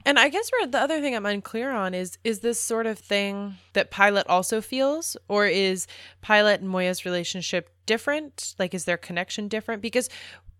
And 0.05 0.19
I 0.19 0.29
guess 0.29 0.51
the 0.69 0.81
other 0.81 1.01
thing 1.01 1.15
I'm 1.15 1.27
unclear 1.27 1.71
on 1.71 1.95
is 1.95 2.19
is 2.25 2.41
this 2.41 2.59
sort 2.59 2.87
of 2.87 2.99
thing 2.99 3.57
that 3.73 3.91
Pilot 3.91 4.27
also 4.29 4.61
feels, 4.61 5.17
or 5.29 5.47
is 5.47 5.87
Pilot 6.21 6.61
and 6.61 6.69
Moya's 6.69 7.05
relationship 7.05 7.71
different? 7.87 8.55
Like, 8.59 8.75
is 8.75 8.85
their 8.85 8.97
connection 8.97 9.49
different? 9.49 9.83
Because 9.83 10.09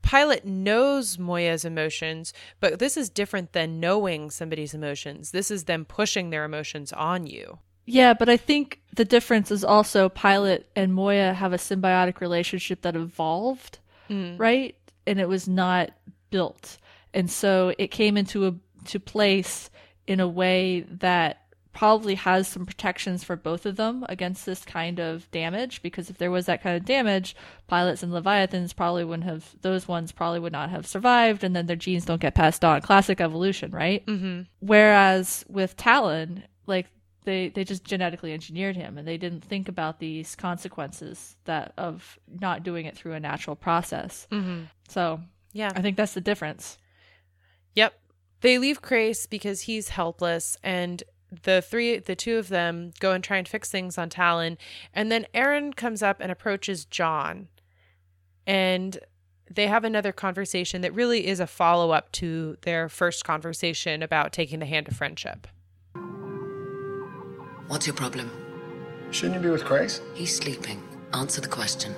Pilot 0.03 0.45
knows 0.45 1.19
Moya's 1.19 1.65
emotions, 1.65 2.33
but 2.61 2.79
this 2.79 2.97
is 2.97 3.09
different 3.09 3.53
than 3.53 3.81
knowing 3.81 4.31
somebody's 4.31 4.75
emotions. 4.75 5.31
This 5.31 5.51
is 5.51 5.65
them 5.65 5.85
pushing 5.85 6.31
their 6.31 6.45
emotions 6.45 6.93
on 6.93 7.27
you. 7.27 7.59
Yeah, 7.85 8.15
but 8.15 8.29
I 8.29 8.37
think 8.37 8.81
the 8.95 9.05
difference 9.05 9.51
is 9.51 9.65
also 9.65 10.09
Pilot 10.09 10.69
and 10.77 10.95
Moya 10.95 11.33
have 11.33 11.53
a 11.53 11.57
symbiotic 11.57 12.21
relationship 12.21 12.83
that 12.83 12.97
evolved, 12.97 13.79
mm. 14.09 14.39
right? 14.39 14.77
And 15.07 15.19
it 15.19 15.29
was 15.29 15.49
not 15.49 15.91
built. 16.31 16.79
And 17.15 17.31
so 17.31 17.75
it 17.79 17.91
came 17.91 18.17
into 18.17 18.47
a 18.47 18.55
to 18.87 19.01
place 19.01 19.71
in 20.07 20.21
a 20.21 20.29
way 20.29 20.81
that 20.89 21.39
probably 21.73 22.17
has 22.17 22.47
some 22.47 22.67
protections 22.67 23.25
for 23.25 23.35
both 23.35 23.65
of 23.65 23.77
them 23.77 24.05
against 24.09 24.45
this 24.45 24.65
kind 24.65 24.99
of 25.01 25.31
damage 25.31 25.81
because 25.83 26.11
if 26.11 26.19
there 26.19 26.31
was 26.31 26.47
that 26.47 26.63
kind 26.63 26.77
of 26.77 26.85
damage 26.85 27.35
pilots 27.67 28.03
and 28.03 28.13
leviathans 28.13 28.75
probably 28.75 29.05
wouldn't 29.05 29.25
have 29.29 29.55
those 29.63 29.89
ones 29.89 30.13
probably 30.13 30.39
would 30.39 30.53
not 30.53 30.69
have 30.69 30.87
survived 30.87 31.43
and 31.43 31.57
then 31.57 31.67
their 31.67 31.77
genes 31.77 32.05
don't 32.05 32.21
get 32.21 32.35
passed 32.35 32.63
on 32.63 32.81
classic 32.83 33.21
evolution 33.23 33.71
right 33.71 34.05
mm-hmm. 34.05 34.43
whereas 34.61 35.45
with 35.49 35.75
Talyn 35.77 36.43
like 36.67 36.89
they 37.25 37.49
they 37.49 37.65
just 37.65 37.85
genetically 37.85 38.35
engineered 38.35 38.77
him 38.77 38.99
and 38.99 39.09
they 39.09 39.17
didn't 39.17 39.43
think 39.45 39.69
about 39.69 39.99
these 39.99 40.37
consequences 40.37 41.37
that 41.45 41.73
of 41.79 42.19
not 42.41 42.63
doing 42.65 42.85
it 42.85 42.97
through 42.99 43.13
a 43.15 43.21
natural 43.21 43.57
process 43.57 44.27
mm-hmm. 44.31 44.65
so 44.89 45.21
Yeah. 45.55 45.71
i 45.75 45.81
think 45.81 45.97
that's 45.97 46.15
the 46.15 46.21
difference. 46.21 46.77
They 48.43 48.59
leave 48.59 48.83
Crais 48.83 49.27
because 49.27 49.63
he's 49.63 49.91
helpless 49.91 50.57
and 50.63 51.03
the 51.45 51.63
three 51.63 51.99
the 51.99 52.15
two 52.15 52.37
of 52.37 52.49
them 52.49 52.93
go 53.01 53.13
and 53.13 53.25
try 53.25 53.39
and 53.39 53.49
fix 53.49 53.71
things 53.71 53.97
on 53.97 54.11
Talyn 54.11 54.59
and 54.93 55.11
then 55.11 55.27
Aeryn 55.33 55.75
comes 55.75 56.03
up 56.03 56.19
and 56.21 56.31
approaches 56.31 56.85
John 56.85 57.49
and 58.47 58.99
they 59.51 59.67
have 59.67 59.85
another 59.85 60.13
conversation 60.13 60.83
that 60.83 60.93
really 60.93 61.27
is 61.27 61.41
a 61.41 61.47
follow-up 61.47 62.13
to 62.13 62.57
their 62.63 62.89
first 62.89 63.25
conversation 63.25 64.03
about 64.03 64.33
taking 64.33 64.59
the 64.59 64.67
hand 64.67 64.89
of 64.89 64.97
friendship. 64.97 65.47
What's 67.69 67.87
your 67.87 67.95
problem? 67.95 68.31
Shouldn't 69.11 69.37
you 69.37 69.43
be 69.43 69.51
with 69.51 69.65
Crais? 69.65 70.01
He's 70.15 70.35
sleeping. 70.35 70.83
Answer 71.13 71.43
the 71.43 71.49
question. 71.49 71.95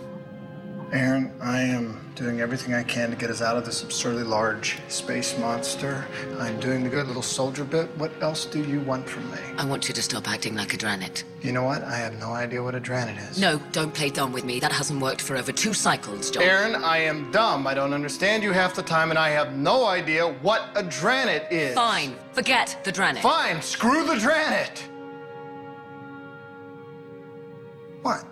Aeryn, 0.90 1.32
I 1.40 1.60
am 1.60 2.00
doing 2.14 2.40
everything 2.40 2.74
I 2.74 2.84
can 2.84 3.10
to 3.10 3.16
get 3.16 3.28
us 3.28 3.42
out 3.42 3.56
of 3.56 3.64
this 3.64 3.82
absurdly 3.82 4.22
large 4.22 4.78
space 4.88 5.36
monster. 5.38 6.06
I'm 6.38 6.60
doing 6.60 6.84
the 6.84 6.88
good 6.88 7.08
little 7.08 7.22
soldier 7.22 7.64
bit. 7.64 7.88
What 7.98 8.12
else 8.20 8.44
do 8.44 8.62
you 8.62 8.80
want 8.80 9.08
from 9.08 9.28
me? 9.32 9.38
I 9.58 9.64
want 9.64 9.88
you 9.88 9.94
to 9.94 10.02
stop 10.02 10.28
acting 10.28 10.54
like 10.54 10.72
a 10.72 10.76
Dranet. 10.76 11.24
You 11.42 11.52
know 11.52 11.64
what? 11.64 11.82
I 11.82 11.96
have 11.96 12.14
no 12.20 12.32
idea 12.32 12.62
what 12.62 12.74
a 12.74 12.80
Dranet 12.80 13.18
is. 13.30 13.40
No, 13.40 13.60
don't 13.72 13.92
play 13.92 14.10
dumb 14.10 14.32
with 14.32 14.44
me. 14.44 14.60
That 14.60 14.70
hasn't 14.72 15.00
worked 15.00 15.20
for 15.20 15.36
over 15.36 15.50
two 15.50 15.74
cycles, 15.74 16.30
John. 16.30 16.44
Aeryn, 16.44 16.82
I 16.82 16.98
am 16.98 17.30
dumb. 17.32 17.66
I 17.66 17.74
don't 17.74 17.92
understand 17.92 18.42
you 18.42 18.52
half 18.52 18.76
the 18.76 18.82
time, 18.82 19.10
and 19.10 19.18
I 19.18 19.30
have 19.30 19.56
no 19.56 19.86
idea 19.86 20.28
what 20.42 20.68
a 20.76 20.82
Dranet 20.82 21.50
is. 21.50 21.74
Fine. 21.74 22.14
Forget 22.32 22.78
the 22.84 22.92
Dranet. 22.92 23.20
Fine. 23.20 23.60
Screw 23.62 24.06
the 24.06 24.14
Dranet. 24.14 24.82
What? 28.02 28.24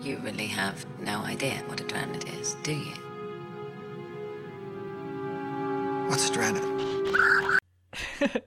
You 0.00 0.18
really 0.18 0.46
have 0.46 0.86
no 1.00 1.18
idea 1.22 1.60
what 1.66 1.80
a 1.80 1.84
Dranet 1.84 2.32
is, 2.40 2.54
do 2.62 2.72
you? 2.72 2.94
What's 6.08 6.30
a 6.30 6.32
Dranet? 6.32 7.58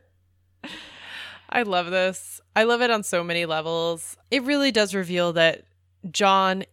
I 1.50 1.64
love 1.64 1.92
this. 1.92 2.40
I 2.56 2.64
love 2.64 2.82
it 2.82 2.90
on 2.90 3.04
so 3.04 3.22
many 3.22 3.46
levels. 3.46 4.16
It 4.32 4.44
really 4.44 4.72
does 4.72 4.96
reveal 4.96 5.34
that 5.34 5.66
John, 6.10 6.64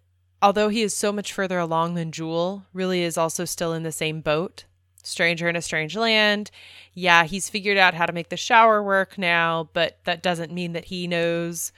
although 0.40 0.68
he 0.68 0.82
is 0.82 0.94
so 0.94 1.10
much 1.12 1.32
further 1.32 1.58
along 1.58 1.94
than 1.94 2.12
Jool, 2.12 2.64
really 2.72 3.02
is 3.02 3.18
also 3.18 3.44
still 3.44 3.72
in 3.72 3.82
the 3.82 3.90
same 3.90 4.20
boat. 4.20 4.64
Stranger 5.02 5.48
in 5.48 5.56
a 5.56 5.62
strange 5.62 5.96
land. 5.96 6.52
Yeah, 6.94 7.24
he's 7.24 7.48
figured 7.48 7.78
out 7.78 7.94
how 7.94 8.06
to 8.06 8.12
make 8.12 8.28
the 8.28 8.36
shower 8.36 8.80
work 8.80 9.18
now, 9.18 9.70
but 9.72 9.98
that 10.04 10.22
doesn't 10.22 10.52
mean 10.52 10.72
that 10.74 10.84
he 10.84 11.08
knows 11.08 11.72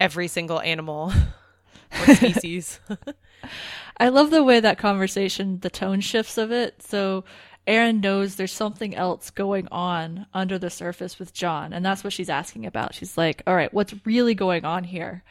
every 0.00 0.28
single 0.28 0.60
animal 0.60 1.12
or 2.08 2.14
species. 2.14 2.80
I 3.98 4.08
love 4.08 4.30
the 4.30 4.44
way 4.44 4.60
that 4.60 4.78
conversation, 4.78 5.60
the 5.60 5.70
tone 5.70 6.00
shifts 6.00 6.36
of 6.36 6.52
it. 6.52 6.82
So 6.82 7.24
Aeryn 7.66 8.02
knows 8.02 8.36
there's 8.36 8.52
something 8.52 8.94
else 8.94 9.30
going 9.30 9.68
on 9.72 10.26
under 10.32 10.58
the 10.58 10.70
surface 10.70 11.18
with 11.18 11.32
John, 11.32 11.72
and 11.72 11.84
that's 11.84 12.04
what 12.04 12.12
she's 12.12 12.30
asking 12.30 12.66
about. 12.66 12.94
She's 12.94 13.18
like, 13.18 13.42
"All 13.46 13.56
right, 13.56 13.72
what's 13.72 13.94
really 14.04 14.34
going 14.34 14.64
on 14.64 14.84
here?" 14.84 15.24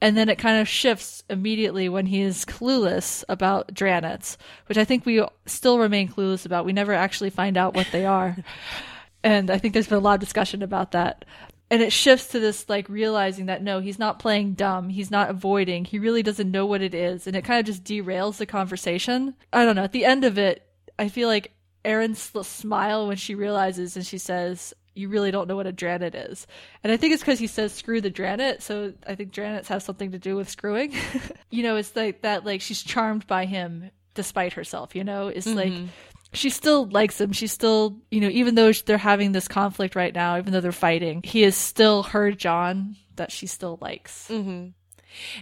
And 0.00 0.16
then 0.16 0.28
it 0.28 0.36
kind 0.36 0.60
of 0.60 0.68
shifts 0.68 1.22
immediately 1.30 1.88
when 1.88 2.06
he 2.06 2.22
is 2.22 2.44
clueless 2.44 3.22
about 3.28 3.72
Dranets, 3.72 4.36
which 4.66 4.76
I 4.76 4.84
think 4.84 5.06
we 5.06 5.24
still 5.46 5.78
remain 5.78 6.08
clueless 6.08 6.44
about. 6.44 6.64
We 6.64 6.72
never 6.72 6.92
actually 6.92 7.30
find 7.30 7.56
out 7.56 7.74
what 7.74 7.86
they 7.92 8.04
are. 8.04 8.36
and 9.24 9.48
I 9.48 9.58
think 9.58 9.74
there's 9.74 9.86
been 9.86 9.98
a 9.98 10.00
lot 10.00 10.14
of 10.14 10.20
discussion 10.20 10.62
about 10.62 10.90
that. 10.92 11.24
And 11.72 11.80
it 11.80 11.90
shifts 11.90 12.26
to 12.28 12.38
this 12.38 12.68
like 12.68 12.86
realizing 12.90 13.46
that 13.46 13.62
no, 13.62 13.80
he's 13.80 13.98
not 13.98 14.18
playing 14.18 14.52
dumb. 14.52 14.90
He's 14.90 15.10
not 15.10 15.30
avoiding. 15.30 15.86
He 15.86 15.98
really 15.98 16.22
doesn't 16.22 16.50
know 16.50 16.66
what 16.66 16.82
it 16.82 16.92
is. 16.92 17.26
And 17.26 17.34
it 17.34 17.46
kind 17.46 17.60
of 17.60 17.64
just 17.64 17.82
derails 17.82 18.36
the 18.36 18.44
conversation. 18.44 19.34
I 19.54 19.64
don't 19.64 19.74
know. 19.74 19.84
At 19.84 19.92
the 19.92 20.04
end 20.04 20.24
of 20.24 20.36
it, 20.36 20.66
I 20.98 21.08
feel 21.08 21.28
like 21.28 21.54
Aeryn's 21.82 22.46
smile 22.46 23.06
when 23.06 23.16
she 23.16 23.34
realizes 23.34 23.96
and 23.96 24.06
she 24.06 24.18
says, 24.18 24.74
You 24.94 25.08
really 25.08 25.30
don't 25.30 25.48
know 25.48 25.56
what 25.56 25.66
a 25.66 25.72
Dranet 25.72 26.14
is. 26.30 26.46
And 26.84 26.92
I 26.92 26.98
think 26.98 27.14
it's 27.14 27.22
because 27.22 27.38
he 27.38 27.46
says 27.46 27.72
screw 27.72 28.02
the 28.02 28.10
Dranet. 28.10 28.60
So 28.60 28.92
I 29.06 29.14
think 29.14 29.32
Dranets 29.32 29.68
have 29.68 29.82
something 29.82 30.12
to 30.12 30.18
do 30.18 30.36
with 30.36 30.50
screwing. 30.50 30.92
you 31.50 31.62
know, 31.62 31.76
it's 31.76 31.96
like 31.96 32.20
that, 32.20 32.44
like 32.44 32.60
she's 32.60 32.82
charmed 32.82 33.26
by 33.26 33.46
him 33.46 33.90
despite 34.12 34.52
herself, 34.52 34.94
you 34.94 35.04
know? 35.04 35.28
It's 35.28 35.46
like 35.46 35.72
mm-hmm. 35.72 35.86
She 36.32 36.50
still 36.50 36.86
likes 36.86 37.20
him. 37.20 37.32
She 37.32 37.46
still, 37.46 37.96
you 38.10 38.20
know, 38.20 38.28
even 38.28 38.54
though 38.54 38.72
they're 38.72 38.98
having 38.98 39.32
this 39.32 39.48
conflict 39.48 39.94
right 39.94 40.14
now, 40.14 40.38
even 40.38 40.52
though 40.52 40.60
they're 40.60 40.72
fighting, 40.72 41.20
he 41.24 41.44
is 41.44 41.56
still 41.56 42.04
her 42.04 42.32
John 42.32 42.96
that 43.16 43.30
she 43.30 43.46
still 43.46 43.78
likes. 43.80 44.28
Mm-hmm. 44.28 44.68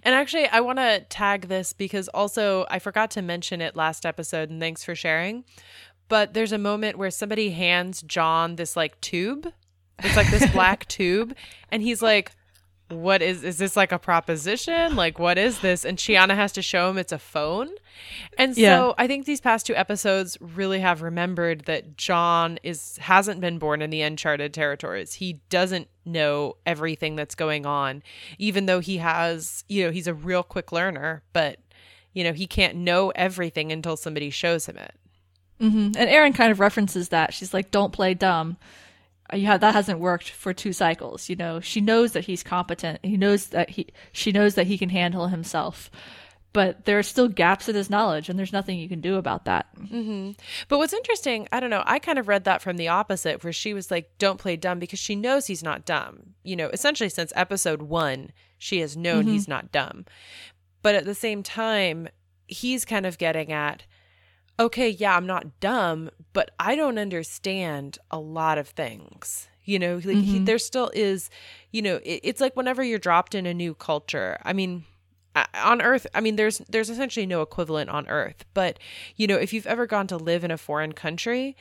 And 0.03 0.15
actually, 0.15 0.49
I 0.49 0.61
want 0.61 0.79
to 0.79 1.05
tag 1.09 1.49
this 1.49 1.73
because 1.73 2.09
also 2.09 2.67
I 2.69 2.81
forgot 2.81 3.13
to 3.13 3.23
mention 3.23 3.61
it 3.61 3.77
last 3.77 4.05
episode, 4.05 4.51
and 4.51 4.61
thanks 4.61 4.85
for 4.85 4.95
sharing. 4.95 5.45
But 6.09 6.35
there's 6.35 6.53
a 6.53 6.59
moment 6.59 6.99
where 6.99 7.11
somebody 7.11 7.51
hands 7.51 8.03
John 8.03 8.57
this 8.57 8.77
like 8.77 9.01
tube. 9.01 9.53
It's 10.01 10.17
like 10.17 10.31
this 10.31 10.51
black 10.53 10.89
tube, 10.89 11.37
and 11.71 11.83
he's 11.83 12.03
like, 12.03 12.33
"What 12.91 13.23
is? 13.23 13.45
Is 13.45 13.59
this 13.59 13.77
like 13.77 13.93
a 13.93 13.99
proposition? 13.99 14.97
Like, 14.97 15.19
what 15.19 15.39
is 15.39 15.61
this?" 15.61 15.85
And 15.85 15.97
Chiana 15.99 16.35
has 16.35 16.53
to 16.53 16.63
show 16.63 16.91
him 16.91 16.99
it's 16.99 17.13
a 17.13 17.19
phone. 17.19 17.69
And 18.39 18.55
so 18.55 18.61
Yeah. 18.61 18.93
I 18.99 19.07
think 19.07 19.27
these 19.27 19.41
past 19.41 19.67
two 19.67 19.75
episodes 19.75 20.37
really 20.41 20.81
have 20.81 21.03
remembered 21.03 21.67
that 21.67 21.97
John 21.97 22.59
is 22.63 22.97
hasn't 22.99 23.41
been 23.41 23.59
born 23.59 23.83
in 23.83 23.91
the 23.91 24.03
uncharted 24.03 24.53
territories. 24.55 25.15
He 25.15 25.41
doesn't 25.49 25.89
know 26.05 26.57
everything 26.67 27.17
that's 27.17 27.35
going 27.35 27.67
on, 27.67 28.03
even 28.39 28.67
though 28.67 28.81
he 28.81 28.99
has, 28.99 29.65
you 29.69 29.85
know, 29.85 29.91
he's 29.91 30.07
a 30.07 30.15
real 30.15 30.43
quick 30.43 30.73
learner, 30.73 31.23
but 31.33 31.59
you 32.13 32.25
know, 32.25 32.33
he 32.33 32.47
can't 32.47 32.77
know 32.77 33.11
everything 33.11 33.71
until 33.71 33.97
somebody 33.97 34.31
shows 34.31 34.67
him 34.67 34.77
it. 34.77 34.95
Mm-hmm. 35.61 35.93
And 35.97 36.11
Aeryn 36.11 36.35
kind 36.35 36.51
of 36.51 36.59
references 36.59 37.11
that. 37.11 37.35
She's 37.35 37.53
like, 37.55 37.71
"Don't 37.71 37.93
play 37.93 38.15
dumb." 38.15 38.57
Yeah, 39.33 39.57
that 39.57 39.75
hasn't 39.75 40.01
worked 40.01 40.31
for 40.31 40.53
two 40.53 40.73
cycles. 40.73 41.29
You 41.29 41.37
know, 41.37 41.61
she 41.61 41.81
knows 41.81 42.13
that 42.13 42.25
he's 42.25 42.43
competent. 42.43 43.01
He 43.03 43.17
knows 43.17 43.49
that 43.49 43.71
he, 43.71 43.89
she 44.13 44.33
knows 44.33 44.55
that 44.55 44.67
he 44.67 44.79
can 44.79 44.89
handle 44.89 45.29
himself. 45.29 45.91
But 46.53 46.85
there 46.85 46.99
are 46.99 47.05
still 47.05 47.29
gaps 47.29 47.69
in 47.69 47.77
his 47.77 47.91
knowledge, 47.91 48.29
and 48.29 48.37
there's 48.37 48.53
nothing 48.53 48.77
you 48.77 48.89
can 48.89 49.01
do 49.01 49.15
about 49.15 49.45
that. 49.45 49.67
Mm-hmm. 49.79 50.33
But 50.67 50.79
what's 50.79 50.93
interesting, 50.93 51.47
I 51.53 51.61
don't 51.61 51.71
know, 51.71 51.85
I 51.87 52.01
kind 52.01 52.19
of 52.19 52.27
read 52.27 52.43
that 52.45 52.61
from 52.61 52.77
the 52.77 52.89
opposite, 52.89 53.45
where 53.45 53.53
she 53.53 53.73
was 53.73 53.89
like, 53.89 54.11
don't 54.19 54.41
play 54.41 54.57
dumb 54.57 54.81
because 54.81 54.99
she 54.99 55.15
knows 55.15 55.47
he's 55.47 55.63
not 55.63 55.85
dumb. 55.85 56.35
You 56.43 56.57
know, 56.57 56.69
essentially 56.69 57.09
since 57.09 57.33
episode 57.37 57.83
one, 57.83 58.33
she 58.59 58.81
has 58.81 58.97
known 58.97 59.25
mm-hmm. 59.25 59.33
he's 59.35 59.47
not 59.47 59.71
dumb. 59.71 60.07
But 60.83 60.97
at 60.97 61.05
the 61.05 61.15
same 61.15 61.45
time, 61.45 62.09
he's 62.49 62.85
kind 62.85 63.07
of 63.07 63.17
getting 63.17 63.53
at, 63.53 63.85
okay, 64.61 64.91
yeah, 64.91 65.17
I'm 65.17 65.27
not 65.27 65.59
dumb, 65.59 66.11
but 66.33 66.53
I 66.61 66.77
don't 66.77 66.99
understand 66.99 67.99
a 68.11 68.21
lot 68.21 68.59
of 68.59 68.69
things. 68.69 69.49
You 69.65 69.79
know, 69.79 69.95
like 69.97 70.05
he, 70.05 70.37
mm-hmm. 70.37 70.45
there 70.45 70.59
still 70.59 70.91
is, 70.95 71.31
you 71.71 71.83
know, 71.83 71.97
it, 71.97 72.21
it's 72.23 72.41
like 72.41 72.57
whenever 72.57 72.83
you're 72.83 72.99
dropped 72.99 73.35
in 73.35 73.47
a 73.47 73.55
new 73.55 73.75
culture. 73.75 74.39
I 74.43 74.53
mean, 74.53 74.85
on 75.55 75.81
earth 75.81 76.09
i 76.13 76.21
mean 76.21 76.35
there's 76.35 76.59
there's 76.69 76.91
essentially 76.91 77.25
no 77.25 77.41
equivalent 77.41 77.89
on 77.89 78.07
earth 78.09 78.45
but 78.53 78.81
you 79.15 79.29
know 79.29 79.37
if 79.37 79.53
you've 79.53 79.67
ever 79.67 79.87
gone 79.87 80.09
to 80.09 80.17
live 80.17 80.43
in 80.43 80.51
a 80.51 80.59
foreign 80.59 80.93
country 80.93 81.57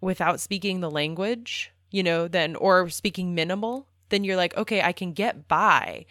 without 0.00 0.40
speaking 0.40 0.80
the 0.80 0.90
language 0.90 1.72
you 1.92 2.02
know 2.02 2.26
then 2.26 2.56
or 2.56 2.88
speaking 2.90 3.32
minimal 3.32 3.86
then 4.08 4.24
you're 4.24 4.36
like 4.36 4.56
okay 4.56 4.82
i 4.82 4.92
can 4.92 5.12
get 5.12 5.46
by 5.46 6.04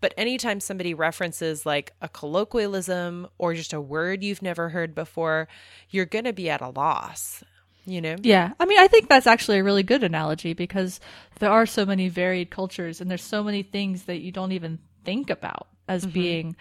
but 0.00 0.14
anytime 0.16 0.60
somebody 0.60 0.94
references 0.94 1.66
like 1.66 1.92
a 2.00 2.08
colloquialism 2.08 3.26
or 3.38 3.54
just 3.54 3.72
a 3.72 3.80
word 3.80 4.22
you've 4.22 4.42
never 4.42 4.68
heard 4.68 4.94
before 4.94 5.48
you're 5.90 6.06
going 6.06 6.24
to 6.24 6.32
be 6.32 6.48
at 6.50 6.60
a 6.60 6.70
loss 6.70 7.42
you 7.88 8.00
know? 8.00 8.16
Yeah. 8.22 8.52
I 8.60 8.66
mean, 8.66 8.78
I 8.78 8.86
think 8.86 9.08
that's 9.08 9.26
actually 9.26 9.58
a 9.58 9.64
really 9.64 9.82
good 9.82 10.04
analogy 10.04 10.52
because 10.52 11.00
there 11.38 11.50
are 11.50 11.66
so 11.66 11.86
many 11.86 12.08
varied 12.08 12.50
cultures 12.50 13.00
and 13.00 13.10
there's 13.10 13.22
so 13.22 13.42
many 13.42 13.62
things 13.62 14.04
that 14.04 14.18
you 14.18 14.30
don't 14.30 14.52
even 14.52 14.78
think 15.04 15.30
about 15.30 15.68
as 15.88 16.02
mm-hmm. 16.02 16.12
being 16.12 16.56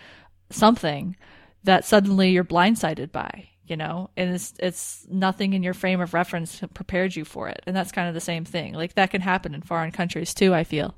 something 0.49 1.15
that 1.63 1.85
suddenly 1.85 2.31
you're 2.31 2.45
blindsided 2.45 3.11
by, 3.11 3.49
you 3.65 3.75
know? 3.75 4.09
And 4.15 4.33
it's 4.33 4.53
it's 4.59 5.05
nothing 5.09 5.53
in 5.53 5.63
your 5.63 5.73
frame 5.73 5.99
of 5.99 6.13
reference 6.13 6.61
prepared 6.73 7.15
you 7.15 7.25
for 7.25 7.49
it. 7.49 7.61
And 7.67 7.75
that's 7.75 7.91
kind 7.91 8.07
of 8.07 8.13
the 8.13 8.21
same 8.21 8.45
thing. 8.45 8.73
Like 8.73 8.93
that 8.95 9.11
can 9.11 9.21
happen 9.21 9.53
in 9.53 9.61
foreign 9.61 9.91
countries 9.91 10.33
too, 10.33 10.53
I 10.53 10.63
feel. 10.63 10.95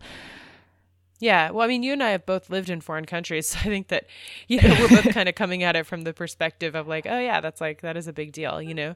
Yeah. 1.19 1.51
Well, 1.51 1.65
I 1.65 1.67
mean, 1.67 1.83
you 1.83 1.93
and 1.93 2.01
I 2.01 2.11
have 2.11 2.25
both 2.25 2.49
lived 2.49 2.69
in 2.69 2.81
foreign 2.81 3.05
countries. 3.05 3.47
So 3.53 3.59
I 3.59 3.63
think 3.63 3.89
that, 3.89 4.05
you 4.47 4.61
know, 4.61 4.75
we're 4.79 4.87
both 5.01 5.13
kind 5.13 5.27
of 5.29 5.35
coming 5.35 5.63
at 5.63 5.75
it 5.75 5.85
from 5.85 6.03
the 6.03 6.13
perspective 6.13 6.75
of 6.75 6.87
like, 6.87 7.05
oh, 7.09 7.19
yeah, 7.19 7.41
that's 7.41 7.59
like, 7.61 7.81
that 7.81 7.97
is 7.97 8.07
a 8.07 8.13
big 8.13 8.31
deal, 8.31 8.61
you 8.61 8.73
know? 8.73 8.95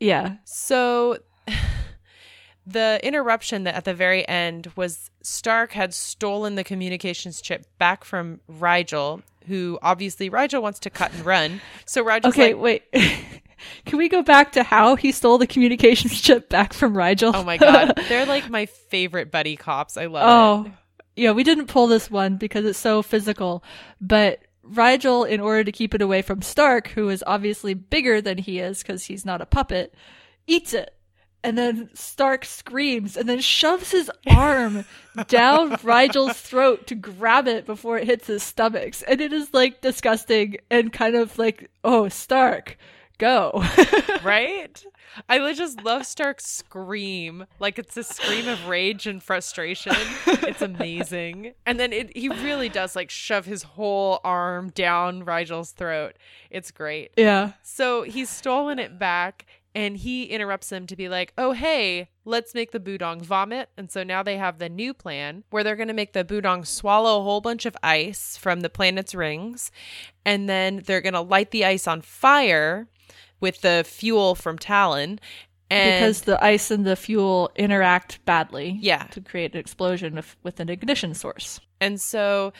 Yeah. 0.00 0.36
So 0.44 1.18
the 2.66 2.98
interruption 3.02 3.64
that 3.64 3.74
at 3.74 3.84
the 3.84 3.94
very 3.94 4.26
end 4.26 4.72
was 4.74 5.10
Stark 5.22 5.72
had 5.72 5.92
stolen 5.94 6.54
the 6.54 6.64
communications 6.64 7.40
chip 7.40 7.66
back 7.78 8.04
from 8.04 8.40
Rygel, 8.50 9.22
who 9.46 9.78
obviously 9.82 10.30
Rygel 10.30 10.62
wants 10.62 10.78
to 10.80 10.90
cut 10.90 11.12
and 11.12 11.24
run. 11.26 11.60
So 11.86 12.02
Rygel's 12.04 12.26
Okay, 12.34 12.54
like, 12.54 12.82
wait. 12.92 12.92
Can 13.86 13.98
we 13.98 14.08
go 14.08 14.22
back 14.22 14.52
to 14.52 14.62
how 14.62 14.96
he 14.96 15.12
stole 15.12 15.38
the 15.38 15.46
communications 15.46 16.20
chip 16.20 16.48
back 16.48 16.72
from 16.72 16.94
Rygel? 16.94 17.32
oh 17.34 17.44
my 17.44 17.56
God, 17.58 17.92
they're 18.08 18.26
like 18.26 18.50
my 18.50 18.66
favorite 18.66 19.30
buddy 19.30 19.56
cops. 19.56 19.96
I 19.96 20.06
love 20.06 20.24
Oh, 20.26 20.66
it. 20.66 20.72
Yeah, 21.16 21.30
we 21.32 21.44
didn't 21.44 21.66
pull 21.66 21.86
this 21.86 22.10
one 22.10 22.36
because 22.36 22.64
it's 22.64 22.78
so 22.78 23.02
physical. 23.02 23.62
But 24.00 24.40
Rygel, 24.68 25.28
in 25.28 25.40
order 25.40 25.64
to 25.64 25.72
keep 25.72 25.94
it 25.94 26.02
away 26.02 26.22
from 26.22 26.42
Stark, 26.42 26.88
who 26.88 27.08
is 27.08 27.22
obviously 27.26 27.74
bigger 27.74 28.20
than 28.20 28.38
he 28.38 28.58
is 28.58 28.82
because 28.82 29.04
he's 29.04 29.24
not 29.24 29.40
a 29.40 29.46
puppet, 29.46 29.94
eats 30.46 30.72
it. 30.72 30.94
And 31.42 31.58
then 31.58 31.90
Stark 31.92 32.46
screams 32.46 33.18
and 33.18 33.28
then 33.28 33.40
shoves 33.40 33.90
his 33.90 34.10
arm 34.30 34.86
down 35.28 35.72
Rygel's 35.72 36.40
throat 36.40 36.86
to 36.86 36.94
grab 36.94 37.46
it 37.46 37.66
before 37.66 37.98
it 37.98 38.06
hits 38.06 38.26
his 38.26 38.42
stomachs. 38.42 39.02
And 39.02 39.20
it 39.20 39.32
is 39.32 39.52
like 39.52 39.82
disgusting 39.82 40.56
and 40.70 40.90
kind 40.90 41.14
of 41.14 41.38
like, 41.38 41.70
oh, 41.84 42.08
Stark, 42.08 42.78
go. 43.18 43.64
Right? 44.22 44.82
I 45.28 45.38
would 45.38 45.54
just 45.56 45.82
love 45.82 46.06
Stark's 46.06 46.46
scream. 46.46 47.44
Like 47.60 47.78
it's 47.78 47.94
a 47.98 48.02
scream 48.02 48.48
of 48.48 48.66
rage 48.66 49.06
and 49.06 49.22
frustration. 49.22 49.92
It's 50.26 50.62
amazing. 50.62 51.52
And 51.66 51.78
then 51.78 51.92
it, 51.92 52.16
he 52.16 52.30
really 52.30 52.70
does 52.70 52.96
like 52.96 53.10
shove 53.10 53.44
his 53.44 53.62
whole 53.62 54.20
arm 54.24 54.70
down 54.70 55.24
Rygel's 55.26 55.72
throat. 55.72 56.16
It's 56.50 56.70
great. 56.70 57.10
yeah. 57.18 57.52
So 57.62 58.02
he's 58.04 58.30
stolen 58.30 58.78
it 58.78 58.98
back 58.98 59.44
and 59.74 59.98
he 59.98 60.24
interrupts 60.24 60.70
them 60.70 60.86
to 60.86 60.96
be 60.96 61.08
like, 61.10 61.34
oh, 61.36 61.52
hey, 61.52 62.08
let's 62.24 62.54
make 62.54 62.70
the 62.70 62.80
Budong 62.80 63.20
vomit. 63.20 63.68
And 63.76 63.90
so 63.90 64.04
now 64.04 64.22
they 64.22 64.38
have 64.38 64.58
the 64.58 64.68
new 64.70 64.94
plan 64.94 65.44
where 65.50 65.62
they're 65.64 65.76
going 65.76 65.88
to 65.88 65.94
make 65.94 66.14
the 66.14 66.24
Budong 66.24 66.66
swallow 66.66 67.20
a 67.20 67.24
whole 67.24 67.40
bunch 67.42 67.66
of 67.66 67.76
ice 67.82 68.38
from 68.38 68.60
the 68.60 68.70
planet's 68.70 69.14
rings. 69.14 69.70
And 70.24 70.48
then 70.48 70.82
they're 70.86 71.02
going 71.02 71.14
to 71.14 71.20
light 71.20 71.50
the 71.50 71.64
ice 71.64 71.86
on 71.86 72.00
fire 72.00 72.88
with 73.40 73.60
the 73.60 73.84
fuel 73.86 74.34
from 74.34 74.58
Talyn. 74.58 75.18
And 75.70 76.00
because 76.00 76.22
the 76.22 76.42
ice 76.44 76.70
and 76.70 76.86
the 76.86 76.96
fuel 76.96 77.50
interact 77.56 78.24
badly. 78.24 78.78
Yeah. 78.80 79.04
To 79.12 79.20
create 79.20 79.54
an 79.54 79.60
explosion 79.60 80.14
with, 80.14 80.36
with 80.42 80.60
an 80.60 80.68
ignition 80.68 81.14
source. 81.14 81.60
And 81.80 82.00
so 82.00 82.52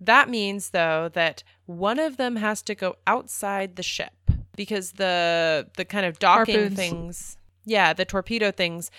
that 0.00 0.28
means, 0.28 0.70
though, 0.70 1.10
that 1.14 1.42
one 1.66 1.98
of 1.98 2.16
them 2.16 2.36
has 2.36 2.62
to 2.62 2.74
go 2.74 2.96
outside 3.06 3.76
the 3.76 3.82
ship 3.82 4.12
because 4.56 4.92
the 4.92 5.68
the 5.76 5.84
kind 5.84 6.06
of 6.06 6.18
docking 6.18 6.54
Harpoons. 6.54 6.76
things, 6.76 7.36
yeah, 7.64 7.92
the 7.92 8.04
torpedo 8.04 8.50
things, 8.50 8.90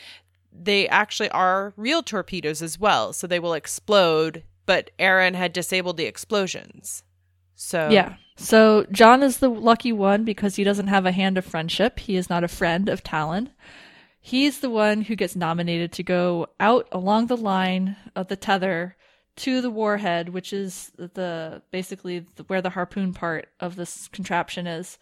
they 0.51 0.87
actually 0.87 1.29
are 1.29 1.73
real 1.75 2.03
torpedoes 2.03 2.61
as 2.61 2.79
well. 2.79 3.13
So 3.13 3.27
they 3.27 3.39
will 3.39 3.53
explode, 3.53 4.43
but 4.65 4.91
Aeryn 4.99 5.35
had 5.35 5.53
disabled 5.53 5.97
the 5.97 6.05
explosions. 6.05 7.03
So 7.57 7.89
Yeah. 7.91 8.15
So 8.37 8.85
John 8.91 9.23
is 9.23 9.37
the 9.37 9.49
lucky 9.49 9.91
one 9.91 10.23
because 10.23 10.55
he 10.55 10.63
doesn't 10.63 10.87
have 10.87 11.05
a 11.05 11.11
hand 11.11 11.37
of 11.37 11.45
friendship. 11.45 11.99
He 11.99 12.15
is 12.15 12.29
not 12.29 12.43
a 12.43 12.47
friend 12.47 12.87
of 12.87 13.03
Talyn. 13.03 13.49
He's 14.21 14.59
the 14.59 14.69
one 14.69 15.01
who 15.01 15.15
gets 15.15 15.35
nominated 15.35 15.91
to 15.93 16.03
go 16.03 16.47
out 16.59 16.87
along 16.91 17.27
the 17.27 17.37
line 17.37 17.95
of 18.15 18.27
the 18.27 18.35
tether 18.35 18.95
to 19.37 19.61
the 19.61 19.69
warhead, 19.71 20.29
which 20.29 20.53
is 20.53 20.91
the 20.97 21.61
basically 21.71 22.25
the, 22.35 22.43
where 22.43 22.61
the 22.61 22.71
harpoon 22.71 23.13
part 23.13 23.49
of 23.59 23.75
this 23.75 24.07
contraption 24.09 24.67
is, 24.67 24.97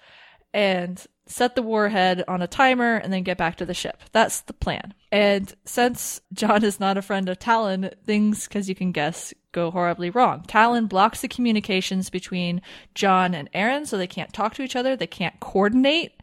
and 0.56 1.06
set 1.28 1.56
the 1.56 1.62
warhead 1.62 2.24
on 2.30 2.42
a 2.42 2.48
timer 2.48 2.96
and 2.96 3.12
then 3.12 3.24
get 3.24 3.38
back 3.38 3.58
to 3.58 3.66
the 3.66 3.74
ship. 3.74 4.02
That's 4.14 4.42
the 4.42 4.54
plan. 4.54 4.94
And 5.12 5.54
since 5.66 6.22
John 6.34 6.64
is 6.64 6.80
not 6.80 6.98
a 6.98 7.02
friend 7.02 7.28
of 7.28 7.40
Talyn, 7.40 7.94
things, 8.06 8.48
as 8.54 8.70
you 8.70 8.74
can 8.74 8.94
guess, 8.94 9.34
go 9.52 9.70
horribly 9.70 10.10
wrong. 10.10 10.46
Talyn 10.48 10.88
blocks 10.88 11.22
the 11.22 11.28
communications 11.28 12.10
between 12.10 12.62
John 12.94 13.34
and 13.34 13.52
Aeryn 13.52 13.86
so 13.86 13.98
they 13.98 14.08
can't 14.08 14.32
talk 14.32 14.54
to 14.56 14.64
each 14.64 14.78
other, 14.78 14.96
they 14.96 15.08
can't 15.08 15.40
coordinate. 15.42 16.14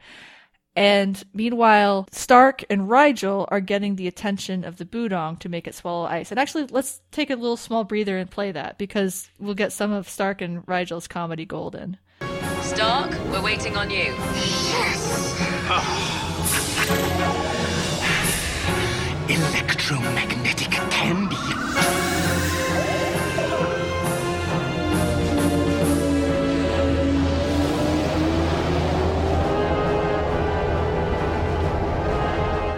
And 0.75 1.23
meanwhile, 1.35 2.07
Stark 2.11 2.65
and 2.71 2.89
Rygel 2.89 3.47
are 3.51 3.61
getting 3.61 3.97
the 3.97 4.09
attention 4.09 4.65
of 4.65 4.79
the 4.79 4.87
Budong 4.87 5.39
to 5.41 5.51
make 5.51 5.67
it 5.67 5.75
swallow 5.75 6.07
ice. 6.07 6.31
And 6.31 6.41
actually, 6.41 6.65
let's 6.71 7.03
take 7.11 7.29
a 7.29 7.37
little 7.37 7.59
small 7.59 7.85
breather 7.85 8.17
and 8.17 8.31
play 8.31 8.53
that 8.53 8.79
because 8.79 9.29
we'll 9.39 9.53
get 9.53 9.75
some 9.75 9.93
of 9.93 10.09
Stark 10.09 10.41
and 10.41 10.65
Rygel's 10.65 11.07
comedy 11.07 11.45
gold 11.45 11.75
in. 11.75 11.99
Stark, 12.75 13.11
we're 13.31 13.43
waiting 13.43 13.77
on 13.77 13.91
you. 13.91 14.15
Yes. 14.35 15.39
Electromagnetic 19.29 20.71
candy. 20.91 21.37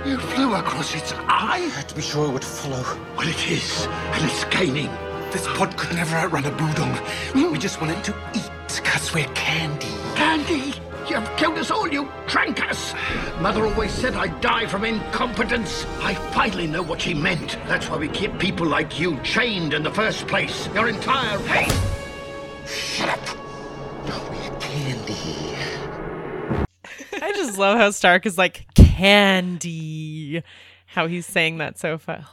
You 0.09 0.19
flew 0.19 0.55
across 0.55 0.93
its 0.97 1.13
eye? 1.13 1.25
I 1.29 1.59
had 1.69 1.89
to 1.91 1.95
be 1.95 2.03
sure 2.03 2.29
it 2.29 2.33
would 2.33 2.45
follow. 2.45 2.83
Well, 3.17 3.29
it 3.29 3.49
is, 3.49 3.87
and 3.87 4.25
it's 4.29 4.45
gaining. 4.47 4.91
This 5.31 5.47
pod 5.57 5.77
could 5.77 5.95
never 5.95 6.17
outrun 6.17 6.47
a 6.47 6.51
budong. 6.51 6.99
We 7.35 7.59
just 7.59 7.81
want 7.81 7.97
it 7.97 8.03
to 8.05 8.15
eat, 8.35 8.51
because 8.81 9.13
we're 9.15 9.29
candy. 9.35 9.95
Candy! 10.15 10.75
You've 11.09 11.37
killed 11.37 11.59
us 11.59 11.71
all, 11.71 11.87
you 11.87 12.11
drank 12.27 12.63
us! 12.63 12.95
Mother 13.41 13.67
always 13.67 13.93
said 13.93 14.15
I'd 14.15 14.41
die 14.41 14.67
from 14.67 14.85
incompetence. 14.85 15.85
I 16.01 16.15
finally 16.33 16.67
know 16.67 16.83
what 16.83 17.03
she 17.03 17.13
meant. 17.13 17.59
That's 17.67 17.91
why 17.91 17.99
we 17.99 18.09
keep 18.09 18.39
people 18.39 18.67
like 18.67 18.99
you 18.99 19.21
chained 19.23 19.75
in 19.75 19.83
the 19.83 19.91
first 19.91 20.27
place. 20.27 20.67
Your 20.75 20.89
entire... 20.89 21.39
Hey! 21.41 21.69
Shut 22.67 23.11
up. 23.11 23.37
No, 24.09 24.19
we're 24.31 24.59
candy. 24.61 25.57
I 27.21 27.33
just 27.33 27.59
love 27.59 27.77
how 27.79 27.91
Stark 27.91 28.25
is 28.25 28.39
like 28.39 28.67
candy. 28.75 30.43
How 30.87 31.07
he's 31.07 31.27
saying 31.27 31.59
that 31.59 31.79
so 31.79 31.99
fun. 31.99 32.25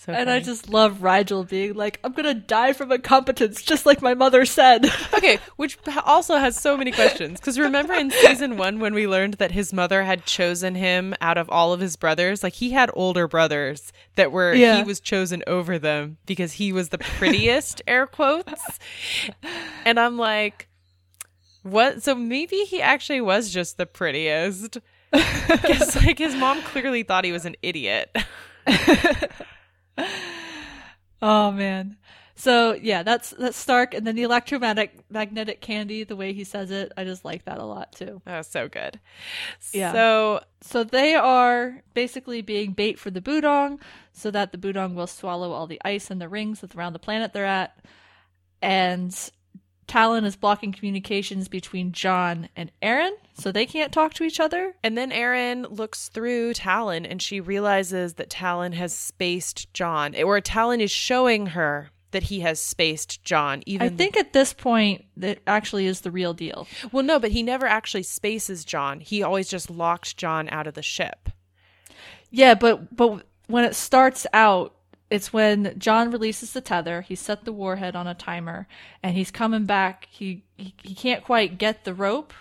So 0.00 0.12
And 0.12 0.30
I 0.30 0.38
just 0.38 0.68
love 0.68 0.98
Rygel 0.98 1.48
being 1.48 1.74
like, 1.74 1.98
I'm 2.04 2.12
gonna 2.12 2.32
die 2.32 2.72
from 2.72 2.92
incompetence, 2.92 3.62
just 3.62 3.84
like 3.84 4.00
my 4.00 4.14
mother 4.14 4.44
said. 4.44 4.84
okay, 5.14 5.40
which 5.56 5.76
also 6.06 6.36
has 6.36 6.56
so 6.56 6.76
many 6.76 6.92
questions. 6.92 7.40
Because 7.40 7.58
remember 7.58 7.94
in 7.94 8.12
season 8.12 8.56
one 8.56 8.78
when 8.78 8.94
we 8.94 9.08
learned 9.08 9.34
that 9.34 9.50
his 9.50 9.72
mother 9.72 10.04
had 10.04 10.24
chosen 10.24 10.76
him 10.76 11.16
out 11.20 11.36
of 11.36 11.50
all 11.50 11.72
of 11.72 11.80
his 11.80 11.96
brothers? 11.96 12.44
Like 12.44 12.52
he 12.52 12.70
had 12.70 12.92
older 12.94 13.26
brothers 13.26 13.92
that 14.14 14.30
were, 14.30 14.54
Yeah. 14.54 14.76
he 14.76 14.84
was 14.84 15.00
chosen 15.00 15.42
over 15.48 15.80
them 15.80 16.18
because 16.26 16.52
he 16.52 16.72
was 16.72 16.90
the 16.90 16.98
prettiest, 16.98 17.82
air 17.88 18.06
quotes. 18.06 18.78
And 19.84 19.98
I'm 19.98 20.16
like, 20.16 20.68
what? 21.64 22.04
So 22.04 22.14
maybe 22.14 22.58
he 22.58 22.80
actually 22.80 23.20
was 23.20 23.50
just 23.50 23.76
the 23.78 23.86
prettiest. 23.86 24.78
Because 25.48 25.96
like 25.96 26.18
his 26.18 26.36
mom 26.36 26.60
clearly 26.62 27.02
thought 27.02 27.24
he 27.24 27.32
was 27.32 27.46
an 27.46 27.56
idiot. 27.62 28.14
oh 31.22 31.50
man. 31.52 31.96
So 32.38 32.72
yeah, 32.74 33.02
that's 33.02 33.30
that's 33.30 33.56
Stark, 33.56 33.94
and 33.94 34.06
then 34.06 34.14
the 34.14 34.22
electromagnetic 34.22 35.10
magnetic 35.10 35.60
candy, 35.60 36.04
the 36.04 36.14
way 36.14 36.32
he 36.32 36.44
says 36.44 36.70
it, 36.70 36.92
I 36.96 37.02
just 37.02 37.24
like 37.24 37.44
that 37.46 37.58
a 37.58 37.64
lot 37.64 37.90
too. 37.92 38.22
That 38.26 38.38
was 38.38 38.46
so 38.46 38.68
good. 38.68 39.00
Yeah. 39.72 39.92
So 39.92 40.40
So 40.60 40.84
they 40.84 41.16
are 41.16 41.82
basically 41.94 42.42
being 42.42 42.72
bait 42.72 42.96
for 42.98 43.10
the 43.10 43.20
Budong, 43.20 43.80
so 44.12 44.30
that 44.30 44.52
the 44.52 44.58
Budong 44.58 44.94
will 44.94 45.08
swallow 45.08 45.50
all 45.50 45.66
the 45.66 45.80
ice 45.84 46.12
and 46.12 46.20
the 46.20 46.28
rings 46.28 46.62
around 46.76 46.92
the 46.92 47.00
planet 47.00 47.32
they're 47.32 47.44
at. 47.44 47.76
And 48.62 49.12
Talyn 49.88 50.24
is 50.24 50.36
blocking 50.36 50.72
communications 50.72 51.48
between 51.48 51.92
John 51.92 52.48
and 52.54 52.70
Aeryn, 52.82 53.12
so 53.34 53.50
they 53.50 53.66
can't 53.66 53.92
talk 53.92 54.14
to 54.14 54.24
each 54.24 54.38
other. 54.38 54.74
And 54.82 54.96
then 54.96 55.10
Aeryn 55.10 55.76
looks 55.76 56.08
through 56.08 56.52
Talyn 56.54 57.06
and 57.10 57.20
she 57.20 57.40
realizes 57.40 58.14
that 58.14 58.30
Talyn 58.30 58.74
has 58.74 58.92
spaced 58.92 59.72
John, 59.74 60.14
or 60.22 60.40
Talyn 60.40 60.80
is 60.80 60.90
showing 60.90 61.46
her 61.46 61.90
that 62.10 62.24
he 62.24 62.40
has 62.40 62.60
spaced 62.60 63.22
John. 63.22 63.62
Even 63.66 63.86
I 63.86 63.88
think 63.90 64.16
at 64.16 64.32
this 64.32 64.52
point 64.52 65.04
that 65.16 65.40
actually 65.46 65.86
is 65.86 66.02
the 66.02 66.10
real 66.10 66.34
deal. 66.34 66.66
well, 66.92 67.02
no, 67.02 67.18
but 67.18 67.32
he 67.32 67.42
never 67.42 67.66
actually 67.66 68.02
spaces 68.02 68.64
John. 68.64 69.00
He 69.00 69.22
always 69.22 69.48
just 69.48 69.70
locked 69.70 70.16
John 70.16 70.48
out 70.50 70.66
of 70.66 70.74
the 70.74 70.82
ship. 70.82 71.28
Yeah, 72.30 72.54
but 72.54 72.94
but 72.94 73.24
when 73.46 73.64
it 73.64 73.74
starts 73.74 74.26
out, 74.32 74.74
it's 75.10 75.32
when 75.32 75.74
John 75.78 76.10
releases 76.10 76.52
the 76.52 76.60
tether. 76.60 77.00
He 77.00 77.14
set 77.14 77.44
the 77.44 77.52
warhead 77.52 77.96
on 77.96 78.06
a 78.06 78.14
timer, 78.14 78.66
and 79.02 79.16
he's 79.16 79.30
coming 79.30 79.64
back. 79.64 80.08
He 80.10 80.44
he, 80.56 80.74
he 80.82 80.94
can't 80.94 81.24
quite 81.24 81.58
get 81.58 81.84
the 81.84 81.94
rope, 81.94 82.32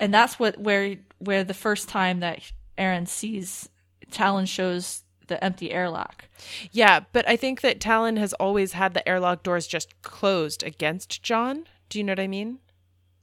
and 0.00 0.12
that's 0.12 0.38
what 0.38 0.58
where 0.58 0.96
where 1.18 1.44
the 1.44 1.54
first 1.54 1.88
time 1.88 2.20
that 2.20 2.40
Aeryn 2.78 3.06
sees 3.06 3.68
Talyn 4.10 4.48
shows 4.48 5.02
the 5.26 5.42
empty 5.42 5.72
airlock. 5.72 6.26
Yeah, 6.70 7.00
but 7.12 7.28
I 7.28 7.36
think 7.36 7.60
that 7.60 7.80
Talyn 7.80 8.18
has 8.18 8.32
always 8.34 8.72
had 8.72 8.94
the 8.94 9.06
airlock 9.08 9.42
doors 9.42 9.66
just 9.66 10.00
closed 10.02 10.62
against 10.62 11.22
John. 11.22 11.66
Do 11.88 11.98
you 11.98 12.04
know 12.04 12.12
what 12.12 12.20
I 12.20 12.28
mean? 12.28 12.58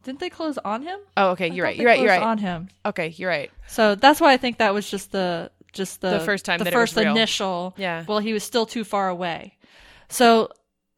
Didn't 0.03 0.19
they 0.19 0.29
close 0.29 0.57
on 0.59 0.81
him? 0.81 0.99
Oh, 1.15 1.29
okay, 1.31 1.49
you're 1.49 1.63
right. 1.63 1.77
You're 1.77 1.87
right. 1.87 1.99
You're 1.99 2.09
right. 2.09 2.21
On 2.21 2.37
him. 2.37 2.67
Okay, 2.85 3.13
you're 3.15 3.29
right. 3.29 3.49
So 3.67 3.95
that's 3.95 4.19
why 4.19 4.33
I 4.33 4.37
think 4.37 4.57
that 4.57 4.73
was 4.73 4.89
just 4.89 5.13
the 5.13 5.49
just 5.73 6.01
the 6.01 6.19
The 6.19 6.19
first 6.21 6.45
time 6.45 6.59
the 6.59 6.65
that 6.65 6.73
it 6.73 6.77
was 6.77 6.91
first 6.93 6.97
initial. 6.97 7.73
Yeah. 7.77 8.05
Well, 8.07 8.19
he 8.19 8.33
was 8.33 8.43
still 8.43 8.65
too 8.65 8.83
far 8.83 9.09
away. 9.09 9.57
So 10.09 10.49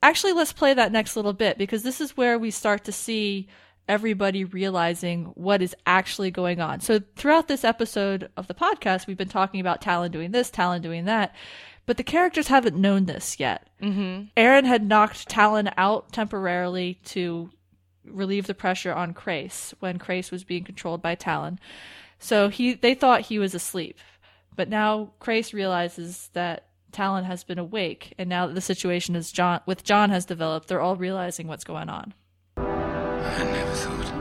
actually, 0.04 0.34
let's 0.34 0.54
play 0.54 0.74
that 0.74 0.92
next 0.92 1.16
little 1.16 1.34
bit 1.34 1.58
because 1.58 1.84
this 1.84 2.02
is 2.02 2.16
where 2.16 2.38
we 2.38 2.52
start 2.52 2.84
to 2.86 2.92
see 2.92 3.48
everybody 3.88 4.44
realizing 4.44 5.26
what 5.36 5.62
is 5.62 5.76
actually 5.86 6.32
going 6.32 6.60
on. 6.60 6.80
So 6.80 7.00
throughout 7.16 7.48
this 7.48 7.64
episode 7.64 8.30
of 8.36 8.48
the 8.48 8.54
podcast, 8.54 9.08
we've 9.08 9.18
been 9.18 9.30
talking 9.30 9.60
about 9.60 9.82
Talyn 9.82 10.12
doing 10.12 10.32
this, 10.32 10.50
Talyn 10.50 10.82
doing 10.82 11.06
that. 11.06 11.36
But 11.86 11.98
the 11.98 12.04
characters 12.04 12.48
haven't 12.48 12.76
known 12.76 13.06
this 13.06 13.40
yet. 13.40 13.70
Mm-hmm. 13.82 14.24
Aeryn 14.36 14.66
had 14.66 14.84
knocked 14.84 15.30
Talyn 15.30 15.72
out 15.78 16.12
temporarily 16.12 17.00
to 17.06 17.52
relieve 18.04 18.48
the 18.48 18.56
pressure 18.56 18.94
on 18.94 19.14
Crais 19.14 19.74
when 19.80 20.00
Crais 20.00 20.32
was 20.32 20.44
being 20.44 20.64
controlled 20.64 21.02
by 21.02 21.16
Talyn. 21.16 21.60
So 22.18 22.50
he 22.50 22.74
they 22.74 22.96
thought 22.96 23.22
he 23.22 23.38
was 23.38 23.54
asleep. 23.54 24.00
But 24.56 24.70
now 24.70 25.12
Crais 25.20 25.54
realizes 25.54 26.30
that 26.34 26.68
Talyn 26.92 27.26
has 27.26 27.44
been 27.44 27.60
awake, 27.60 28.14
and 28.18 28.30
now 28.30 28.48
that 28.48 28.54
the 28.54 28.62
situation 28.62 29.16
is 29.16 29.32
John 29.32 29.60
with 29.66 29.84
John 29.84 30.10
has 30.12 30.26
developed, 30.26 30.70
they're 30.70 30.82
all 30.82 30.96
realizing 30.96 31.48
what's 31.48 31.66
going 31.66 31.90
on. 31.90 32.14
I 32.58 33.44
never 33.44 33.72
thought. 33.72 34.14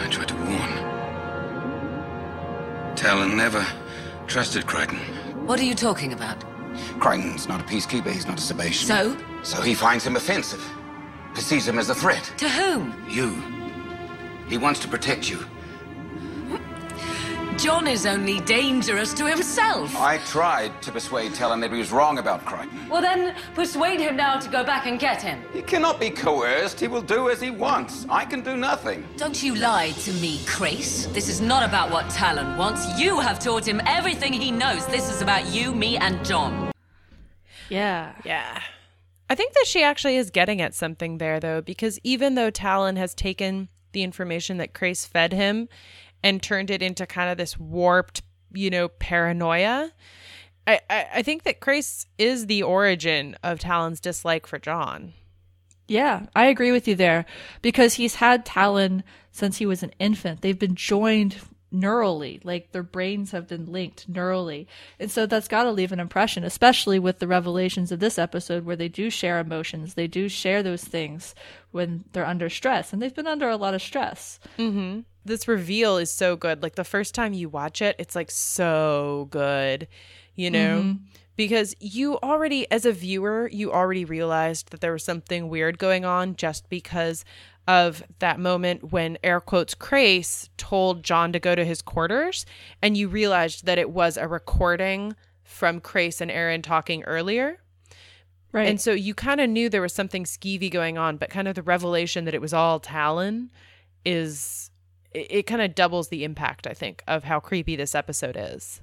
I 0.00 0.08
tried 0.10 0.28
to 0.28 0.34
warn. 0.34 0.70
Talyn 2.94 3.36
never 3.36 3.66
trusted 4.26 4.66
Crichton. 4.66 4.98
What 5.46 5.58
are 5.58 5.64
you 5.64 5.74
talking 5.74 6.12
about? 6.12 6.44
Crichton's 7.00 7.48
not 7.48 7.60
a 7.60 7.64
peacekeeper, 7.64 8.12
he's 8.12 8.26
not 8.26 8.38
a 8.38 8.42
Sebacean. 8.42 8.86
So? 8.86 9.16
So 9.42 9.60
he 9.62 9.74
finds 9.74 10.06
him 10.06 10.14
offensive. 10.14 10.64
Perceives 11.34 11.66
him 11.66 11.78
as 11.78 11.90
a 11.90 11.94
threat. 11.94 12.32
To 12.38 12.48
whom? 12.48 12.94
You. 13.08 13.42
He 14.48 14.58
wants 14.58 14.80
to 14.80 14.88
protect 14.88 15.28
you. 15.30 15.44
John 17.58 17.88
is 17.88 18.06
only 18.06 18.38
dangerous 18.38 19.12
to 19.14 19.28
himself. 19.28 19.96
I 19.96 20.18
tried 20.18 20.80
to 20.80 20.92
persuade 20.92 21.32
Talyn 21.32 21.60
that 21.60 21.72
he 21.72 21.78
was 21.78 21.90
wrong 21.90 22.18
about 22.18 22.44
Crichton. 22.44 22.88
Well, 22.88 23.02
then 23.02 23.34
persuade 23.56 23.98
him 23.98 24.14
now 24.14 24.38
to 24.38 24.48
go 24.48 24.62
back 24.62 24.86
and 24.86 25.00
get 25.00 25.20
him. 25.20 25.42
He 25.52 25.62
cannot 25.62 25.98
be 25.98 26.08
coerced. 26.08 26.78
He 26.78 26.86
will 26.86 27.02
do 27.02 27.30
as 27.30 27.40
he 27.40 27.50
wants. 27.50 28.06
I 28.08 28.24
can 28.26 28.42
do 28.42 28.56
nothing. 28.56 29.04
Don't 29.16 29.42
you 29.42 29.56
lie 29.56 29.90
to 29.90 30.12
me, 30.12 30.38
Crais. 30.46 31.08
This 31.08 31.28
is 31.28 31.40
not 31.40 31.68
about 31.68 31.90
what 31.90 32.04
Talyn 32.06 32.56
wants. 32.56 32.96
You 32.96 33.18
have 33.18 33.40
taught 33.40 33.66
him 33.66 33.80
everything 33.86 34.32
he 34.32 34.52
knows. 34.52 34.86
This 34.86 35.10
is 35.10 35.20
about 35.20 35.46
you, 35.46 35.74
me, 35.74 35.96
and 35.96 36.24
John. 36.24 36.70
Yeah. 37.70 38.14
Yeah. 38.24 38.62
I 39.28 39.34
think 39.34 39.54
that 39.54 39.66
she 39.66 39.82
actually 39.82 40.16
is 40.16 40.30
getting 40.30 40.60
at 40.60 40.74
something 40.74 41.18
there, 41.18 41.40
though, 41.40 41.60
because 41.60 41.98
even 42.04 42.36
though 42.36 42.52
Talyn 42.52 42.96
has 42.98 43.16
taken 43.16 43.68
the 43.92 44.04
information 44.04 44.58
that 44.58 44.74
Crais 44.74 45.06
fed 45.06 45.32
him 45.32 45.68
and 46.22 46.42
turned 46.42 46.70
it 46.70 46.82
into 46.82 47.06
kind 47.06 47.30
of 47.30 47.38
this 47.38 47.58
warped, 47.58 48.22
you 48.52 48.70
know, 48.70 48.88
paranoia, 48.88 49.92
I, 50.66 50.80
I, 50.90 51.06
I 51.16 51.22
think 51.22 51.44
that 51.44 51.60
Crais 51.60 52.06
is 52.18 52.46
the 52.46 52.62
origin 52.62 53.36
of 53.42 53.58
Talyn's 53.58 54.00
dislike 54.00 54.46
for 54.46 54.58
John. 54.58 55.14
Yeah, 55.86 56.26
I 56.36 56.46
agree 56.46 56.70
with 56.70 56.86
you 56.86 56.94
there 56.94 57.24
because 57.62 57.94
he's 57.94 58.16
had 58.16 58.44
Talyn 58.44 59.02
since 59.32 59.56
he 59.56 59.64
was 59.64 59.82
an 59.82 59.92
infant. 59.98 60.42
They've 60.42 60.58
been 60.58 60.74
joined 60.74 61.36
neurally, 61.72 62.44
like 62.44 62.72
their 62.72 62.82
brains 62.82 63.32
have 63.32 63.46
been 63.46 63.66
linked 63.66 64.10
neurally. 64.10 64.66
And 64.98 65.10
so 65.10 65.26
that's 65.26 65.48
got 65.48 65.64
to 65.64 65.70
leave 65.70 65.92
an 65.92 66.00
impression, 66.00 66.44
especially 66.44 66.98
with 66.98 67.18
the 67.18 67.28
revelations 67.28 67.92
of 67.92 68.00
this 68.00 68.18
episode 68.18 68.64
where 68.64 68.76
they 68.76 68.88
do 68.88 69.10
share 69.10 69.38
emotions. 69.38 69.94
They 69.94 70.06
do 70.06 70.28
share 70.28 70.62
those 70.62 70.84
things 70.84 71.34
when 71.70 72.04
they're 72.12 72.26
under 72.26 72.48
stress, 72.48 72.92
and 72.92 73.02
they've 73.02 73.14
been 73.14 73.26
under 73.26 73.48
a 73.48 73.56
lot 73.56 73.74
of 73.74 73.82
stress. 73.82 74.40
Mm-hmm. 74.58 75.00
This 75.24 75.46
reveal 75.46 75.98
is 75.98 76.10
so 76.10 76.36
good. 76.36 76.62
Like 76.62 76.76
the 76.76 76.84
first 76.84 77.14
time 77.14 77.34
you 77.34 77.48
watch 77.48 77.82
it, 77.82 77.96
it's 77.98 78.16
like 78.16 78.30
so 78.30 79.28
good, 79.30 79.88
you 80.34 80.50
know? 80.50 80.80
Mm-hmm. 80.80 81.04
Because 81.36 81.76
you 81.78 82.18
already, 82.18 82.68
as 82.68 82.84
a 82.84 82.90
viewer, 82.90 83.48
you 83.52 83.70
already 83.70 84.04
realized 84.04 84.70
that 84.70 84.80
there 84.80 84.92
was 84.92 85.04
something 85.04 85.48
weird 85.48 85.78
going 85.78 86.04
on 86.04 86.34
just 86.34 86.68
because 86.68 87.24
of 87.68 88.02
that 88.18 88.40
moment 88.40 88.92
when 88.92 89.18
air 89.22 89.40
quotes 89.40 89.74
Crais 89.74 90.48
told 90.56 91.04
John 91.04 91.32
to 91.34 91.38
go 91.38 91.54
to 91.54 91.64
his 91.64 91.82
quarters, 91.82 92.46
and 92.82 92.96
you 92.96 93.08
realized 93.08 93.66
that 93.66 93.78
it 93.78 93.90
was 93.90 94.16
a 94.16 94.26
recording 94.26 95.14
from 95.44 95.78
Crais 95.80 96.20
and 96.22 96.30
Aeryn 96.30 96.62
talking 96.62 97.04
earlier. 97.04 97.60
Right. 98.50 98.68
And 98.68 98.80
so 98.80 98.92
you 98.92 99.14
kind 99.14 99.42
of 99.42 99.50
knew 99.50 99.68
there 99.68 99.82
was 99.82 99.92
something 99.92 100.24
skeevy 100.24 100.70
going 100.70 100.96
on, 100.96 101.18
but 101.18 101.28
kind 101.28 101.46
of 101.46 101.54
the 101.54 101.62
revelation 101.62 102.24
that 102.24 102.32
it 102.32 102.40
was 102.40 102.54
all 102.54 102.80
Talyn 102.80 103.50
is 104.06 104.70
it, 105.12 105.26
it 105.30 105.42
kind 105.42 105.60
of 105.60 105.74
doubles 105.74 106.08
the 106.08 106.24
impact, 106.24 106.66
I 106.66 106.72
think, 106.72 107.02
of 107.06 107.24
how 107.24 107.38
creepy 107.38 107.76
this 107.76 107.94
episode 107.94 108.36
is. 108.38 108.80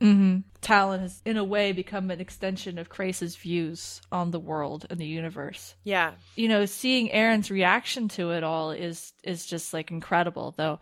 Mm-hmm. 0.00 0.38
Talyn 0.62 1.00
has, 1.00 1.22
in 1.24 1.36
a 1.36 1.44
way, 1.44 1.72
become 1.72 2.10
an 2.10 2.20
extension 2.20 2.78
of 2.78 2.88
Crais's 2.88 3.36
views 3.36 4.00
on 4.10 4.30
the 4.30 4.40
world 4.40 4.86
and 4.90 4.98
the 4.98 5.06
universe. 5.06 5.74
Yeah. 5.84 6.12
you 6.36 6.48
know, 6.48 6.66
seeing 6.66 7.08
Aeryn's 7.08 7.50
reaction 7.50 8.08
to 8.10 8.30
it 8.30 8.44
all 8.44 8.70
is 8.70 9.12
is 9.22 9.46
just 9.46 9.72
like 9.72 9.90
incredible. 9.90 10.54
Though, 10.56 10.80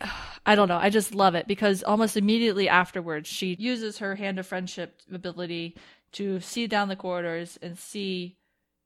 I 0.46 0.54
don't 0.54 0.68
know, 0.68 0.78
I 0.78 0.90
just 0.90 1.14
love 1.14 1.34
it 1.34 1.46
because 1.46 1.82
almost 1.82 2.16
immediately 2.16 2.68
afterwards, 2.68 3.28
she 3.28 3.56
uses 3.58 3.98
her 3.98 4.14
hand 4.14 4.38
of 4.38 4.46
friendship 4.46 5.00
ability 5.12 5.76
to 6.12 6.40
see 6.40 6.66
down 6.66 6.88
the 6.88 6.96
corridors 6.96 7.58
and 7.62 7.78
see 7.78 8.36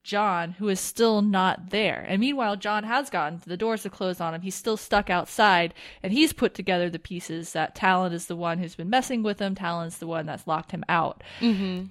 John, 0.04 0.52
who 0.52 0.68
is 0.68 0.78
still 0.78 1.22
not 1.22 1.70
there. 1.70 2.04
And 2.06 2.20
meanwhile, 2.20 2.56
John 2.56 2.84
has 2.84 3.08
gotten 3.08 3.40
the 3.46 3.56
doors 3.56 3.82
have 3.82 3.92
closed 3.92 4.20
on 4.20 4.34
him. 4.34 4.42
He's 4.42 4.54
still 4.54 4.76
stuck 4.76 5.08
outside, 5.08 5.72
and 6.02 6.12
he's 6.12 6.34
put 6.34 6.54
together 6.54 6.90
the 6.90 6.98
pieces 6.98 7.52
that 7.54 7.74
Talyn 7.74 8.12
is 8.12 8.26
the 8.26 8.36
one 8.36 8.58
who's 8.58 8.74
been 8.74 8.90
messing 8.90 9.22
with 9.22 9.40
him. 9.40 9.54
Talyn's 9.54 9.98
the 9.98 10.06
one 10.06 10.26
that's 10.26 10.46
locked 10.46 10.72
him 10.72 10.84
out. 10.90 11.24
Mm-hmm. 11.40 11.86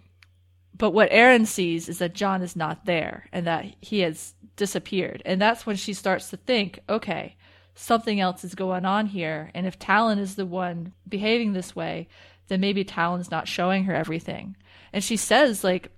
But 0.77 0.91
what 0.91 1.09
Aeryn 1.09 1.47
sees 1.47 1.89
is 1.89 1.97
that 1.99 2.13
John 2.13 2.41
is 2.41 2.55
not 2.55 2.85
there 2.85 3.27
and 3.31 3.47
that 3.47 3.65
he 3.81 3.99
has 4.01 4.35
disappeared. 4.55 5.21
And 5.25 5.41
that's 5.41 5.65
when 5.65 5.75
she 5.75 5.93
starts 5.93 6.29
to 6.29 6.37
think, 6.37 6.79
okay, 6.87 7.35
something 7.75 8.19
else 8.19 8.43
is 8.43 8.55
going 8.55 8.85
on 8.85 9.07
here. 9.07 9.49
And 9.53 9.65
if 9.65 9.79
Talyn 9.79 10.19
is 10.19 10.35
the 10.35 10.45
one 10.45 10.93
behaving 11.07 11.53
this 11.53 11.75
way, 11.75 12.07
then 12.47 12.59
maybe 12.59 12.85
Talyn's 12.85 13.31
not 13.31 13.47
showing 13.47 13.85
her 13.85 13.95
everything. 13.95 14.55
And 14.91 15.03
she 15.03 15.17
says, 15.17 15.63
like, 15.63 15.89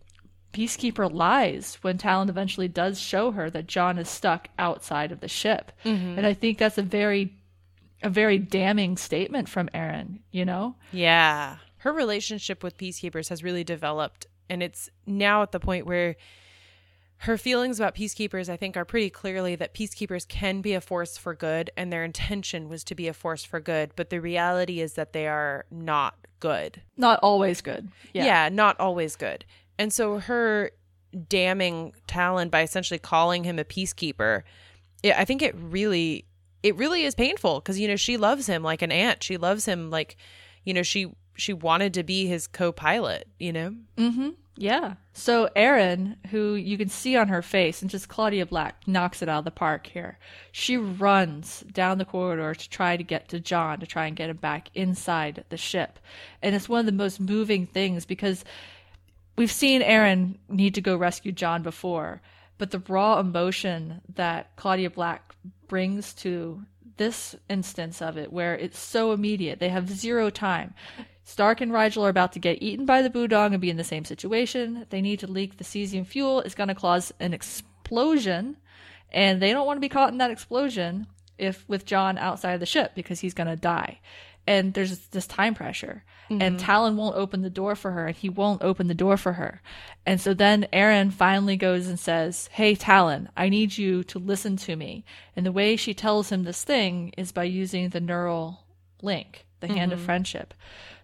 Peacekeeper 0.55 1.11
lies 1.11 1.77
when 1.81 1.97
Talyn 1.97 2.29
eventually 2.29 2.69
does 2.69 2.97
show 2.97 3.31
her 3.31 3.49
that 3.49 3.67
John 3.67 3.97
is 3.97 4.07
stuck 4.07 4.47
outside 4.57 5.11
of 5.11 5.19
the 5.19 5.27
ship. 5.27 5.73
Mm-hmm. 5.83 6.17
And 6.17 6.25
I 6.25 6.33
think 6.33 6.57
that's 6.57 6.77
a 6.77 6.81
very 6.81 7.33
a 8.01 8.09
very 8.09 8.37
damning 8.37 8.95
statement 8.95 9.49
from 9.49 9.67
Aeryn, 9.73 10.19
you 10.31 10.45
know? 10.45 10.75
Yeah. 10.93 11.57
Her 11.77 11.91
relationship 11.91 12.63
with 12.63 12.77
peacekeepers 12.77 13.27
has 13.29 13.43
really 13.43 13.65
developed, 13.65 14.27
and 14.49 14.63
it's 14.63 14.89
now 15.05 15.41
at 15.41 15.51
the 15.51 15.59
point 15.59 15.85
where 15.85 16.15
her 17.17 17.37
feelings 17.37 17.79
about 17.79 17.95
peacekeepers, 17.95 18.47
I 18.47 18.55
think, 18.55 18.77
are 18.77 18.85
pretty 18.85 19.09
clearly 19.09 19.55
that 19.55 19.73
peacekeepers 19.73 20.25
can 20.25 20.61
be 20.61 20.73
a 20.73 20.81
force 20.81 21.17
for 21.17 21.33
good, 21.33 21.69
and 21.75 21.91
their 21.91 22.03
intention 22.05 22.69
was 22.69 22.85
to 22.85 22.95
be 22.95 23.09
a 23.09 23.13
force 23.13 23.43
for 23.43 23.59
good, 23.59 23.91
but 23.97 24.09
the 24.09 24.21
reality 24.21 24.79
is 24.79 24.93
that 24.93 25.11
they 25.11 25.27
are 25.27 25.65
not 25.69 26.15
good. 26.39 26.81
Not 26.95 27.19
always 27.23 27.61
good. 27.61 27.89
Yeah. 28.13 28.49
not 28.49 28.79
always 28.79 29.15
good. 29.15 29.43
And 29.77 29.91
so 29.91 30.19
her 30.19 30.71
damning 31.27 31.93
Talyn 32.07 32.51
by 32.51 32.61
essentially 32.61 32.99
calling 32.99 33.43
him 33.43 33.59
a 33.59 33.63
peacekeeper, 33.63 34.43
it, 35.03 35.15
I 35.17 35.25
think 35.25 35.41
it 35.41 35.55
really, 35.57 36.25
it 36.63 36.75
really 36.75 37.03
is 37.03 37.15
painful 37.15 37.59
because 37.59 37.79
you 37.79 37.87
know 37.87 37.95
she 37.95 38.17
loves 38.17 38.47
him 38.47 38.63
like 38.63 38.81
an 38.81 38.91
aunt. 38.91 39.23
She 39.23 39.37
loves 39.37 39.65
him 39.65 39.89
like, 39.89 40.17
you 40.63 40.73
know, 40.73 40.83
she 40.83 41.13
she 41.37 41.53
wanted 41.53 41.93
to 41.95 42.03
be 42.03 42.27
his 42.27 42.47
co-pilot. 42.47 43.27
You 43.39 43.53
know. 43.53 43.75
Mm-hmm. 43.97 44.29
Yeah. 44.57 44.93
So 45.13 45.49
Aeryn, 45.55 46.15
who 46.27 46.55
you 46.55 46.77
can 46.77 46.87
see 46.87 47.17
on 47.17 47.27
her 47.27 47.41
face, 47.41 47.81
and 47.81 47.91
just 47.91 48.07
Claudia 48.07 48.45
Black 48.45 48.87
knocks 48.87 49.21
it 49.21 49.27
out 49.27 49.39
of 49.39 49.45
the 49.45 49.51
park 49.51 49.87
here. 49.87 50.17
She 50.51 50.77
runs 50.77 51.65
down 51.71 51.97
the 51.97 52.05
corridor 52.05 52.55
to 52.55 52.69
try 52.69 52.95
to 52.95 53.03
get 53.03 53.27
to 53.29 53.39
John 53.39 53.79
to 53.81 53.85
try 53.85 54.07
and 54.07 54.15
get 54.15 54.29
him 54.29 54.37
back 54.37 54.69
inside 54.73 55.43
the 55.49 55.57
ship. 55.57 55.99
And 56.41 56.55
it's 56.55 56.69
one 56.69 56.79
of 56.79 56.85
the 56.85 56.93
most 56.93 57.19
moving 57.19 57.67
things 57.67 58.05
because 58.05 58.45
we've 59.35 59.51
seen 59.51 59.81
Aeryn 59.81 60.37
need 60.49 60.75
to 60.75 60.81
go 60.81 60.95
rescue 60.95 61.31
John 61.31 61.63
before, 61.63 62.21
but 62.57 62.71
the 62.71 62.83
raw 62.87 63.19
emotion 63.19 64.01
that 64.15 64.55
Claudia 64.55 64.89
Black 64.89 65.35
brings 65.67 66.13
to 66.15 66.63
this 66.97 67.35
instance 67.49 68.01
of 68.01 68.17
it, 68.17 68.31
where 68.31 68.55
it's 68.55 68.79
so 68.79 69.11
immediate, 69.11 69.59
they 69.59 69.69
have 69.69 69.89
zero 69.89 70.29
time. 70.29 70.73
Stark 71.23 71.59
and 71.59 71.71
Rygel 71.71 72.03
are 72.03 72.09
about 72.09 72.33
to 72.33 72.39
get 72.39 72.61
eaten 72.61 72.85
by 72.85 73.01
the 73.01 73.09
Budong 73.09 73.51
and 73.51 73.59
be 73.59 73.69
in 73.69 73.77
the 73.77 73.83
same 73.83 74.05
situation. 74.05 74.85
They 74.89 75.01
need 75.01 75.19
to 75.19 75.27
leak 75.27 75.57
the 75.57 75.63
cesium 75.63 76.05
fuel. 76.05 76.39
It's 76.41 76.55
going 76.55 76.67
to 76.67 76.75
cause 76.75 77.11
an 77.19 77.33
explosion, 77.33 78.57
and 79.11 79.41
they 79.41 79.51
don't 79.51 79.65
want 79.65 79.77
to 79.77 79.81
be 79.81 79.89
caught 79.89 80.11
in 80.11 80.19
that 80.19 80.31
explosion 80.31 81.07
if 81.37 81.67
with 81.67 81.85
John 81.85 82.17
outside 82.17 82.53
of 82.53 82.59
the 82.59 82.65
ship 82.65 82.91
because 82.95 83.19
he's 83.19 83.33
going 83.33 83.47
to 83.47 83.55
die. 83.55 83.99
And 84.47 84.73
there's 84.73 85.07
this 85.07 85.25
time 85.25 85.55
pressure, 85.55 86.03
and 86.29 86.41
mm-hmm. 86.41 86.57
Talyn 86.57 86.95
won't 86.95 87.15
open 87.15 87.41
the 87.41 87.49
door 87.49 87.75
for 87.75 87.91
her, 87.91 88.07
and 88.07 88.15
he 88.15 88.29
won't 88.29 88.61
open 88.61 88.87
the 88.87 88.93
door 88.93 89.17
for 89.17 89.33
her. 89.33 89.61
And 90.05 90.21
so 90.21 90.33
then 90.33 90.67
Aeryn 90.71 91.11
finally 91.11 91.57
goes 91.57 91.87
and 91.87 91.99
says, 91.99 92.47
Hey, 92.51 92.75
Talyn, 92.75 93.27
I 93.35 93.49
need 93.49 93.77
you 93.77 94.03
to 94.05 94.19
listen 94.19 94.55
to 94.57 94.75
me. 94.75 95.03
And 95.35 95.45
the 95.45 95.51
way 95.51 95.75
she 95.75 95.93
tells 95.93 96.31
him 96.31 96.43
this 96.43 96.63
thing 96.63 97.13
is 97.17 97.31
by 97.31 97.45
using 97.45 97.89
the 97.89 97.99
neural 97.99 98.65
link, 99.01 99.45
the 99.61 99.67
hand 99.67 99.91
of 99.91 99.99
mm-hmm. 99.99 100.05
friendship. 100.05 100.53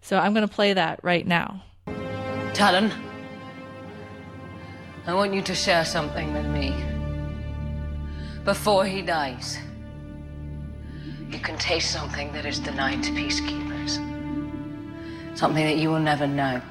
So 0.02 0.18
I'm 0.18 0.34
going 0.34 0.48
to 0.48 0.54
play 0.54 0.74
that 0.74 1.00
right 1.04 1.26
now. 1.26 1.64
Talyn, 2.54 2.92
I 5.06 5.14
want 5.14 5.34
you 5.34 5.42
to 5.42 5.56
share 5.56 5.86
something 5.86 6.34
with 6.34 6.46
me. 6.46 6.76
Before 8.44 8.86
he 8.86 9.02
dies, 9.02 9.58
you 11.32 11.40
can 11.40 11.58
taste 11.58 11.92
something 11.92 12.32
that 12.34 12.46
is 12.46 12.60
denied 12.60 13.02
to 13.04 13.12
peacekeepers. 13.12 13.96
Something 15.38 15.66
that 15.66 15.78
you 15.78 15.90
will 15.90 16.00
never 16.00 16.28
know. 16.28 16.62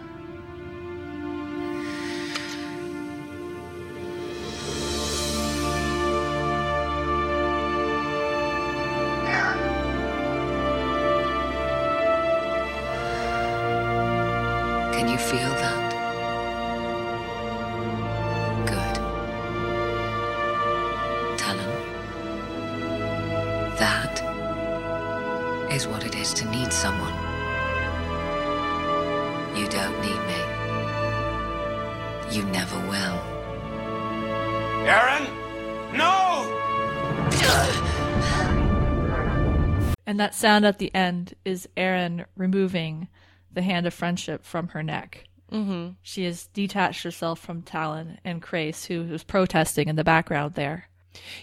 That 40.20 40.34
sound 40.34 40.66
at 40.66 40.76
the 40.76 40.94
end 40.94 41.32
is 41.46 41.66
Aeryn 41.78 42.26
removing 42.36 43.08
the 43.50 43.62
hand 43.62 43.86
of 43.86 43.94
friendship 43.94 44.44
from 44.44 44.68
her 44.68 44.82
neck. 44.82 45.24
Mm-hmm. 45.50 45.92
She 46.02 46.24
has 46.24 46.48
detached 46.48 47.04
herself 47.04 47.40
from 47.40 47.62
Talyn 47.62 48.18
and 48.22 48.42
Crais, 48.42 48.84
who 48.84 49.04
was 49.04 49.24
protesting 49.24 49.88
in 49.88 49.96
the 49.96 50.04
background 50.04 50.56
there. 50.56 50.90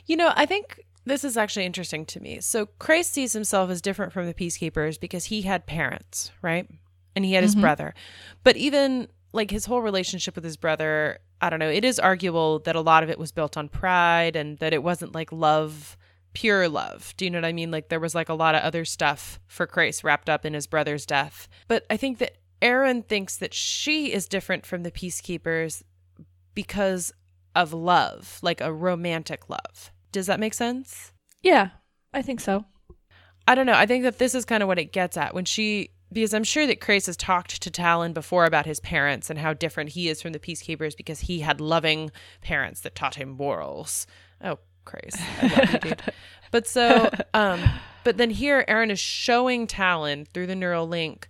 You 0.06 0.16
know, 0.16 0.32
I 0.36 0.46
think 0.46 0.86
this 1.06 1.24
is 1.24 1.38
actually 1.38 1.66
interesting 1.66 2.06
to 2.06 2.20
me. 2.20 2.40
So 2.40 2.68
Crais 2.78 3.10
sees 3.10 3.34
himself 3.34 3.72
as 3.72 3.82
different 3.82 4.14
from 4.14 4.28
the 4.28 4.34
peacekeepers 4.36 5.00
because 5.00 5.26
he 5.26 5.42
had 5.42 5.66
parents, 5.66 6.30
right? 6.44 6.70
And 7.16 7.26
he 7.26 7.34
had 7.34 7.44
his 7.44 7.56
brother. 7.56 7.96
But 8.44 8.58
even 8.58 9.08
like 9.34 9.50
his 9.50 9.66
whole 9.66 9.82
relationship 9.82 10.36
with 10.36 10.44
his 10.44 10.56
brother, 10.56 11.18
I 11.42 11.50
don't 11.50 11.58
know, 11.58 11.72
it 11.72 11.84
is 11.84 11.98
arguable 11.98 12.60
that 12.60 12.76
a 12.76 12.82
lot 12.82 13.02
of 13.02 13.10
it 13.10 13.18
was 13.18 13.32
built 13.32 13.58
on 13.58 13.70
pride 13.70 14.36
and 14.36 14.60
that 14.60 14.72
it 14.72 14.84
wasn't 14.84 15.16
like 15.16 15.32
love, 15.32 15.98
pure 16.38 16.70
love. 16.70 17.16
Do 17.18 17.26
you 17.26 17.32
know 17.32 17.40
what 17.40 17.46
I 17.46 17.52
mean? 17.52 17.72
Like 17.72 17.90
there 17.90 18.00
was 18.00 18.14
like 18.14 18.30
a 18.30 18.36
lot 18.36 18.54
of 18.54 18.62
other 18.62 18.86
stuff 18.86 19.40
for 19.48 19.66
Crais 19.66 20.04
wrapped 20.04 20.30
up 20.30 20.46
in 20.46 20.54
his 20.54 20.68
brother's 20.68 21.04
death. 21.04 21.48
But 21.68 21.84
I 21.90 21.98
think 21.98 22.20
that 22.20 22.38
Aeryn 22.62 23.04
thinks 23.04 23.38
that 23.38 23.56
she 23.56 24.14
is 24.14 24.28
different 24.28 24.64
from 24.64 24.84
the 24.84 24.92
peacekeepers 24.92 25.82
because 26.54 27.12
of 27.56 27.74
love, 27.74 28.38
like 28.44 28.62
a 28.62 28.72
romantic 28.72 29.50
love. 29.50 29.92
Does 30.12 30.28
that 30.28 30.40
make 30.40 30.54
sense? 30.54 31.12
Yeah, 31.42 31.70
I 32.14 32.22
think 32.22 32.40
so. 32.40 32.66
I 33.48 33.56
don't 33.56 33.66
know. 33.66 33.74
I 33.74 33.88
think 33.88 34.04
that 34.04 34.20
this 34.20 34.36
is 34.36 34.46
kind 34.46 34.62
of 34.62 34.68
what 34.68 34.78
it 34.78 34.94
gets 34.94 35.18
at 35.18 35.34
when 35.34 35.46
she, 35.46 35.90
because 36.14 36.36
I'm 36.36 36.44
sure 36.44 36.68
that 36.68 36.82
Crais 36.82 37.08
has 37.08 37.18
talked 37.18 37.64
to 37.64 37.72
Talyn 37.72 38.14
before 38.14 38.46
about 38.46 38.68
his 38.68 38.80
parents 38.80 39.32
and 39.32 39.40
how 39.40 39.54
different 39.54 39.90
he 39.90 40.08
is 40.08 40.22
from 40.22 40.34
the 40.34 40.40
Peacekeepers 40.40 40.96
because 40.96 41.22
he 41.22 41.40
had 41.40 41.60
loving 41.60 42.12
parents 42.42 42.82
that 42.82 42.94
taught 42.94 43.16
him 43.16 43.30
morals. 43.30 44.06
Oh, 44.40 44.60
Love 45.42 45.74
you, 45.74 45.80
dude. 45.80 46.02
But 46.50 46.66
so, 46.66 47.10
um, 47.34 47.62
but 48.06 48.16
then 48.16 48.30
here, 48.30 48.64
Aeryn 48.70 48.90
is 48.90 49.02
showing 49.02 49.68
Talyn 49.68 50.26
through 50.30 50.48
the 50.48 50.56
neural 50.56 50.88
link 50.88 51.28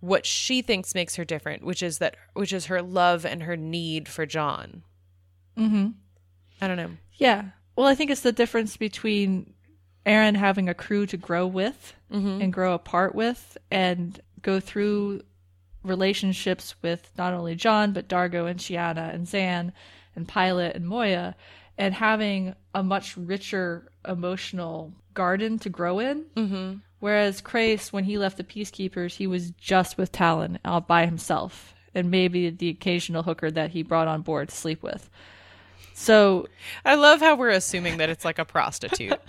what 0.00 0.26
she 0.26 0.62
thinks 0.62 0.96
makes 0.96 1.14
her 1.14 1.24
different, 1.24 1.62
which 1.62 1.80
is 1.80 1.98
that, 1.98 2.16
which 2.34 2.52
is 2.52 2.66
her 2.66 2.82
love 2.82 3.24
and 3.24 3.44
her 3.44 3.56
need 3.56 4.08
for 4.08 4.26
John. 4.26 4.82
Mm-hmm. 5.56 5.90
I 6.60 6.66
don't 6.66 6.76
know. 6.76 6.90
Yeah. 7.14 7.44
Well, 7.76 7.86
I 7.86 7.94
think 7.94 8.10
it's 8.10 8.22
the 8.22 8.32
difference 8.32 8.76
between 8.76 9.54
Aeryn 10.04 10.36
having 10.36 10.68
a 10.68 10.74
crew 10.74 11.06
to 11.06 11.16
grow 11.16 11.46
with 11.46 11.94
and 12.42 12.52
grow 12.52 12.74
apart 12.74 13.14
with 13.14 13.56
and 13.70 14.20
go 14.42 14.58
through 14.58 15.22
relationships 15.84 16.74
with 16.82 17.10
not 17.16 17.32
only 17.32 17.54
John, 17.54 17.92
but 17.92 18.08
D'Argo 18.08 18.46
and 18.46 18.58
Chiana 18.58 19.14
and 19.14 19.26
Zhaan 19.26 19.72
and 20.16 20.26
Pilot 20.26 20.74
and 20.74 20.86
Moya 20.86 21.36
and 21.78 21.94
having 21.94 22.54
a 22.74 22.82
much 22.82 23.16
richer 23.16 23.90
emotional 24.06 24.92
garden 25.14 25.58
to 25.60 25.70
grow 25.70 26.00
in. 26.00 26.24
Mm-hmm. 26.36 26.74
Whereas 26.98 27.40
Crais, 27.40 27.92
when 27.92 28.04
he 28.04 28.18
left 28.18 28.36
the 28.36 28.44
Peacekeepers, 28.44 29.14
he 29.14 29.28
was 29.28 29.52
just 29.52 29.96
with 29.96 30.10
Talyn 30.10 30.58
out 30.64 30.88
by 30.88 31.06
himself 31.06 31.74
and 31.94 32.10
maybe 32.10 32.50
the 32.50 32.68
occasional 32.68 33.22
hooker 33.22 33.50
that 33.50 33.70
he 33.70 33.82
brought 33.82 34.08
on 34.08 34.22
board 34.22 34.48
to 34.48 34.54
sleep 34.54 34.82
with. 34.82 35.08
So 35.94 36.48
I 36.84 36.96
love 36.96 37.20
how 37.20 37.36
we're 37.36 37.50
assuming 37.50 37.98
that 37.98 38.10
it's 38.10 38.24
like 38.24 38.38
a 38.38 38.44
prostitute. 38.44 39.20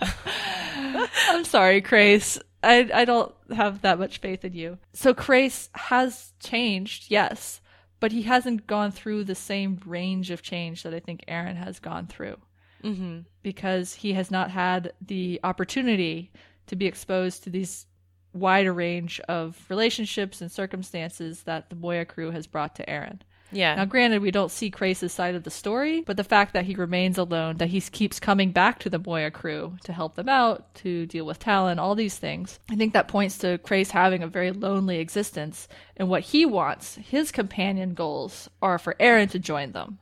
I'm 1.28 1.44
sorry, 1.44 1.80
Crais. 1.80 2.38
I 2.62 2.90
I 2.92 3.04
don't 3.04 3.34
have 3.54 3.82
that 3.82 3.98
much 3.98 4.18
faith 4.18 4.44
in 4.44 4.52
you. 4.52 4.78
So 4.92 5.14
Crais 5.14 5.68
has 5.74 6.32
changed, 6.40 7.06
yes, 7.08 7.60
but 8.00 8.12
he 8.12 8.22
hasn't 8.22 8.66
gone 8.66 8.90
through 8.90 9.24
the 9.24 9.34
same 9.34 9.80
range 9.84 10.30
of 10.30 10.42
change 10.42 10.82
that 10.82 10.94
I 10.94 11.00
think 11.00 11.24
Aeryn 11.28 11.56
has 11.56 11.78
gone 11.78 12.06
through. 12.06 12.36
Mm-hmm. 12.82 13.20
Because 13.42 13.94
he 13.94 14.14
has 14.14 14.30
not 14.30 14.50
had 14.50 14.94
the 15.06 15.38
opportunity 15.44 16.32
to 16.66 16.76
be 16.76 16.86
exposed 16.86 17.44
to 17.44 17.50
these 17.50 17.86
wider 18.32 18.72
range 18.72 19.20
of 19.28 19.64
relationships 19.68 20.40
and 20.40 20.50
circumstances 20.50 21.42
that 21.42 21.68
the 21.68 21.76
Moya 21.76 22.04
crew 22.04 22.30
has 22.30 22.46
brought 22.46 22.74
to 22.76 22.86
Aeryn. 22.86 23.20
Yeah. 23.52 23.74
Now, 23.74 23.84
granted, 23.84 24.22
we 24.22 24.30
don't 24.30 24.50
see 24.50 24.70
Crais's 24.70 25.12
side 25.12 25.34
of 25.34 25.42
the 25.42 25.50
story, 25.50 26.02
but 26.02 26.16
the 26.16 26.24
fact 26.24 26.52
that 26.52 26.64
he 26.66 26.74
remains 26.74 27.18
alone, 27.18 27.56
that 27.56 27.68
he 27.68 27.80
keeps 27.80 28.20
coming 28.20 28.52
back 28.52 28.78
to 28.80 28.90
the 28.90 28.98
Moya 28.98 29.30
crew 29.30 29.76
to 29.84 29.92
help 29.92 30.14
them 30.14 30.28
out, 30.28 30.74
to 30.76 31.06
deal 31.06 31.26
with 31.26 31.40
Talyn, 31.40 31.78
all 31.78 31.94
these 31.94 32.16
things, 32.16 32.58
I 32.70 32.76
think 32.76 32.92
that 32.92 33.08
points 33.08 33.38
to 33.38 33.58
Crais 33.58 33.90
having 33.90 34.22
a 34.22 34.28
very 34.28 34.52
lonely 34.52 34.98
existence. 34.98 35.68
And 35.96 36.08
what 36.08 36.22
he 36.22 36.46
wants, 36.46 36.94
his 36.96 37.32
companion 37.32 37.94
goals, 37.94 38.48
are 38.62 38.78
for 38.78 38.94
Aeryn 39.00 39.30
to 39.30 39.38
join 39.38 39.72
them. 39.72 39.98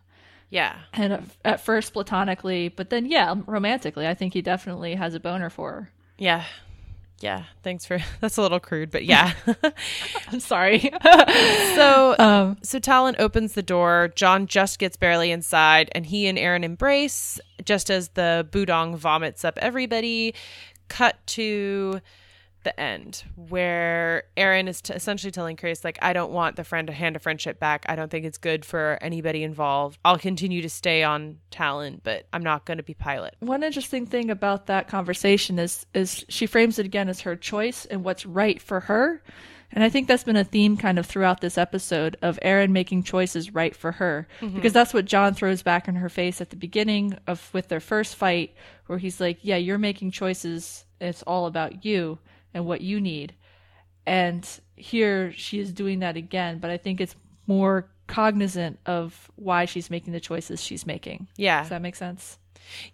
yeah. 0.51 0.77
And 0.93 1.13
at, 1.13 1.23
at 1.45 1.61
first, 1.61 1.93
platonically, 1.93 2.69
but 2.69 2.91
then, 2.91 3.07
yeah, 3.07 3.35
romantically, 3.47 4.07
I 4.07 4.15
think 4.15 4.35
he 4.35 4.43
definitely 4.43 4.95
has 4.95 5.15
a 5.15 5.21
boner 5.21 5.51
for 5.51 5.73
her. 5.73 5.91
Yeah. 6.19 6.45
Yeah. 7.21 7.45
Thanks 7.63 7.85
for 7.85 7.99
that's 8.21 8.37
a 8.37 8.43
little 8.43 8.61
crude, 8.61 8.91
but 8.91 9.05
yeah. 9.05 9.33
I'm 10.33 10.41
sorry. 10.41 10.79
so 11.03 12.15
um, 12.19 12.59
so 12.63 12.79
Talyn 12.79 13.17
opens 13.19 13.55
the 13.55 13.63
door. 13.63 14.13
John 14.15 14.47
just 14.47 14.79
gets 14.79 14.97
barely 14.97 15.31
inside, 15.31 15.91
and 15.93 16.07
he 16.07 16.27
and 16.27 16.39
Aeryn 16.39 16.63
embrace 16.65 17.41
just 17.65 17.91
as 17.91 18.11
the 18.11 18.47
Budong 18.51 18.97
vomits 18.97 19.45
up 19.45 19.59
everybody. 19.61 20.35
Cut 20.89 21.17
to 21.29 22.01
the 22.65 22.79
end 22.79 23.25
where 23.37 24.25
Aeryn 24.37 24.69
is 24.69 24.81
t- 24.81 24.93
essentially 24.93 25.31
telling 25.31 25.57
Chris, 25.57 25.85
like 25.85 25.99
I 26.03 26.13
don't 26.13 26.33
want 26.33 26.57
the 26.57 26.65
friend 26.65 26.87
to 26.89 26.93
hand 26.93 27.17
a 27.17 27.19
friendship 27.19 27.59
back. 27.59 27.87
I 27.89 27.97
don't 27.97 28.11
think 28.11 28.25
it's 28.25 28.39
good 28.39 28.65
for 28.65 28.99
anybody 29.01 29.43
involved. 29.43 29.99
I'll 30.05 30.19
continue 30.19 30.63
to 30.63 30.71
stay 30.71 31.03
on 31.03 31.39
Talyn, 31.51 32.01
but 32.03 32.27
I'm 32.33 32.43
not 32.43 32.65
going 32.65 32.79
to 32.79 32.83
be 32.83 32.95
pilot. 32.95 33.37
one 33.41 33.63
interesting 33.63 34.07
thing 34.07 34.31
about 34.31 34.67
that 34.67 34.89
conversation 34.89 35.59
is 35.59 35.87
is 35.95 36.25
she 36.29 36.47
frames 36.47 36.79
it 36.79 36.87
again 36.87 37.09
as 37.09 37.21
her 37.23 37.37
choice 37.37 37.85
and 37.87 38.05
what's 38.05 38.27
right 38.27 38.61
for 38.61 38.81
her. 38.81 39.23
And 39.71 39.85
I 39.85 39.91
think 39.91 40.09
that's 40.09 40.25
been 40.25 40.37
a 40.37 40.45
theme 40.45 40.79
kind 40.79 40.99
of 40.99 41.05
throughout 41.05 41.43
this 41.43 41.59
episode 41.59 42.17
of 42.23 42.39
Aeryn 42.43 42.71
making 42.71 43.03
choices 43.03 43.53
right 43.53 43.77
for 43.77 43.93
her. 43.93 44.27
Mm-hmm. 44.41 44.55
Because 44.57 44.73
that's 44.73 44.95
what 44.95 45.05
John 45.05 45.35
throws 45.35 45.63
back 45.63 45.89
in 45.89 45.97
her 45.97 46.09
face 46.09 46.41
at 46.41 46.49
the 46.49 46.57
beginning 46.57 47.19
of 47.27 47.53
with 47.53 47.69
their 47.69 47.81
first 47.81 48.17
fight, 48.17 48.55
where 48.87 48.99
he's 48.99 49.21
like, 49.21 49.39
Yeah, 49.43 49.57
you're 49.57 49.79
making 49.79 50.13
choices, 50.13 50.87
it's 51.01 51.23
all 51.23 51.47
about 51.47 51.85
you 51.85 52.19
and 52.59 52.67
what 52.67 52.81
you 52.81 53.01
need. 53.01 53.35
And 54.05 54.47
here 54.75 55.33
she 55.33 55.61
is 55.61 55.73
doing 55.73 56.01
that 56.01 56.17
again, 56.17 56.59
but 56.59 56.71
I 56.71 56.77
think 56.77 57.01
it's 57.01 57.15
more 57.47 57.89
cognizant 58.09 58.81
of 58.85 59.31
why 59.37 59.65
she's 59.65 59.91
making 59.91 60.13
the 60.13 60.21
choices 60.21 60.61
she's 60.61 60.85
making. 60.85 61.29
Yeah. 61.37 61.61
Does 61.61 61.71
that 61.71 61.83
make 61.83 61.95
sense? 61.95 62.39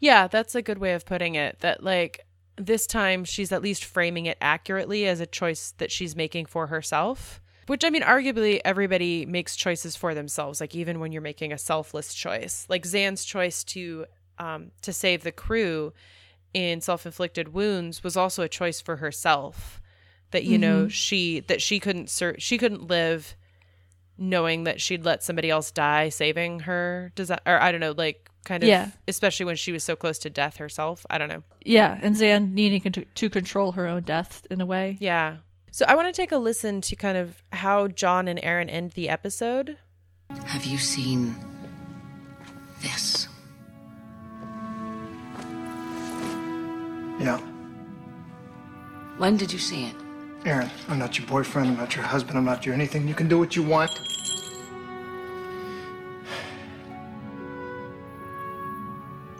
Yeah, 0.01 0.29
that's 0.29 0.55
a 0.55 0.62
good 0.62 0.79
way 0.79 0.93
of 0.93 1.07
putting 1.07 1.35
it. 1.35 1.61
That 1.61 1.83
like 1.83 2.27
this 2.57 2.87
time 2.87 3.25
she's 3.25 3.53
at 3.53 3.62
least 3.62 3.85
framing 3.85 4.27
it 4.27 4.37
accurately 4.41 5.07
as 5.07 5.21
a 5.21 5.27
choice 5.27 5.73
that 5.79 5.91
she's 5.91 6.15
making 6.15 6.47
for 6.47 6.67
herself. 6.67 7.41
Which 7.67 7.85
I 7.85 7.91
mean, 7.91 8.03
arguably 8.03 8.61
everybody 8.65 9.25
makes 9.25 9.57
choices 9.57 9.97
for 9.97 10.15
themselves. 10.15 10.61
Like 10.61 10.75
even 10.75 11.01
when 11.01 11.12
you're 11.12 11.23
making 11.23 11.53
a 11.53 11.59
selfless 11.59 12.12
choice, 12.12 12.67
like 12.69 12.83
Zhaan's 12.83 13.25
choice 13.25 13.65
to 13.65 14.05
um, 14.39 14.73
to 14.83 14.93
save 14.93 15.23
the 15.23 15.33
crew 15.33 15.95
in 16.55 16.81
self-inflicted 16.81 17.53
wounds 17.53 18.03
was 18.03 18.17
also 18.17 18.43
a 18.43 18.49
choice 18.49 18.81
for 18.81 18.97
herself. 18.97 19.81
That 20.31 20.45
you 20.45 20.59
know 20.59 20.83
mm-hmm. 20.83 20.89
she 20.89 21.41
that 21.41 21.63
she 21.63 21.79
couldn't 21.79 22.11
ser- 22.11 22.39
she 22.39 22.59
couldn't 22.59 22.89
live 22.89 23.37
knowing 24.17 24.65
that 24.65 24.81
she'd 24.81 25.05
let 25.05 25.23
somebody 25.23 25.51
else 25.51 25.71
die 25.71 26.09
saving 26.09 26.61
her. 26.61 27.13
Does 27.15 27.29
that 27.29 27.43
or 27.47 27.61
I 27.61 27.71
don't 27.71 27.81
know 27.81 27.95
like 27.97 28.31
kind 28.45 28.63
of 28.63 28.69
Yeah. 28.69 28.91
especially 29.09 29.47
when 29.47 29.57
she 29.57 29.73
was 29.73 29.85
so 29.85 29.97
close 29.97 30.19
to 30.21 30.31
death 30.31 30.57
herself. 30.57 31.05
I 31.09 31.19
don't 31.19 31.29
know. 31.29 31.43
Yeah, 31.65 31.99
and 32.03 32.17
Zhaan 32.17 32.53
needing 32.53 32.81
con- 32.81 33.07
to 33.15 33.31
control 33.31 33.73
her 33.73 33.87
own 33.87 34.03
death 34.03 34.47
in 34.51 34.61
a 34.61 34.67
way. 34.67 34.97
Yeah. 35.01 35.39
So 35.71 35.85
I 35.89 35.95
want 35.95 36.07
to 36.07 36.13
take 36.13 36.31
a 36.31 36.37
listen 36.37 36.81
to 36.83 36.97
kind 36.97 37.19
of 37.19 37.43
how 37.53 37.89
John 37.89 38.29
and 38.29 38.41
Aeryn 38.41 38.71
end 38.71 38.93
the 38.93 39.09
episode. 39.09 39.77
Have 40.45 40.65
you 40.65 40.79
seen 40.79 41.35
this? 42.81 43.24
Yeah. 47.25 47.41
When 49.16 49.39
did 49.39 49.51
you 49.51 49.59
see 49.59 49.87
it? 49.87 49.97
Aeryn, 50.45 50.68
I'm 50.91 50.99
not 50.99 51.18
your 51.18 51.27
boyfriend, 51.27 51.68
I'm 51.68 51.79
not 51.79 51.97
your 51.97 52.05
husband, 52.05 52.37
I'm 52.37 52.45
not 52.45 52.66
your 52.66 52.75
anything. 52.75 53.09
You 53.09 53.14
can 53.14 53.29
do 53.29 53.39
what 53.39 53.57
you 53.57 53.62
want. 53.62 53.91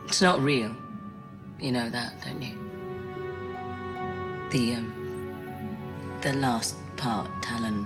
It's 0.07 0.19
not 0.19 0.39
real. 0.39 0.75
You 1.59 1.73
know 1.73 1.87
that, 1.91 2.13
don't 2.23 2.41
you? 2.41 2.57
The, 4.49 4.77
um, 4.77 6.17
the 6.21 6.33
last 6.33 6.77
part, 6.97 7.29
Talyn 7.43 7.85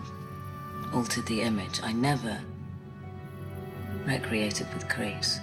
altered 0.94 1.26
the 1.26 1.42
image. 1.42 1.82
I 1.84 1.92
never 1.92 2.40
recreated 4.06 4.74
with 4.74 4.88
Crais. 4.88 5.42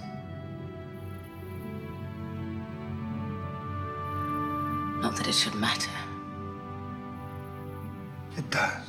That 5.17 5.27
it 5.27 5.33
should 5.33 5.55
matter. 5.55 5.89
It 8.37 8.49
does. 8.49 8.83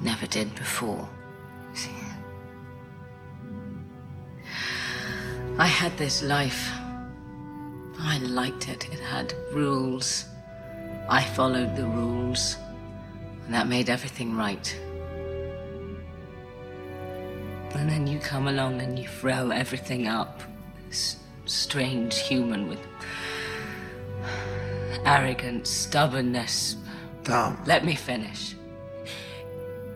Never 0.00 0.26
did 0.26 0.54
before. 0.54 1.08
See? 1.74 1.90
I 5.58 5.66
had 5.66 5.96
this 5.98 6.22
life. 6.22 6.70
I 7.98 8.18
liked 8.18 8.68
it. 8.68 8.88
It 8.92 8.98
had 8.98 9.34
rules. 9.52 10.24
I 11.08 11.22
followed 11.22 11.76
the 11.76 11.86
rules. 11.86 12.56
And 13.44 13.54
that 13.54 13.68
made 13.68 13.90
everything 13.90 14.34
right. 14.34 14.76
And 17.74 17.90
then 17.90 18.06
you 18.06 18.18
come 18.18 18.48
along 18.48 18.80
and 18.80 18.98
you 18.98 19.08
throw 19.08 19.50
everything 19.50 20.06
up. 20.06 20.42
This 20.88 21.16
strange 21.44 22.18
human 22.18 22.68
with 22.68 22.80
arrogance, 25.04 25.70
stubbornness, 25.70 26.76
Tom. 27.24 27.60
let 27.66 27.84
me 27.84 27.94
finish. 27.94 28.54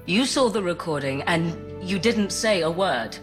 You 0.07 0.24
saw 0.24 0.49
the 0.49 0.62
recording 0.62 1.22
and 1.22 1.57
you 1.82 1.99
didn't 1.99 2.30
say 2.30 2.62
a 2.62 2.70
word. 2.70 3.18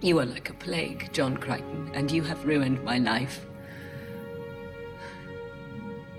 You 0.00 0.18
are 0.20 0.26
like 0.26 0.50
a 0.50 0.54
plague, 0.54 1.12
John 1.12 1.36
Crichton, 1.36 1.90
and 1.94 2.10
you 2.10 2.22
have 2.22 2.44
ruined 2.44 2.82
my 2.84 2.98
life. 2.98 3.46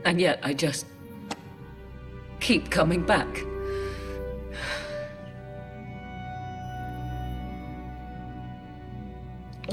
And 0.04 0.20
yet 0.20 0.40
I 0.44 0.54
just 0.54 0.86
keep 2.40 2.70
coming 2.70 3.06
back. 3.06 3.28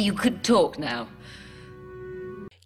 You 0.03 0.12
could 0.12 0.42
talk 0.42 0.80
now. 0.80 1.07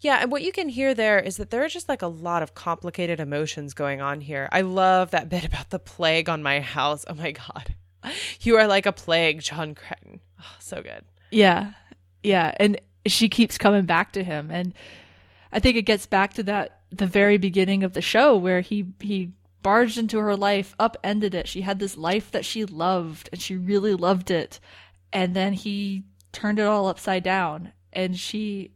Yeah, 0.01 0.21
and 0.23 0.33
what 0.33 0.43
you 0.43 0.53
can 0.53 0.71
hear 0.71 0.95
there 0.95 1.19
is 1.19 1.37
that 1.37 1.51
there 1.51 1.63
are 1.63 1.69
just 1.69 1.87
like 1.87 2.01
a 2.01 2.07
lot 2.07 2.43
of 2.43 2.55
complicated 2.55 3.21
emotions 3.21 3.75
going 3.75 4.01
on 4.01 4.23
here. 4.23 4.49
I 4.53 4.63
love 4.63 5.11
that 5.11 5.29
bit 5.29 5.45
about 5.45 5.69
the 5.69 5.79
plague 5.79 6.31
on 6.31 6.43
my 6.43 6.61
house. 6.61 7.05
Oh 7.07 7.15
my 7.15 7.33
god. 7.33 7.75
You 8.41 8.57
are 8.57 8.67
like 8.67 8.87
a 8.87 8.93
plague, 8.93 9.43
John 9.43 9.75
Crichton. 9.75 10.21
Oh, 10.41 10.57
so 10.61 10.81
good. 10.81 11.05
Yeah. 11.31 11.73
Yeah. 12.23 12.55
And 12.59 12.81
she 13.05 13.29
keeps 13.29 13.59
coming 13.59 13.85
back 13.85 14.13
to 14.13 14.25
him. 14.25 14.51
And 14.51 14.73
I 15.53 15.59
think 15.59 15.77
it 15.77 15.83
gets 15.83 16.07
back 16.07 16.35
to 16.35 16.43
that 16.45 16.81
the 16.91 17.07
very 17.07 17.37
beginning 17.37 17.85
of 17.85 17.93
the 17.93 18.01
show 18.01 18.37
where 18.37 18.63
he 18.63 18.87
he 19.01 19.33
barged 19.63 19.99
into 19.99 20.19
her 20.21 20.37
life, 20.37 20.75
upended 20.79 21.35
it. 21.35 21.49
She 21.49 21.63
had 21.63 21.81
this 21.81 21.99
life 21.99 22.31
that 22.31 22.47
she 22.47 22.65
loved 22.65 23.29
and 23.31 23.43
she 23.43 23.57
really 23.57 23.95
loved 23.95 24.31
it. 24.31 24.59
And 25.13 25.35
then 25.35 25.53
he 25.53 26.05
turned 26.37 26.59
it 26.59 26.67
all 26.67 26.87
upside 26.87 27.23
down. 27.23 27.73
And 27.93 28.19
she 28.19 28.73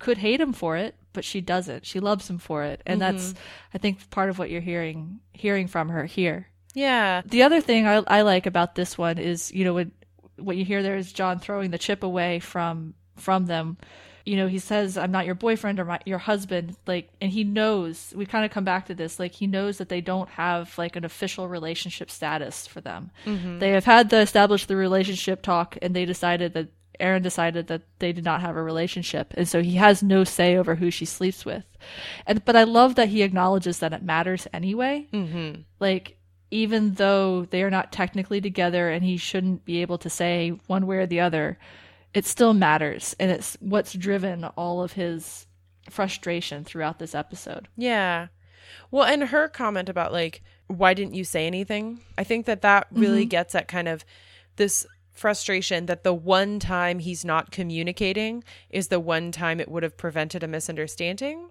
could 0.00 0.18
hate 0.18 0.40
him 0.40 0.52
for 0.52 0.76
it, 0.76 0.96
but 1.12 1.24
she 1.24 1.40
doesn't. 1.40 1.86
She 1.86 2.00
loves 2.00 2.28
him 2.28 2.38
for 2.38 2.64
it. 2.64 2.82
And 2.84 3.00
that's 3.00 3.28
mm-hmm. 3.28 3.38
I 3.72 3.78
think 3.78 4.10
part 4.10 4.30
of 4.30 4.38
what 4.38 4.50
you're 4.50 4.60
hearing 4.60 5.20
hearing 5.32 5.68
from 5.68 5.88
her 5.90 6.04
here. 6.04 6.48
Yeah. 6.74 7.22
The 7.24 7.44
other 7.44 7.60
thing 7.60 7.86
I, 7.86 8.02
I 8.08 8.22
like 8.22 8.46
about 8.46 8.74
this 8.74 8.98
one 8.98 9.18
is, 9.18 9.52
you 9.52 9.64
know, 9.64 9.74
when, 9.74 9.92
what 10.36 10.56
you 10.56 10.64
hear 10.64 10.82
there 10.82 10.96
is 10.96 11.12
John 11.12 11.38
throwing 11.38 11.70
the 11.70 11.78
chip 11.78 12.02
away 12.02 12.40
from 12.40 12.94
from 13.16 13.46
them. 13.46 13.78
You 14.26 14.36
know, 14.38 14.48
he 14.48 14.58
says, 14.58 14.96
"I'm 14.96 15.12
not 15.12 15.26
your 15.26 15.34
boyfriend 15.34 15.78
or 15.78 15.84
my, 15.84 16.00
your 16.06 16.18
husband." 16.18 16.76
Like, 16.86 17.10
and 17.20 17.30
he 17.30 17.44
knows. 17.44 18.12
We 18.16 18.26
kind 18.26 18.44
of 18.44 18.50
come 18.50 18.64
back 18.64 18.86
to 18.86 18.94
this. 18.94 19.20
Like, 19.20 19.34
he 19.34 19.46
knows 19.46 19.78
that 19.78 19.90
they 19.90 20.00
don't 20.00 20.30
have 20.30 20.76
like 20.78 20.96
an 20.96 21.04
official 21.04 21.46
relationship 21.46 22.10
status 22.10 22.66
for 22.66 22.80
them. 22.80 23.10
Mm-hmm. 23.26 23.58
They 23.58 23.70
have 23.70 23.84
had 23.84 24.08
the 24.08 24.20
establish 24.20 24.64
the 24.66 24.76
relationship 24.76 25.42
talk, 25.42 25.76
and 25.82 25.94
they 25.94 26.06
decided 26.06 26.54
that 26.54 26.68
Aeryn 27.00 27.22
decided 27.22 27.66
that 27.66 27.82
they 27.98 28.12
did 28.12 28.24
not 28.24 28.40
have 28.40 28.56
a 28.56 28.62
relationship, 28.62 29.32
and 29.36 29.48
so 29.48 29.62
he 29.62 29.74
has 29.76 30.02
no 30.02 30.24
say 30.24 30.56
over 30.56 30.74
who 30.74 30.90
she 30.90 31.04
sleeps 31.04 31.44
with. 31.44 31.64
And 32.26 32.44
but 32.44 32.56
I 32.56 32.64
love 32.64 32.94
that 32.94 33.08
he 33.08 33.22
acknowledges 33.22 33.78
that 33.78 33.92
it 33.92 34.02
matters 34.02 34.46
anyway. 34.52 35.08
Mm-hmm. 35.12 35.62
Like 35.80 36.18
even 36.50 36.94
though 36.94 37.46
they 37.46 37.62
are 37.62 37.70
not 37.70 37.92
technically 37.92 38.40
together, 38.40 38.90
and 38.90 39.04
he 39.04 39.16
shouldn't 39.16 39.64
be 39.64 39.82
able 39.82 39.98
to 39.98 40.10
say 40.10 40.50
one 40.66 40.86
way 40.86 40.98
or 40.98 41.06
the 41.06 41.20
other, 41.20 41.58
it 42.12 42.24
still 42.26 42.54
matters, 42.54 43.16
and 43.18 43.30
it's 43.30 43.56
what's 43.60 43.92
driven 43.92 44.44
all 44.44 44.82
of 44.82 44.92
his 44.92 45.46
frustration 45.90 46.64
throughout 46.64 46.98
this 46.98 47.14
episode. 47.14 47.68
Yeah. 47.76 48.28
Well, 48.90 49.04
and 49.04 49.24
her 49.24 49.48
comment 49.48 49.88
about 49.88 50.12
like, 50.12 50.42
why 50.68 50.94
didn't 50.94 51.14
you 51.14 51.24
say 51.24 51.46
anything? 51.46 52.00
I 52.16 52.24
think 52.24 52.46
that 52.46 52.62
that 52.62 52.86
really 52.90 53.26
gets 53.26 53.54
at 53.54 53.68
kind 53.68 53.88
of 53.88 54.04
this 54.56 54.86
frustration 55.14 55.86
that 55.86 56.02
the 56.04 56.12
one 56.12 56.58
time 56.58 56.98
he's 56.98 57.24
not 57.24 57.50
communicating 57.50 58.44
is 58.68 58.88
the 58.88 59.00
one 59.00 59.32
time 59.32 59.60
it 59.60 59.70
would 59.70 59.82
have 59.82 59.96
prevented 59.96 60.42
a 60.42 60.48
misunderstanding. 60.48 61.48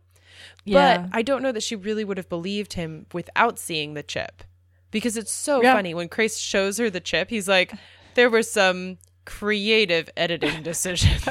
Yeah. 0.66 0.98
But 1.00 1.10
I 1.14 1.22
don't 1.22 1.42
know 1.42 1.52
that 1.52 1.64
she 1.64 1.76
really 1.76 2.04
would 2.04 2.18
have 2.18 2.30
believed 2.30 2.74
him 2.74 3.06
without 3.14 3.58
seeing 3.58 3.94
the 3.94 4.04
chip. 4.04 4.44
Because 4.92 5.18
it's 5.18 5.32
so 5.32 5.64
Yeah. 5.64 5.74
funny 5.74 5.94
when 5.94 6.10
Chris 6.10 6.38
shows 6.38 6.78
her 6.78 6.90
the 6.90 7.00
chip, 7.00 7.30
he's 7.30 7.48
like, 7.48 7.74
there 8.16 8.30
were 8.30 8.44
some 8.44 8.98
creative 9.26 10.10
editing 10.18 10.62
decisions. 10.64 11.24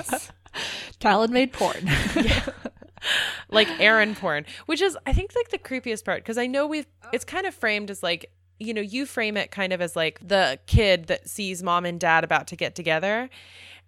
Talyn 1.01 1.31
made 1.31 1.53
porn. 1.53 1.85
like 3.51 3.69
Aeryn 3.79 4.17
porn, 4.17 4.47
which 4.67 4.81
is 4.81 4.97
I 5.07 5.13
think 5.13 5.33
like 5.35 5.51
the 5.51 5.59
creepiest 5.59 6.05
part 6.05 6.23
because 6.23 6.39
I 6.39 6.47
know 6.47 6.67
we've 6.67 6.87
it's 7.13 7.25
kind 7.25 7.47
of 7.47 7.55
framed 7.55 7.91
as 7.91 8.03
like 8.03 8.31
you 8.59 8.75
know 8.75 8.81
you 8.81 9.07
frame 9.07 9.37
it 9.37 9.51
kind 9.51 9.73
of 9.73 9.81
as 9.81 9.97
like 9.97 10.21
the 10.27 10.59
kid 10.67 11.07
that 11.07 11.29
sees 11.29 11.63
mom 11.63 11.85
and 11.85 11.99
dad 11.99 12.25
about 12.25 12.49
to 12.49 12.57
get 12.57 12.75
together. 12.75 13.29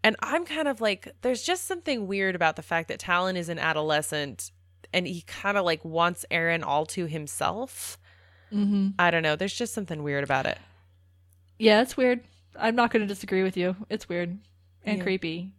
And 0.03 0.17
I'm 0.21 0.45
kind 0.45 0.69
of 0.69 0.83
like, 0.83 1.09
there's 1.23 1.43
just 1.43 1.65
something 1.65 2.07
weird 2.07 2.35
about 2.35 2.57
the 2.57 2.63
fact 2.63 2.89
that 2.89 3.01
Talyn 3.01 3.37
is 3.37 3.49
an 3.49 3.59
adolescent 3.59 4.53
and 4.93 5.07
he 5.07 5.23
kind 5.23 5.57
of 5.57 5.65
like 5.65 5.83
wants 5.83 6.27
Aeryn 6.31 6.63
all 6.63 6.85
to 6.87 7.07
himself. 7.07 7.99
mm-hmm. 8.53 8.89
I 8.99 9.11
don't 9.11 9.23
know. 9.23 9.35
There's 9.35 9.55
just 9.55 9.73
something 9.73 10.03
weird 10.03 10.23
about 10.23 10.45
it. 10.45 10.59
Yeah, 11.59 11.81
it's 11.81 11.97
weird. 11.97 12.21
I'm 12.55 12.77
not 12.77 12.91
going 12.91 13.01
to 13.01 13.07
disagree 13.07 13.43
with 13.43 13.57
you. 13.57 13.77
It's 13.89 14.07
weird 14.07 14.39
and 14.85 15.03
creepy. 15.03 15.53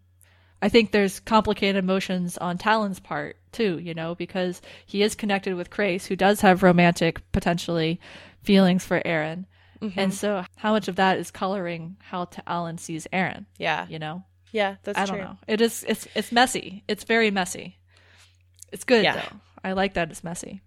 I 0.61 0.69
think 0.69 0.91
there's 0.91 1.19
complicated 1.19 1.83
emotions 1.83 2.37
on 2.37 2.57
Talyn's 2.57 2.99
part 2.99 3.37
too, 3.51 3.79
you 3.79 3.93
know, 3.93 4.13
because 4.13 4.61
he 4.85 5.01
is 5.01 5.15
connected 5.15 5.55
with 5.55 5.69
Crais, 5.69 6.05
who 6.05 6.15
does 6.15 6.41
have 6.41 6.63
romantic 6.63 7.19
potentially 7.31 7.99
feelings 8.45 8.85
for 8.85 9.01
Aeryn. 9.01 9.45
Mm-hmm. 9.81 9.99
And 9.99 10.13
so 10.13 10.45
how 10.55 10.71
much 10.71 10.87
of 10.87 10.95
that 10.95 11.17
is 11.19 11.31
coloring 11.31 11.97
how 11.99 12.29
Alan 12.47 12.77
sees 12.77 13.07
Aeryn, 13.11 13.45
Yeah. 13.57 13.85
you 13.89 13.99
know? 13.99 14.23
Yeah, 14.51 14.75
that's 14.83 14.97
I 14.97 15.05
true. 15.05 15.17
don't 15.17 15.25
know. 15.25 15.37
It 15.47 15.59
is 15.59 15.83
it's 15.87 16.07
it's 16.15 16.31
messy. 16.31 16.83
It's 16.87 17.03
very 17.03 17.29
messy. 17.29 17.77
It's 18.71 18.85
good 18.85 19.03
Yeah. 19.03 19.15
though. 19.15 19.39
I 19.63 19.73
like 19.73 19.95
that 19.95 20.09
it's 20.11 20.23
messy. 20.23 20.61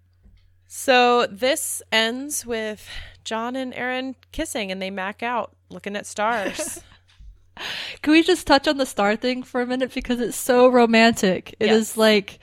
So 0.67 1.25
this 1.25 1.81
ends 1.91 2.45
with 2.45 2.87
John 3.23 3.55
and 3.55 3.73
Aeryn 3.73 4.13
kissing 4.31 4.71
and 4.71 4.79
they 4.79 4.91
mac 4.91 5.23
out 5.23 5.55
looking 5.69 5.95
at 5.95 6.05
stars. 6.05 6.83
Can 8.03 8.11
we 8.13 8.23
just 8.23 8.45
touch 8.47 8.67
on 8.67 8.77
the 8.77 8.85
star 8.85 9.15
thing 9.15 9.43
for 9.43 9.59
a 9.61 9.65
minute 9.65 9.93
because 9.93 10.21
it's 10.21 10.37
so 10.37 10.67
romantic? 10.69 11.55
It 11.59 11.69
is 11.71 11.89
Yes. 11.89 11.97
like 11.97 12.39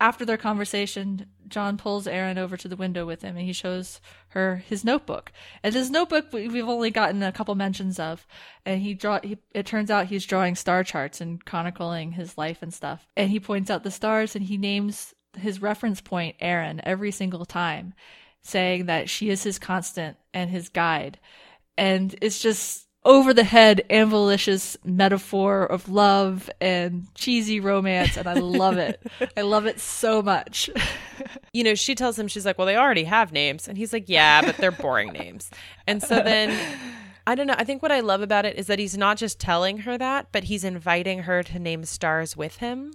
after 0.00 0.24
their 0.24 0.38
conversation, 0.38 1.26
John 1.50 1.76
pulls 1.76 2.06
Aeryn 2.06 2.38
over 2.38 2.56
to 2.56 2.68
the 2.68 2.76
window 2.76 3.04
with 3.04 3.22
him 3.22 3.36
and 3.36 3.44
he 3.44 3.52
shows 3.52 4.00
her 4.28 4.56
his 4.66 4.84
notebook. 4.84 5.32
And 5.62 5.74
this 5.74 5.90
notebook 5.90 6.32
we- 6.32 6.48
we've 6.48 6.68
only 6.68 6.90
gotten 6.90 7.22
a 7.22 7.32
couple 7.32 7.54
mentions 7.54 7.98
of. 7.98 8.26
And 8.64 8.80
he 8.80 8.94
draw 8.94 9.20
he, 9.22 9.38
it 9.52 9.66
turns 9.66 9.90
out 9.90 10.06
he's 10.06 10.26
drawing 10.26 10.54
star 10.54 10.84
charts 10.84 11.20
and 11.20 11.44
chronicling 11.44 12.12
his 12.12 12.38
life 12.38 12.62
and 12.62 12.72
stuff. 12.72 13.06
And 13.16 13.30
he 13.30 13.40
points 13.40 13.70
out 13.70 13.82
the 13.82 13.90
stars 13.90 14.34
and 14.34 14.44
he 14.44 14.56
names 14.56 15.14
his 15.36 15.62
reference 15.62 16.00
point 16.00 16.36
Aeryn 16.40 16.80
every 16.82 17.10
single 17.10 17.44
time, 17.44 17.94
saying 18.42 18.86
that 18.86 19.08
she 19.08 19.30
is 19.30 19.42
his 19.42 19.58
constant 19.58 20.16
and 20.32 20.50
his 20.50 20.68
guide. 20.68 21.18
And 21.76 22.14
it's 22.20 22.40
just 22.40 22.86
over 23.04 23.32
the 23.32 23.44
head, 23.44 23.82
ambitious 23.88 24.76
metaphor 24.84 25.64
of 25.64 25.88
love 25.88 26.50
and 26.60 27.06
cheesy 27.14 27.58
romance, 27.58 28.16
and 28.16 28.26
I 28.26 28.34
love 28.34 28.76
it. 28.76 29.02
I 29.36 29.40
love 29.42 29.66
it 29.66 29.80
so 29.80 30.20
much. 30.20 30.68
you 31.52 31.64
know, 31.64 31.74
she 31.74 31.94
tells 31.94 32.18
him, 32.18 32.28
she's 32.28 32.44
like, 32.44 32.58
well, 32.58 32.66
they 32.66 32.76
already 32.76 33.04
have 33.04 33.32
names. 33.32 33.68
And 33.68 33.78
he's 33.78 33.92
like, 33.92 34.04
yeah, 34.08 34.42
but 34.42 34.56
they're 34.58 34.70
boring 34.70 35.12
names. 35.12 35.50
And 35.86 36.02
so 36.02 36.16
then, 36.16 36.56
I 37.26 37.34
don't 37.34 37.46
know. 37.46 37.54
I 37.56 37.64
think 37.64 37.82
what 37.82 37.92
I 37.92 38.00
love 38.00 38.20
about 38.20 38.44
it 38.44 38.58
is 38.58 38.66
that 38.66 38.78
he's 38.78 38.98
not 38.98 39.16
just 39.16 39.40
telling 39.40 39.78
her 39.78 39.96
that, 39.96 40.28
but 40.30 40.44
he's 40.44 40.64
inviting 40.64 41.20
her 41.20 41.42
to 41.42 41.58
name 41.58 41.84
stars 41.84 42.36
with 42.36 42.56
him. 42.56 42.92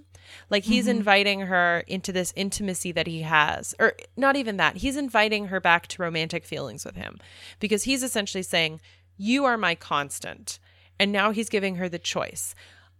Like 0.50 0.64
he's 0.64 0.86
mm-hmm. 0.86 0.98
inviting 0.98 1.40
her 1.42 1.84
into 1.86 2.12
this 2.12 2.32
intimacy 2.36 2.92
that 2.92 3.06
he 3.06 3.22
has, 3.22 3.74
or 3.78 3.94
not 4.16 4.36
even 4.36 4.56
that. 4.56 4.76
He's 4.76 4.96
inviting 4.96 5.48
her 5.48 5.60
back 5.60 5.86
to 5.88 6.02
romantic 6.02 6.44
feelings 6.44 6.84
with 6.84 6.96
him 6.96 7.18
because 7.60 7.84
he's 7.84 8.02
essentially 8.02 8.42
saying, 8.42 8.80
You 9.16 9.44
are 9.44 9.56
my 9.56 9.74
constant. 9.74 10.58
And 10.98 11.12
now 11.12 11.30
he's 11.30 11.48
giving 11.48 11.76
her 11.76 11.88
the 11.88 11.98
choice. 11.98 12.54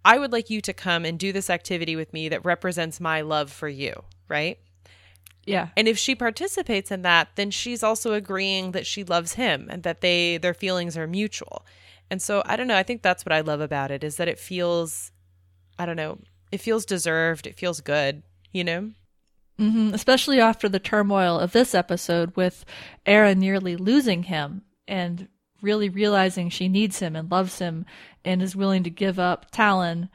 I 0.04 0.18
would 0.18 0.32
like 0.32 0.50
you 0.50 0.60
to 0.60 0.72
come 0.72 1.04
and 1.04 1.18
do 1.18 1.32
this 1.32 1.50
activity 1.50 1.96
with 1.96 2.12
me 2.12 2.28
that 2.28 2.44
represents 2.44 3.00
my 3.00 3.22
love 3.22 3.50
for 3.50 3.68
you, 3.68 4.04
right? 4.28 4.58
Yeah. 5.46 5.68
And 5.76 5.88
if 5.88 5.98
she 5.98 6.14
participates 6.14 6.90
in 6.90 7.02
that, 7.02 7.28
then 7.36 7.50
she's 7.50 7.82
also 7.82 8.12
agreeing 8.12 8.72
that 8.72 8.86
she 8.86 9.04
loves 9.04 9.34
him 9.34 9.68
and 9.70 9.82
that 9.84 10.00
they 10.00 10.38
their 10.38 10.54
feelings 10.54 10.96
are 10.96 11.06
mutual. 11.06 11.64
And 12.10 12.20
so 12.20 12.42
I 12.46 12.56
don't 12.56 12.66
know, 12.66 12.76
I 12.76 12.82
think 12.82 13.02
that's 13.02 13.24
what 13.24 13.32
I 13.32 13.40
love 13.40 13.60
about 13.60 13.90
it 13.90 14.04
is 14.04 14.16
that 14.16 14.28
it 14.28 14.38
feels 14.38 15.12
I 15.78 15.86
don't 15.86 15.96
know, 15.96 16.18
it 16.52 16.60
feels 16.60 16.84
deserved, 16.84 17.46
it 17.46 17.56
feels 17.56 17.80
good, 17.80 18.22
you 18.52 18.64
know? 18.64 18.92
hmm 19.58 19.90
Especially 19.92 20.40
after 20.40 20.68
the 20.68 20.78
turmoil 20.78 21.38
of 21.38 21.52
this 21.52 21.74
episode 21.74 22.36
with 22.36 22.64
Aeryn 23.06 23.38
nearly 23.38 23.76
losing 23.76 24.24
him 24.24 24.62
and 24.86 25.28
really 25.62 25.88
realizing 25.88 26.48
she 26.48 26.68
needs 26.68 26.98
him 26.98 27.16
and 27.16 27.30
loves 27.30 27.59
him 27.59 27.86
and 28.24 28.42
is 28.42 28.57
willing 28.57 28.82
to 28.84 28.90
give 28.90 29.18
up 29.18 29.50
Talyn 29.50 30.09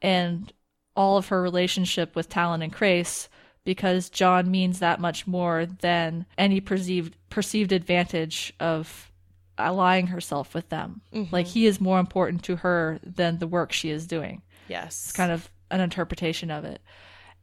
and 0.00 0.52
all 0.94 1.16
of 1.16 1.28
her 1.28 1.42
relationship 1.42 2.16
with 2.16 2.28
Talyn 2.28 2.62
and 2.62 2.72
Crais 2.72 3.28
because 3.64 4.08
John 4.08 4.50
means 4.50 4.78
that 4.78 5.00
much 5.00 5.26
more 5.26 5.66
than 5.66 6.24
any 6.38 6.60
perceived 6.60 7.16
perceived 7.28 7.72
advantage 7.72 8.54
of 8.60 9.12
allying 9.58 10.08
herself 10.08 10.54
with 10.54 10.68
them. 10.68 11.02
Mm-hmm. 11.12 11.34
Like 11.34 11.46
he 11.46 11.66
is 11.66 11.80
more 11.80 11.98
important 11.98 12.44
to 12.44 12.56
her 12.56 12.98
than 13.02 13.38
the 13.38 13.46
work 13.46 13.72
she 13.72 13.90
is 13.90 14.06
doing. 14.06 14.42
Yes. 14.68 15.06
It's 15.06 15.12
kind 15.12 15.32
of 15.32 15.50
an 15.70 15.80
interpretation 15.80 16.50
of 16.50 16.64
it. 16.64 16.80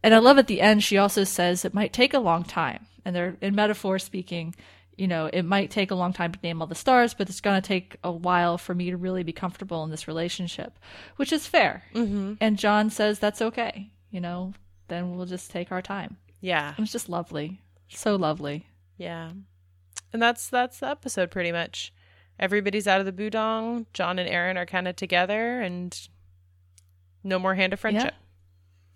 And 0.01 0.13
I 0.13 0.19
love 0.19 0.37
at 0.37 0.47
the 0.47 0.61
end, 0.61 0.83
she 0.83 0.97
also 0.97 1.23
says 1.23 1.63
it 1.63 1.73
might 1.73 1.93
take 1.93 2.13
a 2.13 2.19
long 2.19 2.43
time. 2.43 2.85
And 3.05 3.15
they're 3.15 3.37
in 3.41 3.55
metaphor 3.55 3.99
speaking, 3.99 4.55
you 4.97 5.07
know, 5.07 5.27
it 5.31 5.43
might 5.43 5.71
take 5.71 5.91
a 5.91 5.95
long 5.95 6.13
time 6.13 6.31
to 6.31 6.39
name 6.43 6.61
all 6.61 6.67
the 6.67 6.75
stars, 6.75 7.13
but 7.13 7.29
it's 7.29 7.41
going 7.41 7.61
to 7.61 7.67
take 7.67 7.97
a 8.03 8.11
while 8.11 8.57
for 8.57 8.75
me 8.75 8.91
to 8.91 8.97
really 8.97 9.23
be 9.23 9.33
comfortable 9.33 9.83
in 9.83 9.89
this 9.89 10.07
relationship, 10.07 10.77
which 11.15 11.31
is 11.31 11.47
fair. 11.47 11.83
Mm-hmm. 11.93 12.33
And 12.39 12.57
John 12.57 12.89
says 12.89 13.19
that's 13.19 13.41
okay. 13.41 13.91
You 14.11 14.21
know, 14.21 14.53
then 14.87 15.15
we'll 15.15 15.25
just 15.25 15.49
take 15.51 15.71
our 15.71 15.81
time. 15.81 16.17
Yeah. 16.41 16.75
It's 16.77 16.91
just 16.91 17.09
lovely. 17.09 17.61
So 17.87 18.15
lovely. 18.15 18.67
Yeah. 18.97 19.31
And 20.11 20.21
that's 20.21 20.49
that's 20.49 20.79
the 20.79 20.89
episode 20.89 21.31
pretty 21.31 21.51
much. 21.51 21.93
Everybody's 22.39 22.87
out 22.87 22.99
of 22.99 23.05
the 23.05 23.11
budong. 23.11 23.85
John 23.93 24.19
and 24.19 24.29
Aeryn 24.29 24.57
are 24.57 24.65
kind 24.65 24.87
of 24.87 24.95
together 24.95 25.61
and 25.61 26.07
no 27.23 27.39
more 27.39 27.55
hand 27.55 27.73
of 27.73 27.79
friendship. 27.79 28.13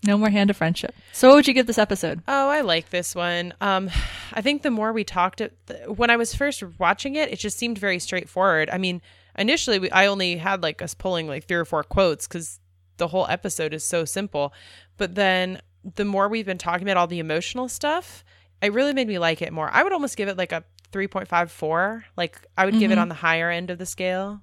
No 0.04 0.18
more 0.18 0.30
hand 0.30 0.50
of 0.50 0.58
friendship. 0.58 0.96
So, 1.12 1.28
what 1.28 1.36
would 1.36 1.48
you 1.48 1.54
give 1.54 1.68
this 1.68 1.78
episode? 1.78 2.22
Oh, 2.28 2.50
I 2.50 2.62
like 2.62 2.90
this 2.90 3.16
one. 3.16 3.54
Um, 3.62 3.90
I 4.34 4.42
think 4.42 4.62
the 4.62 4.72
more 4.72 4.94
we 4.94 5.04
talked, 5.04 5.42
it, 5.42 5.58
when 5.88 6.10
I 6.10 6.18
was 6.18 6.36
first 6.36 6.64
watching 6.80 7.16
it, 7.16 7.32
it 7.32 7.40
just 7.40 7.58
seemed 7.58 7.78
very 7.78 8.00
straightforward. 8.00 8.70
I 8.70 8.78
mean, 8.78 9.02
initially, 9.38 9.80
we, 9.80 9.90
I 9.92 10.08
only 10.08 10.38
had 10.38 10.62
like 10.62 10.82
us 10.82 10.94
pulling 10.94 11.28
like 11.28 11.46
three 11.46 11.58
or 11.58 11.66
four 11.66 11.84
quotes 11.84 12.28
because 12.28 12.60
the 12.98 13.08
whole 13.08 13.28
episode 13.28 13.74
is 13.74 13.84
so 13.84 14.06
simple. 14.06 14.54
But 14.98 15.16
then 15.16 15.62
the 15.96 16.06
more 16.06 16.28
we've 16.28 16.46
been 16.46 16.58
talking 16.58 16.88
about 16.88 16.98
all 16.98 17.08
the 17.08 17.20
emotional 17.20 17.70
stuff, 17.70 18.24
it 18.62 18.74
really 18.74 18.94
made 18.94 19.08
me 19.08 19.20
like 19.20 19.42
it 19.42 19.54
more. 19.54 19.70
I 19.72 19.84
would 19.84 19.94
almost 19.94 20.18
give 20.18 20.28
it 20.28 20.38
like 20.38 20.52
a 20.52 20.64
3.54. 20.92 22.04
Like, 22.16 22.40
I 22.58 22.66
would 22.66 22.80
give 22.80 22.92
it 22.92 22.98
on 22.98 23.10
the 23.10 23.16
higher 23.16 23.50
end 23.50 23.70
of 23.70 23.78
the 23.78 23.86
scale, 23.86 24.42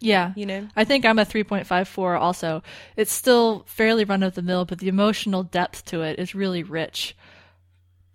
Yeah. 0.00 0.32
you 0.36 0.46
know? 0.46 0.68
I 0.76 0.84
think 0.84 1.04
I'm 1.04 1.18
a 1.18 1.24
3.54 1.24 2.18
also. 2.18 2.62
It's 2.96 3.12
still 3.12 3.64
fairly 3.66 4.04
run 4.04 4.22
of 4.22 4.34
the 4.34 4.42
mill, 4.42 4.64
but 4.64 4.78
the 4.78 4.88
emotional 4.88 5.42
depth 5.42 5.84
to 5.86 6.02
it 6.02 6.18
is 6.18 6.34
really 6.34 6.62
rich. 6.62 7.16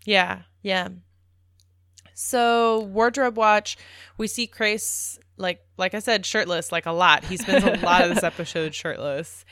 Yeah, 0.06 0.42
yeah. 0.62 0.90
So 2.14 2.82
wardrobe 2.82 3.38
watch, 3.38 3.78
we 4.18 4.28
see 4.28 4.46
Crais 4.46 5.20
like 5.38 5.62
like 5.78 5.94
I 5.94 6.00
said, 6.00 6.26
shirtless 6.26 6.72
like 6.72 6.86
a 6.86 6.92
lot. 6.92 7.24
He 7.24 7.38
spends 7.38 7.64
a 7.64 7.78
lot 7.86 8.04
of 8.04 8.14
this 8.14 8.24
episode 8.24 8.76
shirtless. 8.76 9.46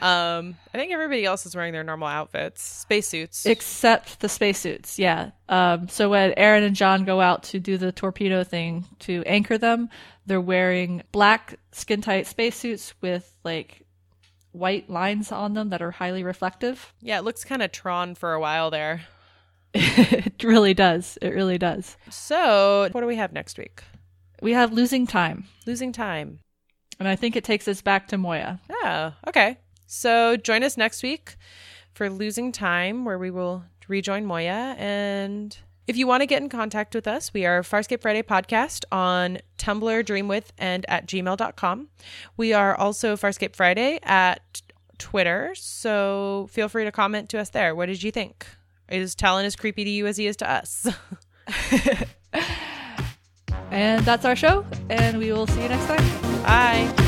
Um, 0.00 0.56
I 0.74 0.78
think 0.78 0.92
everybody 0.92 1.24
else 1.24 1.46
is 1.46 1.54
wearing 1.54 1.72
their 1.72 1.84
normal 1.84 2.08
outfits, 2.08 2.62
spacesuits. 2.62 3.46
Except 3.46 4.20
the 4.20 4.28
spacesuits, 4.28 4.98
yeah. 4.98 5.30
Um, 5.48 5.88
so 5.88 6.10
when 6.10 6.32
Aeryn 6.32 6.64
and 6.66 6.74
John 6.76 7.04
go 7.04 7.20
out 7.20 7.44
to 7.44 7.60
do 7.60 7.76
the 7.78 7.92
torpedo 7.92 8.42
thing 8.44 8.84
to 9.00 9.22
anchor 9.26 9.58
them, 9.58 9.88
they're 10.26 10.40
wearing 10.40 11.02
black 11.12 11.58
skin 11.72 12.00
tight 12.00 12.26
spacesuits 12.26 12.94
with 13.00 13.36
like 13.44 13.82
white 14.52 14.90
lines 14.90 15.32
on 15.32 15.54
them 15.54 15.70
that 15.70 15.82
are 15.82 15.90
highly 15.92 16.22
reflective. 16.24 16.92
yeah, 17.00 17.18
it 17.18 17.24
looks 17.24 17.44
kind 17.44 17.62
of 17.62 17.72
Tron 17.72 18.14
for 18.14 18.32
a 18.32 18.40
while 18.40 18.70
there. 18.70 19.02
it 19.74 20.44
really 20.44 20.74
does. 20.74 21.16
It 21.22 21.30
really 21.30 21.56
does. 21.58 21.96
So, 22.10 22.88
what 22.92 23.00
do 23.00 23.06
we 23.06 23.16
have 23.16 23.32
next 23.32 23.56
week? 23.56 23.82
We 24.42 24.52
have 24.52 24.72
losing 24.72 25.06
time, 25.06 25.44
Losing 25.66 25.92
time. 25.92 26.40
and 26.98 27.08
I 27.08 27.16
think 27.16 27.36
it 27.36 27.44
takes 27.44 27.66
us 27.68 27.80
back 27.80 28.08
to 28.08 28.18
Moya. 28.18 28.60
Oh, 28.70 29.14
okay. 29.28 29.56
So 29.92 30.38
join 30.38 30.64
us 30.64 30.78
next 30.78 31.02
week 31.02 31.36
for 31.92 32.08
Losing 32.08 32.50
Time, 32.50 33.04
where 33.04 33.18
we 33.18 33.30
will 33.30 33.64
rejoin 33.88 34.24
Moya. 34.24 34.74
And 34.78 35.54
if 35.86 35.98
you 35.98 36.06
want 36.06 36.22
to 36.22 36.26
get 36.26 36.40
in 36.40 36.48
contact 36.48 36.94
with 36.94 37.06
us, 37.06 37.34
we 37.34 37.44
are 37.44 37.60
Farscape 37.60 38.00
Friday 38.00 38.22
Podcast 38.22 38.84
on 38.90 39.36
Tumblr, 39.58 40.02
Dreamwidth, 40.02 40.46
and 40.56 40.86
at 40.88 41.06
gmail.com. 41.06 41.88
We 42.38 42.54
are 42.54 42.74
also 42.74 43.16
Farscape 43.16 43.54
Friday 43.54 43.98
at 44.02 44.62
Twitter. 44.96 45.52
So 45.56 46.48
feel 46.50 46.70
free 46.70 46.84
to 46.84 46.90
comment 46.90 47.28
to 47.28 47.38
us 47.38 47.50
there. 47.50 47.74
What 47.74 47.86
did 47.86 48.02
you 48.02 48.10
think? 48.10 48.46
Is 48.88 49.14
Talyn 49.14 49.44
as 49.44 49.56
creepy 49.56 49.84
to 49.84 49.90
you 49.90 50.06
as 50.06 50.16
he 50.16 50.26
is 50.26 50.38
to 50.38 50.50
us? 50.50 50.88
And 53.70 54.04
that's 54.04 54.26
our 54.26 54.36
show, 54.36 54.66
and 54.90 55.16
we 55.16 55.32
will 55.32 55.46
see 55.46 55.62
you 55.62 55.68
next 55.70 55.86
time. 55.86 57.01